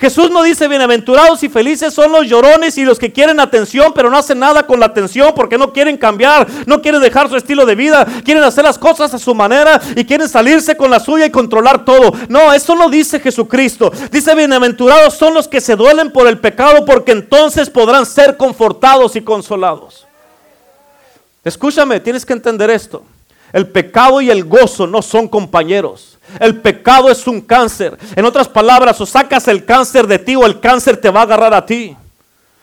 Jesús 0.00 0.30
no 0.30 0.44
dice 0.44 0.68
bienaventurados 0.68 1.42
y 1.42 1.48
felices 1.48 1.92
son 1.92 2.12
los 2.12 2.28
llorones 2.28 2.78
y 2.78 2.84
los 2.84 3.00
que 3.00 3.12
quieren 3.12 3.40
atención, 3.40 3.92
pero 3.92 4.08
no 4.08 4.16
hacen 4.16 4.38
nada 4.38 4.64
con 4.64 4.78
la 4.78 4.86
atención 4.86 5.32
porque 5.34 5.58
no 5.58 5.72
quieren 5.72 5.96
cambiar, 5.96 6.46
no 6.66 6.80
quieren 6.80 7.00
dejar 7.00 7.28
su 7.28 7.36
estilo 7.36 7.66
de 7.66 7.74
vida, 7.74 8.06
quieren 8.24 8.44
hacer 8.44 8.62
las 8.62 8.78
cosas 8.78 9.12
a 9.12 9.18
su 9.18 9.34
manera 9.34 9.80
y 9.96 10.04
quieren 10.04 10.28
salirse 10.28 10.76
con 10.76 10.90
la 10.90 11.00
suya 11.00 11.26
y 11.26 11.30
controlar 11.30 11.84
todo. 11.84 12.12
No, 12.28 12.52
eso 12.52 12.76
no 12.76 12.88
dice 12.88 13.18
Jesucristo. 13.18 13.90
Dice 14.12 14.36
bienaventurados 14.36 15.14
son 15.14 15.34
los 15.34 15.48
que 15.48 15.60
se 15.60 15.74
duelen 15.74 16.12
por 16.12 16.28
el 16.28 16.38
pecado 16.38 16.84
porque 16.84 17.10
entonces 17.10 17.68
podrán 17.68 18.06
ser 18.06 18.36
confortados 18.36 19.16
y 19.16 19.22
consolados. 19.22 20.06
Escúchame, 21.44 21.98
tienes 21.98 22.24
que 22.24 22.34
entender 22.34 22.70
esto. 22.70 23.02
El 23.52 23.66
pecado 23.66 24.20
y 24.20 24.30
el 24.30 24.44
gozo 24.44 24.86
no 24.86 25.02
son 25.02 25.26
compañeros. 25.26 26.17
El 26.40 26.60
pecado 26.60 27.10
es 27.10 27.26
un 27.26 27.40
cáncer. 27.40 27.96
En 28.14 28.24
otras 28.24 28.48
palabras, 28.48 29.00
o 29.00 29.06
sacas 29.06 29.48
el 29.48 29.64
cáncer 29.64 30.06
de 30.06 30.18
ti 30.18 30.36
o 30.36 30.46
el 30.46 30.60
cáncer 30.60 30.96
te 30.96 31.10
va 31.10 31.20
a 31.20 31.24
agarrar 31.24 31.54
a 31.54 31.64
ti. 31.64 31.96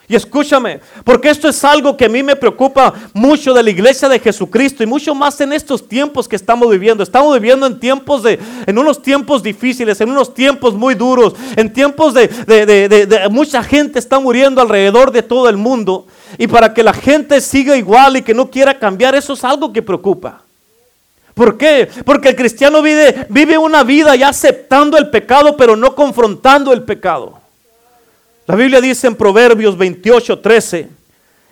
Y 0.07 0.15
escúchame, 0.15 0.81
porque 1.03 1.29
esto 1.29 1.49
es 1.49 1.63
algo 1.63 1.97
que 1.97 2.05
a 2.05 2.09
mí 2.09 2.21
me 2.21 2.35
preocupa 2.35 2.93
mucho 3.11 3.55
de 3.55 3.63
la 3.63 3.71
iglesia 3.71 4.07
de 4.07 4.19
Jesucristo 4.19 4.83
y 4.83 4.85
mucho 4.85 5.15
más 5.15 5.41
en 5.41 5.51
estos 5.51 5.87
tiempos 5.87 6.27
que 6.27 6.35
estamos 6.35 6.69
viviendo. 6.69 7.01
Estamos 7.01 7.33
viviendo 7.33 7.65
en 7.65 7.79
tiempos 7.79 8.21
de, 8.21 8.39
en 8.67 8.77
unos 8.77 9.01
tiempos 9.01 9.41
difíciles, 9.41 9.99
en 9.99 10.11
unos 10.11 10.31
tiempos 10.35 10.75
muy 10.75 10.93
duros, 10.93 11.33
en 11.55 11.73
tiempos 11.73 12.13
de, 12.13 12.27
de 12.27 13.29
mucha 13.31 13.63
gente 13.63 13.97
está 13.97 14.19
muriendo 14.19 14.61
alrededor 14.61 15.11
de 15.11 15.23
todo 15.23 15.49
el 15.49 15.57
mundo. 15.57 16.05
Y 16.37 16.45
para 16.45 16.71
que 16.71 16.83
la 16.83 16.93
gente 16.93 17.41
siga 17.41 17.75
igual 17.75 18.17
y 18.17 18.21
que 18.21 18.35
no 18.35 18.51
quiera 18.51 18.77
cambiar, 18.77 19.15
eso 19.15 19.33
es 19.33 19.43
algo 19.43 19.73
que 19.73 19.81
preocupa. 19.81 20.44
¿Por 21.35 21.57
qué? 21.57 21.89
Porque 22.05 22.29
el 22.29 22.35
cristiano 22.35 22.81
vive, 22.81 23.27
vive 23.29 23.57
una 23.57 23.83
vida 23.83 24.15
ya 24.15 24.29
aceptando 24.29 24.97
el 24.97 25.09
pecado, 25.09 25.55
pero 25.55 25.75
no 25.75 25.93
confrontando 25.93 26.71
el 26.71 26.83
pecado. 26.83 27.39
La 28.47 28.55
Biblia 28.55 28.79
dice 28.79 29.07
en 29.07 29.15
Proverbios 29.15 29.77
28, 29.77 30.39
13, 30.39 30.89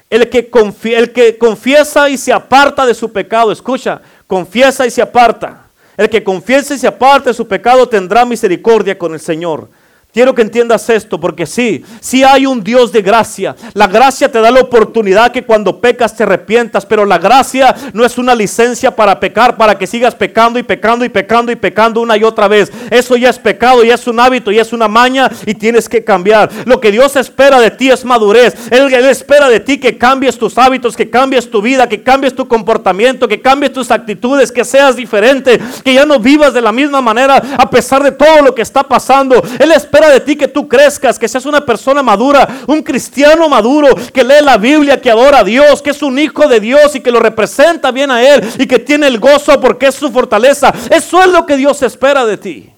el 0.10 0.30
que, 0.30 0.50
el 0.96 1.12
que 1.12 1.38
confiesa 1.38 2.10
y 2.10 2.18
se 2.18 2.32
aparta 2.32 2.86
de 2.86 2.94
su 2.94 3.12
pecado, 3.12 3.52
escucha, 3.52 4.02
confiesa 4.26 4.88
y 4.88 4.92
se 4.92 5.02
aparta. 5.02 5.64
El 5.98 6.10
que 6.10 6.24
confiesa 6.24 6.74
y 6.76 6.80
se 6.80 6.88
aparta 6.88 7.32
de 7.32 7.34
su 7.34 7.46
pecado 7.46 7.88
tendrá 7.90 8.24
misericordia 8.24 8.98
con 8.98 9.14
el 9.14 9.20
Señor. 9.20 9.68
Quiero 10.14 10.36
que 10.36 10.44
entiendas 10.44 10.88
esto, 10.92 11.20
porque 11.20 11.48
sí, 11.48 11.84
sí 12.00 12.24
hay 12.24 12.46
un 12.46 12.64
Dios 12.64 12.92
de 12.92 13.02
gracia. 13.02 13.56
La 13.74 13.88
gracia 13.88 14.32
te 14.32 14.40
da 14.42 14.52
la 14.52 14.60
oportunidad 14.60 15.32
que 15.32 15.44
cuando 15.44 15.82
pecas 15.82 16.16
te 16.16 16.22
arrepientas, 16.22 16.86
pero 16.86 17.04
la 17.04 17.18
gracia 17.18 17.76
no 17.94 18.06
es 18.06 18.20
una 18.20 18.36
licencia 18.36 18.96
para 18.96 19.20
pecar, 19.20 19.58
para 19.58 19.76
que 19.76 19.88
sigas 19.88 20.14
pecando 20.14 20.60
y 20.60 20.64
pecando 20.64 21.04
y 21.04 21.10
pecando 21.10 21.52
y 21.52 21.56
pecando 21.56 22.00
una 22.00 22.16
y 22.16 22.24
otra 22.24 22.48
vez. 22.48 22.72
Eso 22.92 23.18
ya 23.18 23.32
es 23.32 23.40
pecado, 23.40 23.84
ya 23.84 23.96
es 23.96 24.06
un 24.06 24.20
hábito, 24.20 24.52
ya 24.52 24.62
es 24.62 24.72
una 24.72 24.88
maña 24.88 25.32
y 25.48 25.56
tienes 25.56 25.90
que 25.90 26.04
cambiar. 26.04 26.48
Lo 26.66 26.80
que 26.80 26.92
Dios 26.92 27.16
espera 27.16 27.60
de 27.60 27.72
ti 27.72 27.90
es 27.90 28.06
madurez. 28.06 28.54
Él, 28.70 28.94
Él 28.94 29.06
espera 29.06 29.50
de 29.50 29.62
ti 29.62 29.80
que 29.80 29.98
cambies 29.98 30.38
tus 30.38 30.60
hábitos, 30.60 30.96
que 30.96 31.10
cambies 31.10 31.50
tu 31.50 31.60
vida, 31.60 31.90
que 31.90 32.04
cambies 32.04 32.36
tu 32.36 32.48
comportamiento, 32.48 33.28
que 33.28 33.42
cambies 33.42 33.74
tus 33.74 33.90
actitudes, 33.90 34.52
que 34.52 34.64
seas 34.64 34.96
diferente, 34.96 35.60
que 35.84 35.96
ya 35.96 36.06
no 36.06 36.20
vivas 36.20 36.54
de 36.54 36.62
la 36.62 36.72
misma 36.72 37.02
manera 37.02 37.42
a 37.58 37.68
pesar 37.68 38.04
de 38.04 38.12
todo 38.12 38.44
lo 38.44 38.54
que 38.54 38.62
está 38.62 38.84
pasando. 38.84 39.42
Él 39.58 39.72
espera 39.72 40.03
de 40.10 40.20
ti 40.20 40.36
que 40.36 40.48
tú 40.48 40.68
crezcas, 40.68 41.18
que 41.18 41.28
seas 41.28 41.46
una 41.46 41.66
persona 41.66 42.02
madura, 42.04 42.48
un 42.68 42.82
cristiano 42.82 43.48
maduro, 43.50 43.90
que 44.14 44.24
lee 44.24 44.44
la 44.44 44.58
Biblia, 44.58 45.00
que 45.02 45.12
adora 45.12 45.40
a 45.40 45.44
Dios, 45.44 45.82
que 45.82 45.92
es 45.92 46.02
un 46.02 46.18
hijo 46.20 46.48
de 46.48 46.60
Dios 46.60 46.96
y 46.96 47.00
que 47.00 47.12
lo 47.12 47.20
representa 47.20 47.92
bien 47.92 48.12
a 48.12 48.24
Él 48.24 48.48
y 48.58 48.68
que 48.68 48.80
tiene 48.80 49.08
el 49.08 49.20
gozo 49.20 49.60
porque 49.60 49.88
es 49.88 49.96
su 49.96 50.12
fortaleza. 50.12 50.74
Eso 50.90 51.22
es 51.22 51.28
lo 51.28 51.46
que 51.46 51.58
Dios 51.58 51.82
espera 51.82 52.26
de 52.26 52.38
ti. 52.38 52.70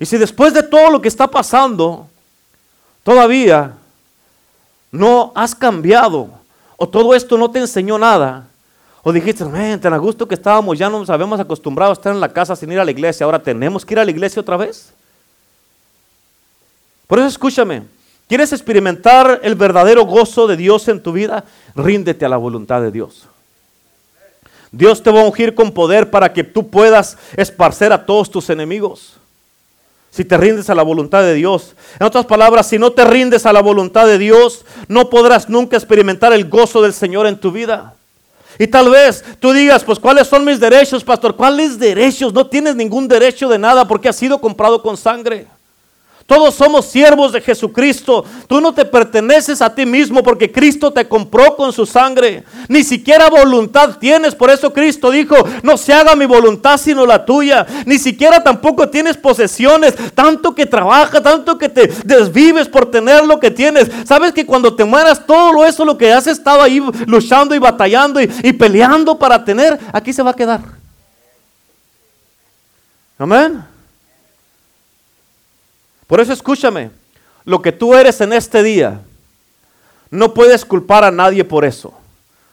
Y 0.00 0.06
si 0.06 0.16
después 0.16 0.54
de 0.54 0.62
todo 0.62 0.90
lo 0.90 1.02
que 1.02 1.08
está 1.08 1.26
pasando, 1.26 2.06
todavía 3.02 3.72
no 4.92 5.32
has 5.34 5.54
cambiado 5.54 6.30
o 6.76 6.88
todo 6.88 7.14
esto 7.14 7.36
no 7.36 7.50
te 7.50 7.58
enseñó 7.58 7.98
nada, 7.98 8.46
o 9.08 9.12
dijiste, 9.12 9.42
tan 9.42 9.94
a 9.94 9.96
gusto 9.96 10.28
que 10.28 10.34
estábamos, 10.34 10.78
ya 10.78 10.90
nos 10.90 11.08
habíamos 11.08 11.40
acostumbrado 11.40 11.92
a 11.92 11.94
estar 11.94 12.12
en 12.12 12.20
la 12.20 12.30
casa 12.30 12.54
sin 12.54 12.70
ir 12.70 12.78
a 12.78 12.84
la 12.84 12.90
iglesia, 12.90 13.24
ahora 13.24 13.42
tenemos 13.42 13.82
que 13.82 13.94
ir 13.94 13.98
a 13.98 14.04
la 14.04 14.10
iglesia 14.10 14.38
otra 14.38 14.58
vez. 14.58 14.92
Por 17.06 17.18
eso 17.18 17.26
escúchame, 17.26 17.84
¿quieres 18.28 18.52
experimentar 18.52 19.40
el 19.42 19.54
verdadero 19.54 20.04
gozo 20.04 20.46
de 20.46 20.58
Dios 20.58 20.88
en 20.88 21.02
tu 21.02 21.12
vida? 21.12 21.46
Ríndete 21.74 22.26
a 22.26 22.28
la 22.28 22.36
voluntad 22.36 22.82
de 22.82 22.90
Dios. 22.90 23.26
Dios 24.70 25.02
te 25.02 25.10
va 25.10 25.22
a 25.22 25.24
ungir 25.24 25.54
con 25.54 25.72
poder 25.72 26.10
para 26.10 26.30
que 26.34 26.44
tú 26.44 26.68
puedas 26.68 27.16
esparcer 27.34 27.94
a 27.94 28.04
todos 28.04 28.30
tus 28.30 28.50
enemigos. 28.50 29.14
Si 30.10 30.22
te 30.22 30.36
rindes 30.36 30.68
a 30.68 30.74
la 30.74 30.82
voluntad 30.82 31.22
de 31.22 31.32
Dios. 31.32 31.76
En 31.98 32.06
otras 32.06 32.26
palabras, 32.26 32.68
si 32.68 32.78
no 32.78 32.92
te 32.92 33.06
rindes 33.06 33.46
a 33.46 33.54
la 33.54 33.62
voluntad 33.62 34.06
de 34.06 34.18
Dios, 34.18 34.66
no 34.86 35.08
podrás 35.08 35.48
nunca 35.48 35.78
experimentar 35.78 36.34
el 36.34 36.46
gozo 36.46 36.82
del 36.82 36.92
Señor 36.92 37.26
en 37.26 37.40
tu 37.40 37.50
vida. 37.50 37.94
Y 38.58 38.66
tal 38.66 38.90
vez 38.90 39.24
tú 39.38 39.52
digas, 39.52 39.84
pues 39.84 39.98
¿cuáles 39.98 40.26
son 40.26 40.44
mis 40.44 40.58
derechos, 40.58 41.04
pastor? 41.04 41.36
¿Cuáles 41.36 41.78
derechos? 41.78 42.32
No 42.32 42.46
tienes 42.46 42.74
ningún 42.74 43.06
derecho 43.06 43.48
de 43.48 43.58
nada 43.58 43.86
porque 43.86 44.08
has 44.08 44.16
sido 44.16 44.40
comprado 44.40 44.82
con 44.82 44.96
sangre. 44.96 45.46
Todos 46.28 46.56
somos 46.56 46.84
siervos 46.84 47.32
de 47.32 47.40
Jesucristo. 47.40 48.22
Tú 48.46 48.60
no 48.60 48.74
te 48.74 48.84
perteneces 48.84 49.62
a 49.62 49.74
ti 49.74 49.86
mismo 49.86 50.22
porque 50.22 50.52
Cristo 50.52 50.92
te 50.92 51.08
compró 51.08 51.56
con 51.56 51.72
su 51.72 51.86
sangre. 51.86 52.44
Ni 52.68 52.84
siquiera 52.84 53.30
voluntad 53.30 53.96
tienes. 53.98 54.34
Por 54.34 54.50
eso 54.50 54.70
Cristo 54.70 55.10
dijo, 55.10 55.36
no 55.62 55.78
se 55.78 55.94
haga 55.94 56.14
mi 56.14 56.26
voluntad 56.26 56.76
sino 56.76 57.06
la 57.06 57.24
tuya. 57.24 57.66
Ni 57.86 57.98
siquiera 57.98 58.44
tampoco 58.44 58.90
tienes 58.90 59.16
posesiones. 59.16 59.94
Tanto 60.14 60.54
que 60.54 60.66
trabajas, 60.66 61.22
tanto 61.22 61.56
que 61.56 61.70
te 61.70 61.86
desvives 62.04 62.68
por 62.68 62.90
tener 62.90 63.24
lo 63.24 63.40
que 63.40 63.50
tienes. 63.50 63.90
Sabes 64.04 64.32
que 64.32 64.44
cuando 64.44 64.76
te 64.76 64.84
mueras 64.84 65.24
todo 65.24 65.64
eso, 65.64 65.82
lo 65.82 65.96
que 65.96 66.12
has 66.12 66.26
estado 66.26 66.60
ahí 66.60 66.78
luchando 67.06 67.54
y 67.54 67.58
batallando 67.58 68.20
y, 68.20 68.30
y 68.42 68.52
peleando 68.52 69.18
para 69.18 69.42
tener, 69.42 69.78
aquí 69.94 70.12
se 70.12 70.22
va 70.22 70.32
a 70.32 70.36
quedar. 70.36 70.60
Amén. 73.18 73.77
Por 76.08 76.20
eso 76.20 76.32
escúchame, 76.32 76.90
lo 77.44 77.62
que 77.62 77.70
tú 77.70 77.94
eres 77.94 78.20
en 78.20 78.32
este 78.32 78.62
día, 78.64 79.02
no 80.10 80.34
puedes 80.34 80.64
culpar 80.64 81.04
a 81.04 81.12
nadie 81.12 81.44
por 81.44 81.64
eso. 81.64 81.94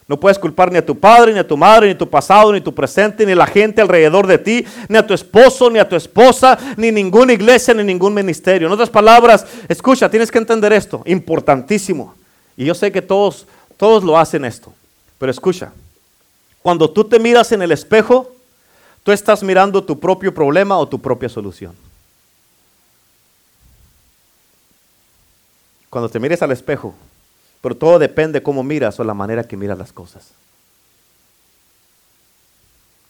No 0.08 0.20
puedes 0.20 0.38
culpar 0.38 0.72
ni 0.72 0.78
a 0.78 0.86
tu 0.86 1.00
padre, 1.00 1.34
ni 1.34 1.40
a 1.40 1.48
tu 1.48 1.58
madre, 1.58 1.88
ni 1.88 1.94
a 1.94 1.98
tu 1.98 2.08
pasado, 2.08 2.52
ni 2.52 2.60
a 2.60 2.64
tu 2.64 2.76
presente, 2.76 3.26
ni 3.26 3.32
a 3.32 3.36
la 3.36 3.48
gente 3.48 3.82
alrededor 3.82 4.28
de 4.28 4.38
ti, 4.38 4.64
ni 4.88 4.98
a 4.98 5.08
tu 5.08 5.16
esposo, 5.16 5.70
ni 5.72 5.80
a 5.80 5.90
tu 5.90 5.96
esposa, 5.96 6.60
ni 6.78 6.92
ninguna 6.92 7.34
iglesia, 7.34 7.74
ni 7.74 7.84
ningún 7.84 8.14
ministerio. 8.14 8.68
En 8.68 8.74
otras 8.74 8.90
palabras, 8.90 9.48
escucha, 9.68 10.10
tienes 10.12 10.30
que 10.30 10.38
entender 10.38 10.74
esto, 10.74 11.02
importantísimo. 11.06 12.14
Y 12.56 12.66
yo 12.66 12.76
sé 12.76 12.92
que 12.92 13.02
todos, 13.02 13.48
todos 13.78 14.04
lo 14.04 14.18
hacen 14.18 14.46
esto. 14.46 14.72
Pero 15.18 15.32
escucha, 15.32 15.72
cuando 16.62 16.90
tú 16.90 17.06
te 17.06 17.18
miras 17.18 17.52
en 17.52 17.64
el 17.64 17.72
espejo, 17.72 18.32
tú 19.02 19.12
estás 19.12 19.42
mirando 19.42 19.84
tu 19.84 20.00
propio 20.00 20.34
problema 20.34 20.78
o 20.78 20.88
tu 20.88 21.02
propia 21.02 21.30
solución. 21.30 21.85
Cuando 25.96 26.10
te 26.10 26.20
mires 26.20 26.42
al 26.42 26.52
espejo, 26.52 26.94
pero 27.62 27.74
todo 27.74 27.98
depende 28.00 28.44
cómo 28.44 28.64
miras 28.64 29.00
o 29.00 29.04
la 29.06 29.14
manera 29.14 29.46
que 29.46 29.56
miras 29.56 29.78
las 29.78 29.94
cosas. 29.94 30.28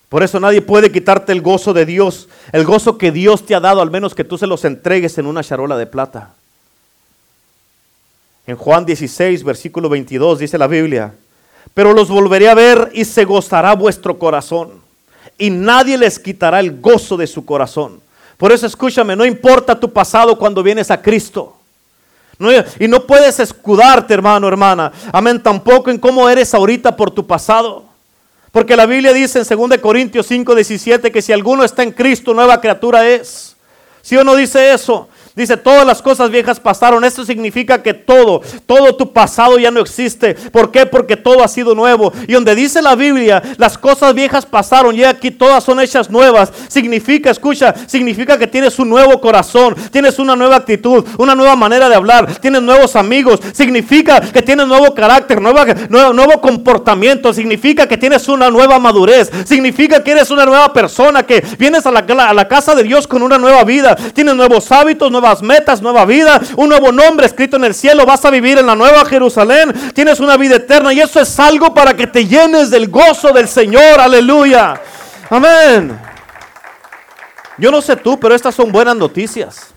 Por 0.08 0.22
eso 0.22 0.40
nadie 0.40 0.62
puede 0.62 0.92
quitarte 0.92 1.32
el 1.32 1.42
gozo 1.42 1.74
de 1.74 1.88
Dios, 1.88 2.30
el 2.52 2.64
gozo 2.64 3.00
que 3.00 3.12
Dios 3.12 3.44
te 3.44 3.56
ha 3.56 3.60
dado, 3.60 3.82
al 3.82 3.90
menos 3.90 4.14
que 4.14 4.24
tú 4.24 4.38
se 4.38 4.46
los 4.46 4.64
entregues 4.66 5.18
en 5.18 5.26
una 5.26 5.44
charola 5.44 5.76
de 5.78 5.88
plata. 5.88 6.36
En 8.46 8.56
Juan 8.56 8.86
16, 8.86 9.44
versículo 9.44 9.90
22 9.90 10.38
dice 10.38 10.60
la 10.60 10.68
Biblia, 10.68 11.12
pero 11.74 11.92
los 11.92 12.10
volveré 12.10 12.50
a 12.50 12.54
ver 12.54 12.92
y 12.94 13.04
se 13.04 13.26
gozará 13.26 13.74
vuestro 13.74 14.20
corazón, 14.20 14.74
y 15.40 15.50
nadie 15.50 15.98
les 15.98 16.20
quitará 16.20 16.60
el 16.60 16.80
gozo 16.80 17.18
de 17.18 17.26
su 17.26 17.46
corazón. 17.46 18.00
Por 18.38 18.52
eso 18.52 18.68
escúchame, 18.68 19.16
no 19.16 19.26
importa 19.26 19.80
tu 19.80 19.92
pasado 19.92 20.38
cuando 20.38 20.62
vienes 20.62 20.92
a 20.92 21.02
Cristo 21.02 21.55
y 22.80 22.88
no 22.88 23.06
puedes 23.06 23.40
escudarte, 23.40 24.14
hermano, 24.14 24.48
hermana. 24.48 24.92
Amén, 25.12 25.42
tampoco 25.42 25.90
en 25.90 25.98
cómo 25.98 26.30
eres 26.30 26.54
ahorita 26.54 26.96
por 26.96 27.12
tu 27.12 27.26
pasado. 27.26 27.86
Porque 28.52 28.76
la 28.76 28.86
Biblia 28.86 29.14
dice 29.14 29.40
en 29.40 29.70
2 29.70 29.80
Corintios 29.80 30.28
5, 30.28 30.56
17 30.56 31.12
que 31.12 31.22
si 31.22 31.34
alguno 31.34 31.64
está 31.64 31.84
en 31.84 31.92
Cristo, 31.92 32.34
nueva 32.34 32.62
criatura 32.62 33.08
es. 33.08 33.56
¿Sí 34.02 34.16
o 34.16 34.24
no 34.24 34.36
dice 34.36 34.74
eso? 34.74 35.10
Dice, 35.36 35.58
todas 35.58 35.86
las 35.86 36.02
cosas 36.02 36.30
viejas 36.30 36.62
pasaron. 36.62 37.04
Esto 37.04 37.26
significa 37.26 37.84
que 37.84 37.94
todo, 37.94 38.42
todo 38.66 38.96
tu 38.96 39.12
pasado 39.12 39.60
ya 39.60 39.70
no 39.70 39.82
existe. 39.82 40.34
¿Por 40.34 40.72
qué? 40.72 40.86
Porque 40.86 41.18
todo 41.18 41.44
ha 41.44 41.50
sido 41.50 41.76
nuevo. 41.76 42.14
Y 42.26 42.34
donde 42.34 42.56
dice 42.56 42.82
la 42.82 42.96
Biblia, 42.96 43.44
las 43.58 43.78
cosas 43.78 44.14
viejas 44.14 44.46
pasaron 44.46 44.96
y 44.96 45.04
aquí 45.04 45.32
todas 45.32 45.62
son 45.62 45.82
hechas 45.82 46.10
nuevas. 46.10 46.54
Significa, 46.70 47.32
escucha, 47.32 47.76
significa 47.86 48.38
que 48.38 48.48
tienes 48.48 48.80
un 48.80 48.88
nuevo 48.88 49.20
corazón, 49.20 49.76
tienes 49.92 50.20
una 50.20 50.38
nueva 50.38 50.56
actitud, 50.56 51.04
una 51.18 51.36
nueva 51.36 51.58
manera 51.58 51.90
de 51.90 51.96
hablar, 51.96 52.34
tienes 52.40 52.62
nuevos 52.62 52.96
amigos. 52.96 53.42
Significa 53.52 54.22
que 54.22 54.42
tienes 54.42 54.68
nuevo 54.68 54.96
carácter, 54.96 55.42
nuevo, 55.42 56.14
nuevo 56.14 56.40
comportamiento. 56.40 57.34
Significa 57.34 57.90
que 57.90 57.98
tienes 57.98 58.30
una 58.30 58.50
nueva 58.50 58.80
madurez. 58.80 59.30
Significa 59.44 60.02
que 60.02 60.12
eres 60.12 60.32
una 60.32 60.46
nueva 60.46 60.72
persona, 60.72 61.24
que 61.24 61.46
vienes 61.60 61.86
a 61.86 61.92
la, 61.92 62.00
a 62.00 62.34
la 62.34 62.48
casa 62.48 62.74
de 62.74 62.84
Dios 62.84 63.06
con 63.06 63.22
una 63.22 63.38
nueva 63.38 63.66
vida. 63.66 63.98
Tienes 64.14 64.34
nuevos 64.34 64.72
hábitos, 64.72 65.12
nuevas 65.12 65.25
metas, 65.42 65.82
nueva 65.82 66.06
vida, 66.06 66.40
un 66.56 66.70
nuevo 66.70 66.92
nombre 66.92 67.26
escrito 67.26 67.58
en 67.58 67.66
el 67.66 67.74
cielo. 67.74 68.06
Vas 68.06 68.24
a 68.26 68.30
vivir 68.30 68.58
en 68.58 68.66
la 68.66 68.76
nueva 68.76 69.06
Jerusalén. 69.06 69.74
Tienes 69.94 70.20
una 70.20 70.38
vida 70.38 70.56
eterna 70.58 70.94
y 70.94 71.02
eso 71.02 71.20
es 71.20 71.40
algo 71.40 71.74
para 71.74 71.96
que 71.96 72.08
te 72.08 72.26
llenes 72.26 72.70
del 72.70 72.90
gozo 72.90 73.32
del 73.34 73.48
Señor. 73.48 74.00
Aleluya. 74.00 74.80
Amén. 75.30 76.00
Yo 77.58 77.72
no 77.72 77.82
sé 77.82 77.96
tú, 77.96 78.20
pero 78.20 78.36
estas 78.36 78.54
son 78.54 78.72
buenas 78.72 78.96
noticias. 78.96 79.74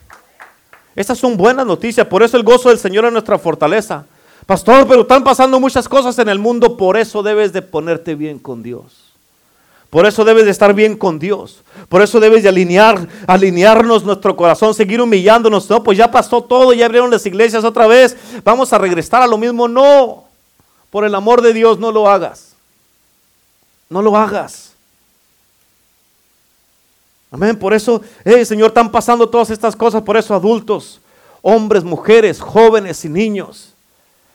Estas 0.95 1.19
son 1.19 1.37
buenas 1.37 1.65
noticias. 1.65 2.07
Por 2.07 2.23
eso 2.23 2.37
el 2.37 2.43
gozo 2.43 2.71
del 2.71 2.79
Señor 2.79 3.05
es 3.05 3.13
nuestra 3.13 3.39
fortaleza. 3.39 4.05
Pastor, 4.47 4.87
pero 4.89 5.03
están 5.03 5.23
pasando 5.23 5.61
muchas 5.61 5.89
cosas 5.89 6.19
en 6.19 6.29
el 6.29 6.39
mundo. 6.39 6.77
Por 6.77 6.97
eso 6.97 7.23
debes 7.23 7.53
de 7.53 7.63
ponerte 7.63 8.15
bien 8.15 8.39
con 8.39 8.63
Dios. 8.63 9.08
Por 9.91 10.05
eso 10.05 10.25
debes 10.25 10.45
de 10.45 10.51
estar 10.51 10.75
bien 10.75 10.97
con 10.97 11.19
Dios. 11.19 11.63
Por 11.89 12.03
eso 12.03 12.21
debes 12.21 12.43
de 12.43 12.51
alinear, 12.51 13.09
alinearnos 13.27 14.05
nuestro 14.05 14.37
corazón, 14.37 14.75
seguir 14.75 15.01
humillándonos. 15.01 15.69
No, 15.71 15.83
pues 15.83 15.97
ya 15.97 16.11
pasó 16.11 16.43
todo, 16.43 16.75
ya 16.75 16.87
abrieron 16.87 17.11
las 17.11 17.25
iglesias 17.25 17.65
otra 17.65 17.87
vez. 17.87 18.17
Vamos 18.45 18.73
a 18.73 18.79
regresar 18.79 19.23
a 19.23 19.27
lo 19.27 19.39
mismo. 19.39 19.67
No, 19.67 20.25
por 20.91 21.05
el 21.05 21.15
amor 21.15 21.41
de 21.41 21.55
Dios, 21.55 21.79
no 21.79 21.91
lo 21.91 22.09
hagas. 22.09 22.53
No 23.89 24.03
lo 24.03 24.15
hagas. 24.15 24.73
Amén. 27.31 27.59
Por 27.59 27.73
eso, 27.73 28.03
Señor, 28.45 28.69
están 28.69 28.91
pasando 28.91 29.29
todas 29.29 29.49
estas 29.49 29.75
cosas. 29.75 30.03
Por 30.03 30.19
eso, 30.19 30.35
adultos, 30.35 31.01
hombres, 31.41 31.83
mujeres, 31.83 32.41
jóvenes 32.41 33.05
y 33.07 33.09
niños. 33.09 33.73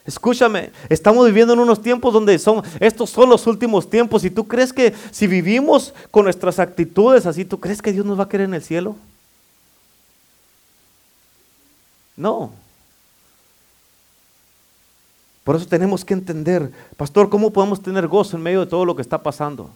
Escúchame, 0.05 0.71
estamos 0.89 1.25
viviendo 1.25 1.53
en 1.53 1.59
unos 1.59 1.81
tiempos 1.81 2.13
donde 2.13 2.37
son, 2.37 2.61
estos 2.79 3.09
son 3.09 3.29
los 3.29 3.47
últimos 3.47 3.89
tiempos. 3.89 4.25
Y 4.25 4.29
tú 4.29 4.47
crees 4.47 4.73
que 4.73 4.93
si 5.11 5.27
vivimos 5.27 5.93
con 6.11 6.25
nuestras 6.25 6.59
actitudes 6.59 7.25
así, 7.25 7.45
¿tú 7.45 7.59
crees 7.59 7.81
que 7.81 7.93
Dios 7.93 8.05
nos 8.05 8.19
va 8.19 8.23
a 8.23 8.29
querer 8.29 8.47
en 8.47 8.53
el 8.53 8.63
cielo? 8.63 8.97
No. 12.17 12.51
Por 15.43 15.55
eso 15.55 15.65
tenemos 15.65 16.05
que 16.05 16.13
entender, 16.13 16.71
pastor, 16.95 17.29
¿cómo 17.29 17.51
podemos 17.51 17.81
tener 17.81 18.07
gozo 18.07 18.37
en 18.37 18.43
medio 18.43 18.61
de 18.61 18.67
todo 18.67 18.85
lo 18.85 18.95
que 18.95 19.01
está 19.01 19.23
pasando? 19.23 19.69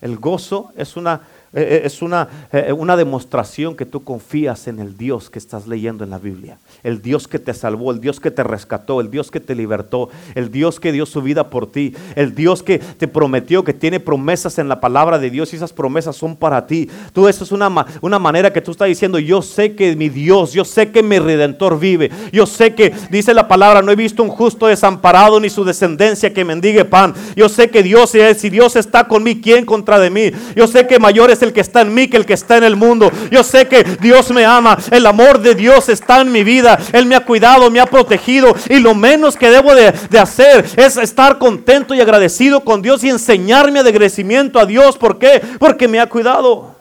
El 0.00 0.16
gozo 0.16 0.72
es 0.76 0.96
una 0.96 1.22
es 1.52 2.00
una, 2.00 2.28
eh, 2.52 2.72
una 2.72 2.96
demostración 2.96 3.76
que 3.76 3.84
tú 3.84 4.04
confías 4.04 4.68
en 4.68 4.78
el 4.78 4.96
Dios 4.96 5.28
que 5.28 5.38
estás 5.38 5.66
leyendo 5.66 6.02
en 6.02 6.10
la 6.10 6.18
Biblia. 6.18 6.58
El 6.82 7.02
Dios 7.02 7.28
que 7.28 7.38
te 7.38 7.52
salvó, 7.52 7.90
el 7.92 8.00
Dios 8.00 8.20
que 8.20 8.30
te 8.30 8.42
rescató, 8.42 9.00
el 9.00 9.10
Dios 9.10 9.30
que 9.30 9.40
te 9.40 9.54
libertó, 9.54 10.08
el 10.34 10.50
Dios 10.50 10.80
que 10.80 10.92
dio 10.92 11.04
su 11.04 11.20
vida 11.20 11.50
por 11.50 11.70
ti, 11.70 11.94
el 12.16 12.34
Dios 12.34 12.62
que 12.62 12.78
te 12.78 13.06
prometió, 13.06 13.64
que 13.64 13.74
tiene 13.74 14.00
promesas 14.00 14.58
en 14.58 14.68
la 14.68 14.80
palabra 14.80 15.18
de 15.18 15.28
Dios 15.28 15.52
y 15.52 15.56
esas 15.56 15.72
promesas 15.72 16.16
son 16.16 16.36
para 16.36 16.66
ti. 16.66 16.88
Tú, 17.12 17.28
eso 17.28 17.44
es 17.44 17.52
una, 17.52 17.86
una 18.00 18.18
manera 18.18 18.52
que 18.52 18.62
tú 18.62 18.70
estás 18.70 18.88
diciendo, 18.88 19.18
yo 19.18 19.42
sé 19.42 19.74
que 19.74 19.94
mi 19.94 20.08
Dios, 20.08 20.52
yo 20.52 20.64
sé 20.64 20.90
que 20.90 21.02
mi 21.02 21.18
redentor 21.18 21.78
vive, 21.78 22.10
yo 22.32 22.46
sé 22.46 22.74
que, 22.74 22.94
dice 23.10 23.34
la 23.34 23.46
palabra, 23.46 23.82
no 23.82 23.92
he 23.92 23.96
visto 23.96 24.22
un 24.22 24.30
justo 24.30 24.68
desamparado 24.68 25.38
ni 25.38 25.50
su 25.50 25.64
descendencia 25.64 26.32
que 26.32 26.44
mendigue 26.44 26.84
pan. 26.84 27.14
Yo 27.36 27.48
sé 27.48 27.68
que 27.68 27.82
Dios, 27.82 28.12
si 28.36 28.48
Dios 28.48 28.76
está 28.76 29.06
conmigo, 29.06 29.40
¿quién 29.42 29.66
contra 29.66 29.98
de 29.98 30.10
mí? 30.10 30.30
Yo 30.56 30.66
sé 30.66 30.86
que 30.86 30.98
mayor 30.98 31.30
el 31.44 31.52
que 31.52 31.60
está 31.60 31.80
en 31.82 31.94
mí 31.94 32.08
que 32.08 32.16
el 32.16 32.26
que 32.26 32.34
está 32.34 32.56
en 32.56 32.64
el 32.64 32.76
mundo. 32.76 33.10
Yo 33.30 33.42
sé 33.42 33.66
que 33.68 33.84
Dios 33.84 34.30
me 34.30 34.44
ama, 34.44 34.78
el 34.90 35.06
amor 35.06 35.40
de 35.40 35.54
Dios 35.54 35.88
está 35.88 36.20
en 36.20 36.32
mi 36.32 36.44
vida, 36.44 36.78
Él 36.92 37.06
me 37.06 37.14
ha 37.14 37.24
cuidado, 37.24 37.70
me 37.70 37.80
ha 37.80 37.86
protegido 37.86 38.54
y 38.68 38.78
lo 38.78 38.94
menos 38.94 39.36
que 39.36 39.50
debo 39.50 39.74
de, 39.74 39.92
hacer 40.18 40.64
es 40.76 40.96
estar 40.96 41.38
contento 41.38 41.94
y 41.94 42.00
agradecido 42.00 42.60
con 42.60 42.82
Dios 42.82 43.02
y 43.04 43.08
enseñarme 43.08 43.82
de 43.82 43.88
agradecimiento 43.88 44.58
a 44.58 44.66
Dios. 44.66 44.96
¿Por 44.96 45.18
qué? 45.18 45.42
Porque 45.58 45.88
me 45.88 46.00
ha 46.00 46.08
cuidado. 46.08 46.76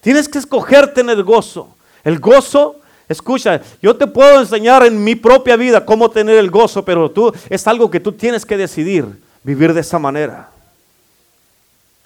Tienes 0.00 0.28
que 0.28 0.38
escoger 0.38 0.94
tener 0.94 1.22
gozo. 1.22 1.76
El 2.04 2.18
gozo 2.18 2.80
Escucha, 3.08 3.60
yo 3.80 3.94
te 3.94 4.06
puedo 4.06 4.40
enseñar 4.40 4.84
en 4.84 5.02
mi 5.02 5.14
propia 5.14 5.54
vida 5.54 5.84
cómo 5.84 6.10
tener 6.10 6.38
el 6.38 6.50
gozo, 6.50 6.84
pero 6.84 7.08
tú 7.08 7.32
es 7.48 7.66
algo 7.68 7.88
que 7.88 8.00
tú 8.00 8.12
tienes 8.12 8.44
que 8.44 8.56
decidir 8.56 9.06
vivir 9.44 9.72
de 9.72 9.80
esa 9.80 9.98
manera. 9.98 10.50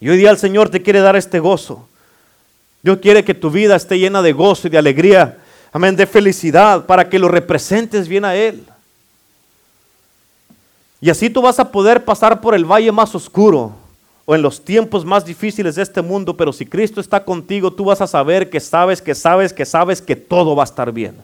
Y 0.00 0.08
hoy 0.08 0.16
día 0.16 0.30
el 0.30 0.38
Señor 0.38 0.70
te 0.70 0.82
quiere 0.82 1.00
dar 1.00 1.14
este 1.14 1.38
gozo. 1.40 1.86
Dios 2.82 2.98
quiere 3.02 3.22
que 3.22 3.34
tu 3.34 3.50
vida 3.50 3.76
esté 3.76 3.98
llena 3.98 4.22
de 4.22 4.32
gozo 4.32 4.66
y 4.66 4.70
de 4.70 4.78
alegría. 4.78 5.38
Amén, 5.72 5.94
de 5.94 6.06
felicidad 6.06 6.86
para 6.86 7.08
que 7.08 7.18
lo 7.18 7.28
representes 7.28 8.08
bien 8.08 8.24
a 8.24 8.34
Él. 8.34 8.64
Y 11.00 11.10
así 11.10 11.30
tú 11.30 11.42
vas 11.42 11.58
a 11.58 11.70
poder 11.70 12.04
pasar 12.04 12.40
por 12.40 12.54
el 12.54 12.64
valle 12.64 12.90
más 12.90 13.14
oscuro 13.14 13.74
o 14.24 14.34
en 14.34 14.42
los 14.42 14.64
tiempos 14.64 15.04
más 15.04 15.24
difíciles 15.24 15.74
de 15.74 15.82
este 15.82 16.02
mundo, 16.02 16.36
pero 16.36 16.52
si 16.52 16.64
Cristo 16.64 17.00
está 17.00 17.24
contigo, 17.24 17.72
tú 17.72 17.84
vas 17.84 18.00
a 18.00 18.06
saber 18.06 18.48
que 18.48 18.60
sabes, 18.60 19.02
que 19.02 19.14
sabes, 19.14 19.52
que 19.52 19.64
sabes 19.64 20.00
que 20.00 20.14
todo 20.16 20.54
va 20.54 20.62
a 20.62 20.64
estar 20.64 20.92
bien. 20.92 21.16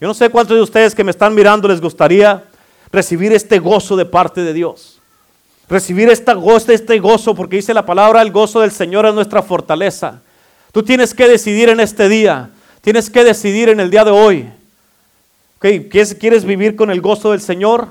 Yo 0.00 0.08
no 0.08 0.14
sé 0.14 0.28
cuántos 0.28 0.56
de 0.56 0.62
ustedes 0.62 0.94
que 0.94 1.04
me 1.04 1.10
están 1.10 1.34
mirando 1.34 1.68
les 1.68 1.80
gustaría 1.80 2.44
recibir 2.92 3.32
este 3.32 3.58
gozo 3.58 3.96
de 3.96 4.04
parte 4.04 4.42
de 4.42 4.52
Dios. 4.52 4.93
Recibir 5.68 6.08
esta 6.10 6.34
gozo, 6.34 6.72
este 6.72 6.98
gozo, 6.98 7.34
porque 7.34 7.56
dice 7.56 7.72
la 7.72 7.86
palabra, 7.86 8.20
el 8.20 8.30
gozo 8.30 8.60
del 8.60 8.70
Señor 8.70 9.06
es 9.06 9.14
nuestra 9.14 9.42
fortaleza. 9.42 10.20
Tú 10.72 10.82
tienes 10.82 11.14
que 11.14 11.28
decidir 11.28 11.68
en 11.68 11.80
este 11.80 12.08
día, 12.08 12.50
tienes 12.82 13.08
que 13.08 13.24
decidir 13.24 13.68
en 13.68 13.80
el 13.80 13.90
día 13.90 14.04
de 14.04 14.10
hoy. 14.10 14.48
¿Quieres 15.58 16.44
vivir 16.44 16.76
con 16.76 16.90
el 16.90 17.00
gozo 17.00 17.30
del 17.30 17.40
Señor 17.40 17.88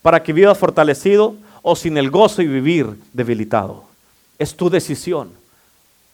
para 0.00 0.22
que 0.22 0.32
vivas 0.32 0.56
fortalecido 0.56 1.34
o 1.60 1.76
sin 1.76 1.98
el 1.98 2.10
gozo 2.10 2.40
y 2.40 2.46
vivir 2.46 2.86
debilitado? 3.12 3.84
Es 4.38 4.56
tu 4.56 4.70
decisión. 4.70 5.30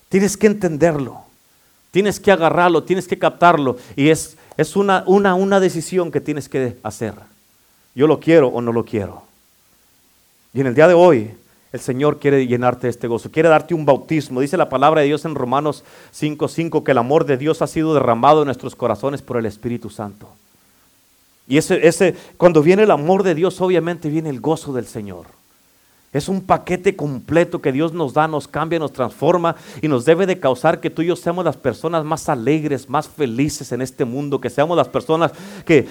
Tienes 0.09 0.37
que 0.37 0.49
entenderlo, 0.49 1.23
tienes 1.93 2.19
que 2.19 2.33
agarrarlo, 2.33 2.83
tienes 2.83 3.07
que 3.07 3.19
captarlo 3.19 3.77
y 3.95 4.09
es, 4.09 4.37
es 4.57 4.75
una, 4.75 5.05
una, 5.07 5.37
una 5.37 5.61
decisión 5.61 6.11
que 6.11 6.21
tienes 6.21 6.49
que 6.49 6.77
hacer. 6.83 7.15
Yo 7.95 8.09
lo 8.09 8.19
quiero 8.19 8.49
o 8.49 8.61
no 8.61 8.73
lo 8.73 8.85
quiero. 8.85 9.23
Y 10.57 10.61
en 10.63 10.69
el 10.69 10.75
día 10.75 10.89
de 10.89 10.95
hoy, 10.95 11.33
el 11.71 11.81
Señor 11.81 12.19
quiere 12.19 12.47
llenarte 12.47 12.87
de 12.87 12.91
este 12.91 13.09
gozo, 13.09 13.31
quiere 13.31 13.51
darte 13.51 13.75
un 13.75 13.85
bautismo. 13.85 14.41
Dice 14.41 14.57
la 14.57 14.71
palabra 14.71 15.03
de 15.03 15.07
Dios 15.09 15.27
en 15.27 15.35
Romanos 15.35 15.85
5:5 16.13 16.83
que 16.83 16.93
el 16.93 16.99
amor 16.99 17.27
de 17.27 17.37
Dios 17.37 17.61
ha 17.61 17.67
sido 17.67 17.93
derramado 17.93 18.41
en 18.41 18.47
nuestros 18.47 18.75
corazones 18.75 19.21
por 19.21 19.37
el 19.37 19.45
Espíritu 19.45 19.91
Santo. 19.91 20.27
Y 21.47 21.59
ese, 21.59 21.87
ese, 21.87 22.17
cuando 22.39 22.63
viene 22.63 22.85
el 22.85 22.91
amor 22.91 23.23
de 23.23 23.35
Dios, 23.35 23.61
obviamente 23.61 24.09
viene 24.09 24.31
el 24.31 24.41
gozo 24.41 24.73
del 24.73 24.87
Señor. 24.87 25.27
Es 26.17 26.31
un 26.31 26.41
paquete 26.41 26.97
completo 26.97 27.61
que 27.61 27.73
Dios 27.73 27.93
nos 27.93 28.15
da, 28.15 28.27
nos 28.27 28.49
cambia, 28.49 28.79
nos 28.79 28.95
transforma 28.95 29.55
y 29.83 29.89
nos 29.89 30.07
debe 30.07 30.25
de 30.25 30.39
causar 30.39 30.81
que 30.81 30.89
tú 30.89 31.03
y 31.03 31.09
yo 31.09 31.17
seamos 31.17 31.45
las 31.45 31.59
personas 31.59 32.07
más 32.07 32.31
alegres, 32.31 32.89
más 32.89 33.07
felices 33.07 33.71
en 33.73 33.83
este 33.83 34.07
mundo, 34.07 34.41
que 34.41 34.49
seamos 34.49 34.79
las 34.79 34.89
personas 34.89 35.33
que, 35.67 35.83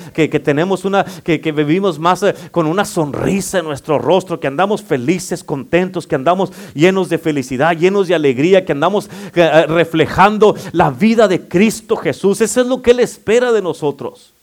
tenemos 0.43 0.83
una, 0.83 1.03
que, 1.03 1.37
vivimos 1.51 1.99
más 1.99 2.23
eh, 2.23 2.33
con 2.49 2.65
una 2.65 2.85
sonrisa 2.85 3.59
en 3.59 3.65
nuestro 3.65 3.99
rostro, 3.99 4.39
que 4.39 4.47
andamos 4.47 4.81
felices, 4.81 5.43
contentos, 5.43 6.07
que 6.07 6.15
andamos 6.15 6.51
llenos 6.73 7.07
de 7.09 7.19
felicidad, 7.19 7.77
llenos 7.77 8.07
de 8.07 8.15
alegría, 8.15 8.65
que 8.65 8.71
andamos 8.71 9.07
eh, 9.35 9.65
reflejando 9.67 10.55
la 10.71 10.89
vida 10.89 11.27
de 11.27 11.47
Cristo 11.47 11.95
Jesús. 11.97 12.41
Eso 12.41 12.61
es 12.61 12.67
lo 12.67 12.81
que 12.81 12.91
Él 12.91 12.99
espera 12.99 13.51
de 13.51 13.61
nosotros. 13.61 14.33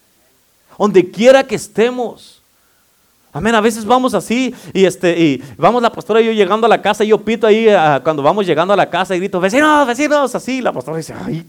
Donde 0.78 1.10
quiera 1.10 1.44
que 1.44 1.56
estemos. 1.56 2.41
Amén, 3.34 3.54
a 3.54 3.62
veces 3.62 3.86
vamos 3.86 4.12
así 4.12 4.54
y 4.74 4.84
este 4.84 5.18
y 5.18 5.42
vamos 5.56 5.80
la 5.80 5.90
pastora 5.90 6.20
y 6.20 6.26
yo 6.26 6.32
llegando 6.32 6.66
a 6.66 6.68
la 6.68 6.82
casa 6.82 7.02
y 7.02 7.08
yo 7.08 7.18
pito 7.18 7.46
ahí 7.46 7.66
ah, 7.66 7.98
cuando 8.04 8.22
vamos 8.22 8.44
llegando 8.44 8.74
a 8.74 8.76
la 8.76 8.90
casa 8.90 9.16
y 9.16 9.20
grito, 9.20 9.40
vecinos, 9.40 9.86
vecinos, 9.86 10.34
así. 10.34 10.60
La 10.60 10.70
pastora 10.70 10.98
dice, 10.98 11.14
ay, 11.18 11.46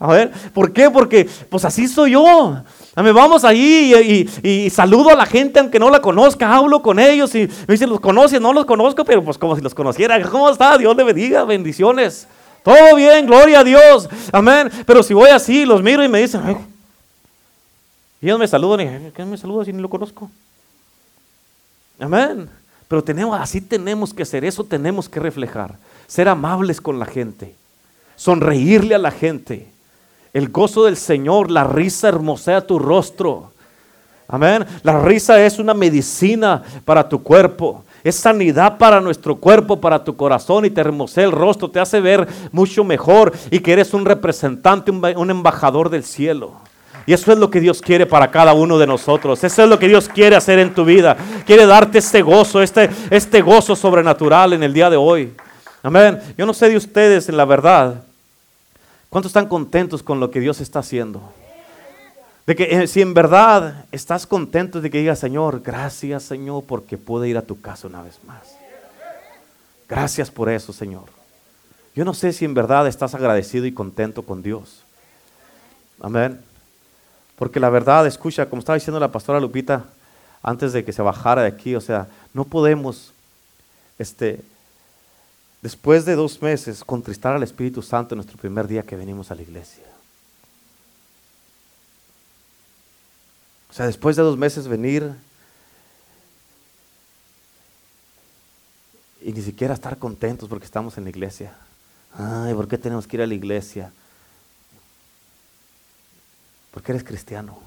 a 0.00 0.08
ver, 0.08 0.32
¿por 0.52 0.72
qué? 0.72 0.90
Porque 0.90 1.28
pues 1.48 1.64
así 1.64 1.86
soy 1.86 2.10
yo. 2.12 2.56
Amén, 2.96 3.14
vamos 3.14 3.44
ahí 3.44 4.28
y, 4.42 4.68
saludo 4.70 5.10
a 5.10 5.14
la 5.14 5.24
gente 5.24 5.60
aunque 5.60 5.78
no 5.78 5.90
la 5.90 6.02
conozca, 6.02 6.52
hablo 6.52 6.82
con 6.82 6.98
ellos 6.98 7.32
y 7.36 7.46
me 7.68 7.74
dicen, 7.74 7.88
los 7.88 8.00
conoces, 8.00 8.40
no 8.40 8.52
los 8.52 8.64
conozco, 8.64 9.04
pero 9.04 9.22
pues 9.22 9.38
como 9.38 9.54
si 9.54 9.62
los 9.62 9.76
conociera. 9.76 10.20
¿Cómo 10.28 10.50
está? 10.50 10.76
Dios 10.76 10.96
le 10.96 11.04
bendiga, 11.04 11.44
bendiciones. 11.44 12.26
Todo 12.64 12.96
bien, 12.96 13.26
gloria 13.26 13.60
a 13.60 13.64
Dios. 13.64 14.08
Amén. 14.32 14.68
Pero 14.84 15.04
si 15.04 15.14
voy 15.14 15.30
así, 15.30 15.64
los 15.64 15.84
miro 15.84 16.02
y 16.02 16.08
me 16.08 16.20
dicen, 16.20 16.42
ay, 16.44 16.56
ellos 18.20 18.40
me 18.40 18.48
saludan 18.48 19.06
y, 19.06 19.10
¿qué 19.12 19.24
me 19.24 19.38
saluda 19.38 19.64
si 19.64 19.72
ni 19.72 19.80
lo 19.80 19.88
conozco? 19.88 20.28
Amén. 22.02 22.48
Pero 22.88 23.02
tenemos, 23.02 23.40
así 23.40 23.60
tenemos 23.60 24.12
que 24.12 24.24
ser, 24.24 24.44
eso 24.44 24.64
tenemos 24.64 25.08
que 25.08 25.20
reflejar. 25.20 25.76
Ser 26.06 26.28
amables 26.28 26.80
con 26.80 26.98
la 26.98 27.06
gente, 27.06 27.54
sonreírle 28.16 28.94
a 28.94 28.98
la 28.98 29.10
gente, 29.10 29.68
El 30.34 30.48
gozo 30.48 30.86
del 30.86 30.96
Señor, 30.96 31.50
la 31.50 31.64
risa 31.64 32.08
hermosea 32.08 32.66
tu 32.66 32.78
rostro. 32.78 33.52
Amén. 34.28 34.64
La 34.82 34.98
risa 34.98 35.44
es 35.44 35.58
una 35.58 35.74
medicina 35.74 36.62
para 36.86 37.06
tu 37.06 37.22
cuerpo. 37.22 37.84
Es 38.02 38.16
sanidad 38.16 38.78
para 38.78 39.00
nuestro 39.00 39.36
cuerpo, 39.36 39.80
para 39.80 40.02
tu 40.02 40.16
corazón 40.16 40.64
y 40.64 40.70
te 40.70 40.80
hermosea 40.80 41.24
el 41.24 41.32
rostro, 41.32 41.70
te 41.70 41.80
hace 41.80 42.00
ver 42.00 42.26
mucho 42.50 42.82
mejor 42.82 43.32
y 43.50 43.60
que 43.60 43.72
eres 43.72 43.94
un 43.94 44.04
representante, 44.04 44.90
un, 44.90 45.30
embajador 45.30 45.88
del 45.88 46.02
cielo. 46.02 46.54
Y 47.06 47.12
eso 47.12 47.32
es 47.32 47.38
lo 47.38 47.50
que 47.50 47.60
Dios 47.60 47.80
quiere 47.80 48.06
para 48.06 48.30
cada 48.30 48.52
uno 48.52 48.78
de 48.78 48.86
nosotros. 48.86 49.42
Eso 49.42 49.62
es 49.62 49.68
lo 49.68 49.78
que 49.78 49.88
Dios 49.88 50.08
quiere 50.08 50.36
hacer 50.36 50.58
en 50.58 50.72
tu 50.72 50.84
vida. 50.84 51.16
Quiere 51.46 51.66
darte 51.66 51.98
este 51.98 52.22
gozo, 52.22 52.62
este, 52.62 52.90
este 53.10 53.42
gozo 53.42 53.74
sobrenatural 53.74 54.52
en 54.52 54.62
el 54.62 54.72
día 54.72 54.88
de 54.88 54.96
hoy. 54.96 55.32
Amén. 55.82 56.20
Yo 56.38 56.46
no 56.46 56.54
sé 56.54 56.68
de 56.68 56.76
ustedes, 56.76 57.28
en 57.28 57.36
la 57.36 57.44
verdad, 57.44 58.04
¿cuántos 59.10 59.30
están 59.30 59.48
contentos 59.48 60.02
con 60.02 60.20
lo 60.20 60.30
que 60.30 60.40
Dios 60.40 60.60
está 60.60 60.78
haciendo? 60.78 61.20
De 62.46 62.56
que 62.56 62.64
eh, 62.64 62.86
si 62.86 63.00
en 63.00 63.14
verdad 63.14 63.84
estás 63.92 64.26
contento 64.26 64.80
de 64.80 64.90
que 64.90 64.98
digas, 64.98 65.18
Señor, 65.18 65.62
gracias 65.62 66.24
Señor 66.24 66.64
porque 66.66 66.98
pude 66.98 67.28
ir 67.28 67.36
a 67.36 67.42
tu 67.42 67.60
casa 67.60 67.86
una 67.86 68.02
vez 68.02 68.18
más. 68.26 68.56
Gracias 69.88 70.30
por 70.30 70.48
eso, 70.48 70.72
Señor. 70.72 71.04
Yo 71.94 72.04
no 72.04 72.14
sé 72.14 72.32
si 72.32 72.44
en 72.44 72.54
verdad 72.54 72.86
estás 72.88 73.14
agradecido 73.14 73.66
y 73.66 73.72
contento 73.72 74.22
con 74.22 74.42
Dios. 74.42 74.82
Amén. 76.00 76.40
Porque 77.42 77.58
la 77.58 77.70
verdad, 77.70 78.06
escucha, 78.06 78.48
como 78.48 78.60
estaba 78.60 78.78
diciendo 78.78 79.00
la 79.00 79.10
pastora 79.10 79.40
Lupita 79.40 79.86
antes 80.44 80.72
de 80.72 80.84
que 80.84 80.92
se 80.92 81.02
bajara 81.02 81.42
de 81.42 81.48
aquí, 81.48 81.74
o 81.74 81.80
sea, 81.80 82.06
no 82.32 82.44
podemos, 82.44 83.12
este, 83.98 84.44
después 85.60 86.04
de 86.04 86.14
dos 86.14 86.40
meses, 86.40 86.84
contristar 86.84 87.34
al 87.34 87.42
Espíritu 87.42 87.82
Santo 87.82 88.14
en 88.14 88.18
nuestro 88.18 88.38
primer 88.38 88.68
día 88.68 88.84
que 88.84 88.94
venimos 88.94 89.32
a 89.32 89.34
la 89.34 89.42
iglesia. 89.42 89.82
O 93.70 93.72
sea, 93.72 93.86
después 93.86 94.14
de 94.14 94.22
dos 94.22 94.38
meses 94.38 94.68
venir 94.68 95.12
y 99.20 99.32
ni 99.32 99.42
siquiera 99.42 99.74
estar 99.74 99.98
contentos 99.98 100.48
porque 100.48 100.66
estamos 100.66 100.96
en 100.96 101.02
la 101.02 101.10
iglesia. 101.10 101.56
Ay, 102.14 102.54
¿por 102.54 102.68
qué 102.68 102.78
tenemos 102.78 103.08
que 103.08 103.16
ir 103.16 103.22
a 103.22 103.26
la 103.26 103.34
iglesia? 103.34 103.90
Porque 106.72 106.92
eres 106.92 107.04
cristiano. 107.04 107.58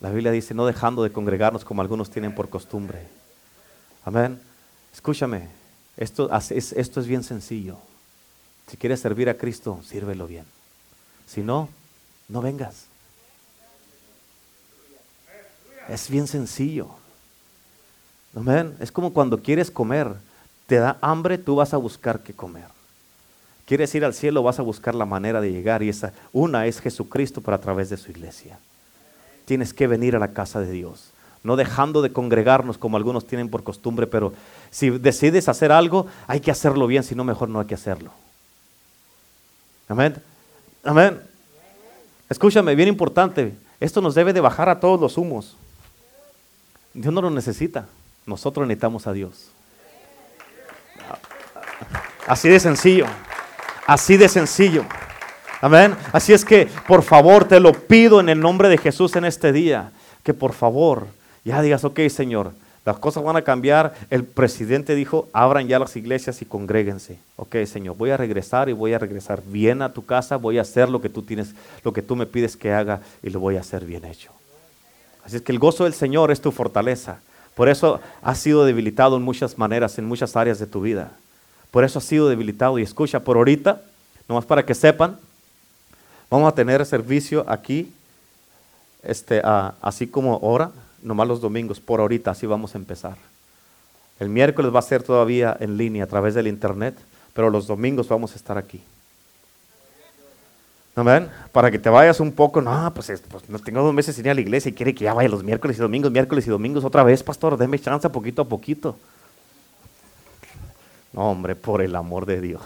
La 0.00 0.10
Biblia 0.10 0.32
dice, 0.32 0.54
no 0.54 0.66
dejando 0.66 1.02
de 1.02 1.12
congregarnos 1.12 1.64
como 1.64 1.80
algunos 1.80 2.10
tienen 2.10 2.34
por 2.34 2.50
costumbre. 2.50 3.06
Amén. 4.04 4.40
Escúchame, 4.92 5.48
esto, 5.96 6.30
es, 6.32 6.72
esto 6.72 7.00
es 7.00 7.06
bien 7.06 7.22
sencillo. 7.22 7.78
Si 8.68 8.76
quieres 8.76 9.00
servir 9.00 9.28
a 9.28 9.36
Cristo, 9.36 9.80
sírvelo 9.84 10.26
bien. 10.26 10.44
Si 11.26 11.42
no, 11.42 11.68
no 12.28 12.40
vengas. 12.40 12.86
Es 15.88 16.08
bien 16.08 16.26
sencillo. 16.26 16.88
Amén. 18.34 18.76
Es 18.80 18.90
como 18.92 19.12
cuando 19.12 19.42
quieres 19.42 19.70
comer, 19.70 20.14
te 20.66 20.76
da 20.76 20.98
hambre, 21.00 21.36
tú 21.36 21.56
vas 21.56 21.74
a 21.74 21.78
buscar 21.78 22.22
qué 22.22 22.32
comer. 22.32 22.68
Quieres 23.70 23.94
ir 23.94 24.04
al 24.04 24.14
cielo, 24.14 24.42
vas 24.42 24.58
a 24.58 24.62
buscar 24.62 24.96
la 24.96 25.04
manera 25.04 25.40
de 25.40 25.52
llegar 25.52 25.80
y 25.84 25.88
esa 25.88 26.12
una 26.32 26.66
es 26.66 26.80
Jesucristo, 26.80 27.40
pero 27.40 27.54
a 27.54 27.60
través 27.60 27.88
de 27.88 27.96
su 27.96 28.10
iglesia. 28.10 28.58
Tienes 29.44 29.72
que 29.72 29.86
venir 29.86 30.16
a 30.16 30.18
la 30.18 30.32
casa 30.32 30.58
de 30.58 30.72
Dios, 30.72 31.12
no 31.44 31.54
dejando 31.54 32.02
de 32.02 32.12
congregarnos 32.12 32.78
como 32.78 32.96
algunos 32.96 33.28
tienen 33.28 33.48
por 33.48 33.62
costumbre, 33.62 34.08
pero 34.08 34.32
si 34.72 34.90
decides 34.90 35.48
hacer 35.48 35.70
algo, 35.70 36.08
hay 36.26 36.40
que 36.40 36.50
hacerlo 36.50 36.88
bien, 36.88 37.04
si 37.04 37.14
no 37.14 37.22
mejor 37.22 37.48
no 37.48 37.60
hay 37.60 37.66
que 37.66 37.76
hacerlo. 37.76 38.10
Amén. 39.86 40.16
Amén. 40.82 41.20
Escúchame, 42.28 42.74
bien 42.74 42.88
importante, 42.88 43.54
esto 43.78 44.00
nos 44.00 44.16
debe 44.16 44.32
de 44.32 44.40
bajar 44.40 44.68
a 44.68 44.80
todos 44.80 45.00
los 45.00 45.16
humos. 45.16 45.56
Dios 46.92 47.14
no 47.14 47.22
lo 47.22 47.30
necesita, 47.30 47.86
nosotros 48.26 48.66
necesitamos 48.66 49.06
a 49.06 49.12
Dios. 49.12 49.52
Así 52.26 52.48
de 52.48 52.58
sencillo, 52.58 53.06
así 53.90 54.16
de 54.16 54.28
sencillo. 54.28 54.84
Amén. 55.60 55.96
Así 56.12 56.32
es 56.32 56.44
que, 56.44 56.68
por 56.86 57.02
favor, 57.02 57.44
te 57.46 57.58
lo 57.58 57.72
pido 57.72 58.20
en 58.20 58.28
el 58.28 58.38
nombre 58.38 58.68
de 58.68 58.78
Jesús 58.78 59.16
en 59.16 59.24
este 59.24 59.52
día, 59.52 59.90
que 60.22 60.32
por 60.32 60.52
favor 60.52 61.08
ya 61.44 61.60
digas, 61.60 61.82
ok 61.84 61.98
Señor, 62.08 62.52
las 62.86 62.98
cosas 62.98 63.24
van 63.24 63.36
a 63.36 63.42
cambiar. 63.42 63.94
El 64.08 64.22
presidente 64.24 64.94
dijo, 64.94 65.28
abran 65.32 65.66
ya 65.66 65.80
las 65.80 65.96
iglesias 65.96 66.40
y 66.40 66.44
congréguense. 66.44 67.18
Ok 67.34 67.56
Señor, 67.66 67.96
voy 67.96 68.10
a 68.10 68.16
regresar 68.16 68.68
y 68.68 68.72
voy 68.72 68.94
a 68.94 68.98
regresar 68.98 69.42
bien 69.44 69.82
a 69.82 69.92
tu 69.92 70.06
casa, 70.06 70.36
voy 70.36 70.58
a 70.58 70.62
hacer 70.62 70.88
lo 70.88 71.00
que 71.00 71.08
tú 71.08 71.22
tienes, 71.22 71.54
lo 71.82 71.92
que 71.92 72.02
tú 72.02 72.14
me 72.14 72.26
pides 72.26 72.56
que 72.56 72.72
haga 72.72 73.00
y 73.24 73.30
lo 73.30 73.40
voy 73.40 73.56
a 73.56 73.60
hacer 73.60 73.84
bien 73.84 74.04
hecho. 74.04 74.30
Así 75.24 75.34
es 75.34 75.42
que 75.42 75.50
el 75.50 75.58
gozo 75.58 75.82
del 75.82 75.94
Señor 75.94 76.30
es 76.30 76.40
tu 76.40 76.52
fortaleza. 76.52 77.18
Por 77.56 77.68
eso 77.68 78.00
has 78.22 78.38
sido 78.38 78.64
debilitado 78.64 79.16
en 79.16 79.22
muchas 79.22 79.58
maneras, 79.58 79.98
en 79.98 80.04
muchas 80.04 80.36
áreas 80.36 80.60
de 80.60 80.66
tu 80.66 80.80
vida. 80.80 81.10
Por 81.70 81.84
eso 81.84 81.98
has 81.98 82.04
sido 82.04 82.28
debilitado. 82.28 82.78
Y 82.78 82.82
escucha, 82.82 83.20
por 83.20 83.36
ahorita, 83.36 83.82
nomás 84.28 84.44
para 84.44 84.64
que 84.64 84.74
sepan, 84.74 85.18
vamos 86.30 86.50
a 86.52 86.54
tener 86.54 86.84
servicio 86.86 87.44
aquí, 87.48 87.92
este, 89.02 89.40
así 89.44 90.06
como 90.06 90.34
ahora, 90.34 90.70
nomás 91.02 91.28
los 91.28 91.40
domingos. 91.40 91.80
Por 91.80 92.00
ahorita, 92.00 92.30
así 92.30 92.46
vamos 92.46 92.74
a 92.74 92.78
empezar. 92.78 93.16
El 94.18 94.28
miércoles 94.28 94.74
va 94.74 94.80
a 94.80 94.82
ser 94.82 95.02
todavía 95.02 95.56
en 95.60 95.76
línea 95.76 96.04
a 96.04 96.06
través 96.06 96.34
del 96.34 96.46
internet, 96.46 96.94
pero 97.32 97.48
los 97.48 97.66
domingos 97.66 98.08
vamos 98.08 98.32
a 98.32 98.36
estar 98.36 98.58
aquí. 98.58 98.82
Amén. 100.94 101.30
Para 101.52 101.70
que 101.70 101.78
te 101.78 101.88
vayas 101.88 102.20
un 102.20 102.32
poco, 102.32 102.60
no, 102.60 102.92
pues, 102.92 103.10
pues, 103.30 103.48
no 103.48 103.58
tengo 103.60 103.82
dos 103.82 103.94
meses 103.94 104.14
sin 104.16 104.26
ir 104.26 104.32
a 104.32 104.34
la 104.34 104.40
iglesia 104.40 104.68
y 104.68 104.72
quiere 104.72 104.94
que 104.94 105.04
ya 105.04 105.14
vaya 105.14 105.28
los 105.28 105.42
miércoles 105.42 105.78
y 105.78 105.80
domingos, 105.80 106.10
miércoles 106.10 106.46
y 106.46 106.50
domingos 106.50 106.84
otra 106.84 107.02
vez, 107.04 107.22
pastor, 107.22 107.56
déme 107.56 107.78
chance 107.78 108.08
poquito 108.10 108.42
a 108.42 108.44
poquito. 108.44 108.96
No, 111.12 111.30
hombre, 111.30 111.56
por 111.56 111.82
el 111.82 111.96
amor 111.96 112.26
de 112.26 112.40
Dios. 112.40 112.62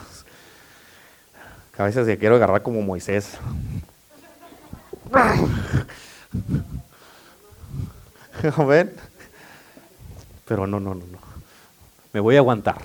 a 1.78 1.84
veces 1.84 2.06
te 2.06 2.18
quiero 2.18 2.36
agarrar 2.36 2.62
como 2.62 2.82
Moisés. 2.82 3.38
Pero 10.44 10.66
no, 10.66 10.78
no, 10.80 10.94
no, 10.94 11.04
no. 11.06 11.18
Me 12.12 12.20
voy 12.20 12.36
a 12.36 12.40
aguantar. 12.40 12.80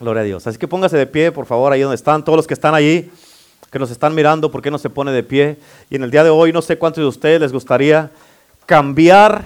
Gloria 0.00 0.22
a 0.22 0.24
Dios. 0.24 0.46
Así 0.46 0.58
que 0.58 0.66
póngase 0.66 0.96
de 0.96 1.06
pie, 1.06 1.30
por 1.30 1.46
favor, 1.46 1.72
ahí 1.72 1.80
donde 1.80 1.96
están, 1.96 2.24
todos 2.24 2.36
los 2.36 2.46
que 2.46 2.54
están 2.54 2.74
allí 2.74 3.10
que 3.74 3.78
nos 3.80 3.90
están 3.90 4.14
mirando, 4.14 4.52
¿por 4.52 4.62
qué 4.62 4.70
no 4.70 4.78
se 4.78 4.88
pone 4.88 5.10
de 5.10 5.24
pie? 5.24 5.58
Y 5.90 5.96
en 5.96 6.04
el 6.04 6.10
día 6.12 6.22
de 6.22 6.30
hoy 6.30 6.52
no 6.52 6.62
sé 6.62 6.78
cuántos 6.78 7.02
de 7.02 7.08
ustedes 7.08 7.40
les 7.40 7.52
gustaría 7.52 8.08
cambiar 8.66 9.44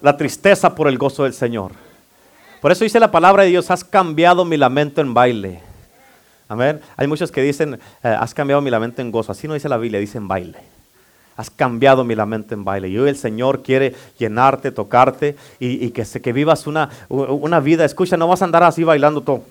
la 0.00 0.16
tristeza 0.16 0.74
por 0.74 0.88
el 0.88 0.96
gozo 0.96 1.24
del 1.24 1.34
Señor. 1.34 1.72
Por 2.64 2.72
eso 2.72 2.82
dice 2.82 2.98
la 2.98 3.10
palabra 3.10 3.42
de 3.42 3.50
Dios, 3.50 3.70
has 3.70 3.84
cambiado 3.84 4.42
mi 4.46 4.56
lamento 4.56 5.02
en 5.02 5.12
baile. 5.12 5.60
Amén. 6.48 6.80
Hay 6.96 7.06
muchos 7.06 7.30
que 7.30 7.42
dicen, 7.42 7.74
eh, 7.74 8.08
has 8.08 8.32
cambiado 8.32 8.62
mi 8.62 8.70
lamento 8.70 9.02
en 9.02 9.12
gozo. 9.12 9.32
Así 9.32 9.46
no 9.46 9.52
dice 9.52 9.68
la 9.68 9.76
Biblia, 9.76 10.00
dice 10.00 10.16
en 10.16 10.26
baile. 10.26 10.56
Has 11.36 11.50
cambiado 11.50 12.04
mi 12.04 12.14
lamento 12.14 12.54
en 12.54 12.64
baile. 12.64 12.88
Y 12.88 12.96
hoy 12.96 13.10
el 13.10 13.18
Señor 13.18 13.62
quiere 13.62 13.94
llenarte, 14.18 14.72
tocarte 14.72 15.36
y, 15.58 15.90
que, 15.90 16.04
que 16.04 16.32
vivas 16.32 16.66
una, 16.66 16.88
una 17.10 17.60
vida. 17.60 17.84
Escucha, 17.84 18.16
no 18.16 18.28
vas 18.28 18.40
a 18.40 18.46
andar 18.46 18.62
así 18.62 18.82
bailando 18.82 19.20
todo. 19.20 19.42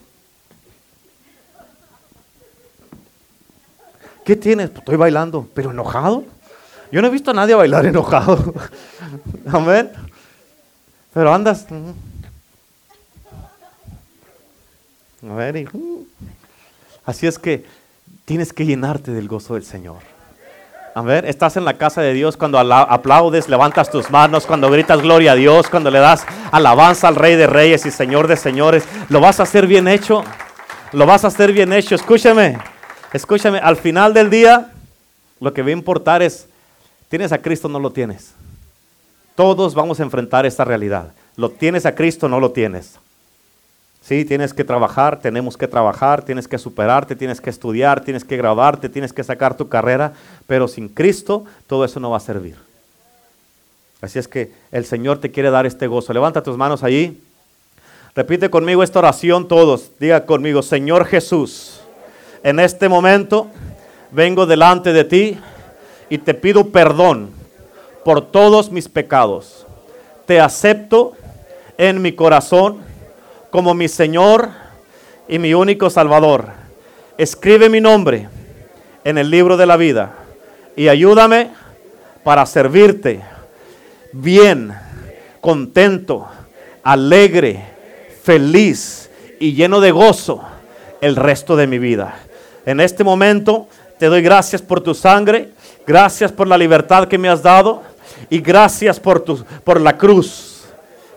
¿Qué 4.25 4.35
tienes? 4.35 4.71
Pues 4.71 4.79
estoy 4.79 4.97
bailando, 4.97 5.47
pero 5.53 5.69
enojado. 5.69 6.23
Yo 6.91 6.99
no 6.99 7.09
he 7.09 7.11
visto 7.11 7.29
a 7.29 7.35
nadie 7.35 7.53
bailar 7.53 7.85
enojado. 7.85 8.55
Amén. 9.51 9.91
Pero 11.13 11.31
andas. 11.31 11.67
A 15.29 15.33
ver, 15.33 15.69
así 17.05 17.27
es 17.27 17.39
que 17.39 17.65
tienes 18.25 18.51
que 18.51 18.65
llenarte 18.65 19.11
del 19.11 19.27
gozo 19.27 19.53
del 19.53 19.63
Señor. 19.63 19.99
A 20.95 21.01
ver, 21.01 21.25
estás 21.25 21.57
en 21.57 21.65
la 21.65 21.77
casa 21.77 22.01
de 22.01 22.13
Dios 22.13 22.37
cuando 22.37 22.59
aplaudes, 22.59 23.49
levantas 23.49 23.89
tus 23.89 24.11
manos, 24.11 24.45
cuando 24.45 24.69
gritas 24.69 25.01
gloria 25.01 25.31
a 25.31 25.35
Dios, 25.35 25.69
cuando 25.69 25.89
le 25.89 25.99
das 25.99 26.25
alabanza 26.51 27.07
al 27.07 27.15
Rey 27.15 27.35
de 27.35 27.47
Reyes 27.47 27.85
y 27.85 27.91
Señor 27.91 28.27
de 28.27 28.37
Señores. 28.37 28.83
Lo 29.09 29.19
vas 29.19 29.39
a 29.39 29.43
hacer 29.43 29.65
bien 29.65 29.87
hecho. 29.87 30.23
Lo 30.91 31.05
vas 31.05 31.23
a 31.23 31.27
hacer 31.27 31.51
bien 31.51 31.73
hecho. 31.73 31.95
Escúchame. 31.95 32.59
Escúchame, 33.11 33.59
al 33.59 33.77
final 33.77 34.13
del 34.13 34.29
día, 34.29 34.71
lo 35.39 35.53
que 35.53 35.61
va 35.61 35.69
a 35.69 35.71
importar 35.71 36.21
es, 36.21 36.47
¿tienes 37.09 37.31
a 37.31 37.39
Cristo 37.39 37.67
o 37.67 37.71
no 37.71 37.79
lo 37.79 37.91
tienes? 37.91 38.33
Todos 39.35 39.73
vamos 39.73 39.99
a 39.99 40.03
enfrentar 40.03 40.45
esta 40.45 40.63
realidad. 40.63 41.13
¿Lo 41.35 41.49
tienes 41.49 41.85
a 41.85 41.95
Cristo 41.95 42.27
o 42.27 42.29
no 42.29 42.39
lo 42.39 42.51
tienes? 42.51 42.99
Sí, 44.03 44.25
tienes 44.25 44.53
que 44.53 44.65
trabajar, 44.65 45.21
tenemos 45.21 45.55
que 45.55 45.67
trabajar, 45.67 46.23
tienes 46.23 46.47
que 46.47 46.57
superarte, 46.57 47.15
tienes 47.15 47.39
que 47.39 47.49
estudiar, 47.49 48.03
tienes 48.03 48.25
que 48.25 48.35
graduarte, 48.35 48.89
tienes 48.89 49.13
que 49.13 49.23
sacar 49.23 49.55
tu 49.55 49.69
carrera, 49.69 50.11
pero 50.45 50.67
sin 50.67 50.89
Cristo 50.89 51.45
todo 51.67 51.85
eso 51.85 52.01
no 52.01 52.09
va 52.09 52.17
a 52.17 52.19
servir. 52.19 52.57
Así 54.01 54.19
es 54.19 54.27
que 54.27 54.51
el 54.73 54.83
Señor 54.83 55.19
te 55.19 55.31
quiere 55.31 55.49
dar 55.49 55.65
este 55.65 55.87
gozo. 55.87 56.11
Levanta 56.11 56.43
tus 56.43 56.57
manos 56.57 56.83
allí. 56.83 57.23
Repite 58.13 58.49
conmigo 58.49 58.83
esta 58.83 58.99
oración 58.99 59.47
todos. 59.47 59.91
Diga 59.97 60.25
conmigo, 60.25 60.61
Señor 60.61 61.05
Jesús 61.05 61.79
en 62.43 62.59
este 62.59 62.89
momento 62.89 63.47
vengo 64.11 64.45
delante 64.45 64.91
de 64.91 65.05
ti 65.05 65.37
y 66.09 66.17
te 66.17 66.33
pido 66.33 66.69
perdón 66.69 67.29
por 68.03 68.19
todos 68.21 68.69
mis 68.69 68.89
pecados. 68.89 69.65
Te 70.25 70.41
acepto 70.41 71.13
en 71.77 72.01
mi 72.01 72.11
corazón 72.11 72.79
como 73.53 73.75
mi 73.75 73.87
Señor 73.87 74.49
y 75.27 75.37
mi 75.37 75.53
único 75.53 75.91
Salvador. 75.91 76.47
Escribe 77.19 77.69
mi 77.69 77.79
nombre 77.79 78.27
en 79.03 79.19
el 79.19 79.29
libro 79.29 79.57
de 79.57 79.67
la 79.67 79.77
vida 79.77 80.15
y 80.75 80.87
ayúdame 80.87 81.51
para 82.23 82.47
servirte 82.47 83.21
bien, 84.11 84.73
contento, 85.39 86.27
alegre, 86.81 87.63
feliz 88.23 89.11
y 89.39 89.53
lleno 89.53 89.81
de 89.81 89.91
gozo 89.91 90.41
el 90.99 91.15
resto 91.15 91.55
de 91.55 91.67
mi 91.67 91.77
vida. 91.77 92.15
En 92.65 92.79
este 92.79 93.03
momento 93.03 93.67
te 93.99 94.07
doy 94.07 94.23
gracias 94.23 94.63
por 94.63 94.81
tu 94.81 94.95
sangre, 94.95 95.51
gracias 95.85 96.31
por 96.31 96.47
la 96.47 96.57
libertad 96.57 97.07
que 97.07 97.19
me 97.19 97.29
has 97.29 97.43
dado 97.43 97.83
y 98.31 98.39
gracias 98.39 98.99
por, 98.99 99.19
tu, 99.19 99.45
por 99.63 99.79
la 99.79 99.95
cruz. 99.95 100.63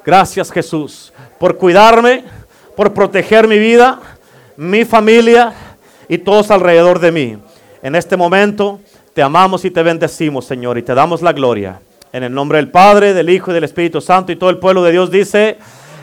Gracias 0.05 0.53
Jesús 0.53 1.15
por 1.39 1.57
cuidarme, 1.57 2.25
por 2.77 2.93
proteger 2.93 3.49
mi 3.49 3.59
vida, 3.59 4.01
mi 4.57 4.85
familia 4.85 5.53
y 6.09 6.19
todos 6.19 6.51
alrededor 6.51 6.99
de 6.99 7.13
mí. 7.13 7.39
En 7.83 7.95
este 7.95 8.17
momento 8.17 8.81
te 9.15 9.23
amamos 9.23 9.65
y 9.65 9.71
te 9.71 9.83
bendecimos, 9.83 10.45
Señor, 10.45 10.79
y 10.79 10.83
te 10.83 10.95
damos 10.95 11.23
la 11.23 11.33
gloria. 11.33 11.81
En 12.13 12.23
el 12.23 12.33
nombre 12.33 12.59
del 12.59 12.71
Padre, 12.71 13.15
del 13.15 13.31
Hijo 13.31 13.51
y 13.51 13.55
del 13.55 13.65
Espíritu 13.65 14.01
Santo 14.01 14.33
y 14.33 14.37
todo 14.37 14.51
el 14.51 14.59
pueblo 14.59 14.83
de 14.83 14.93
Dios 14.93 15.11
dice, 15.11 15.59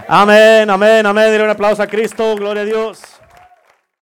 amén, 0.08 0.70
amén, 0.70 1.06
amén. 1.06 1.32
Dile 1.32 1.44
un 1.44 1.50
aplauso 1.50 1.82
a 1.82 1.88
Cristo, 1.88 2.36
gloria 2.36 2.64
a 2.64 2.66
Dios. 2.66 3.02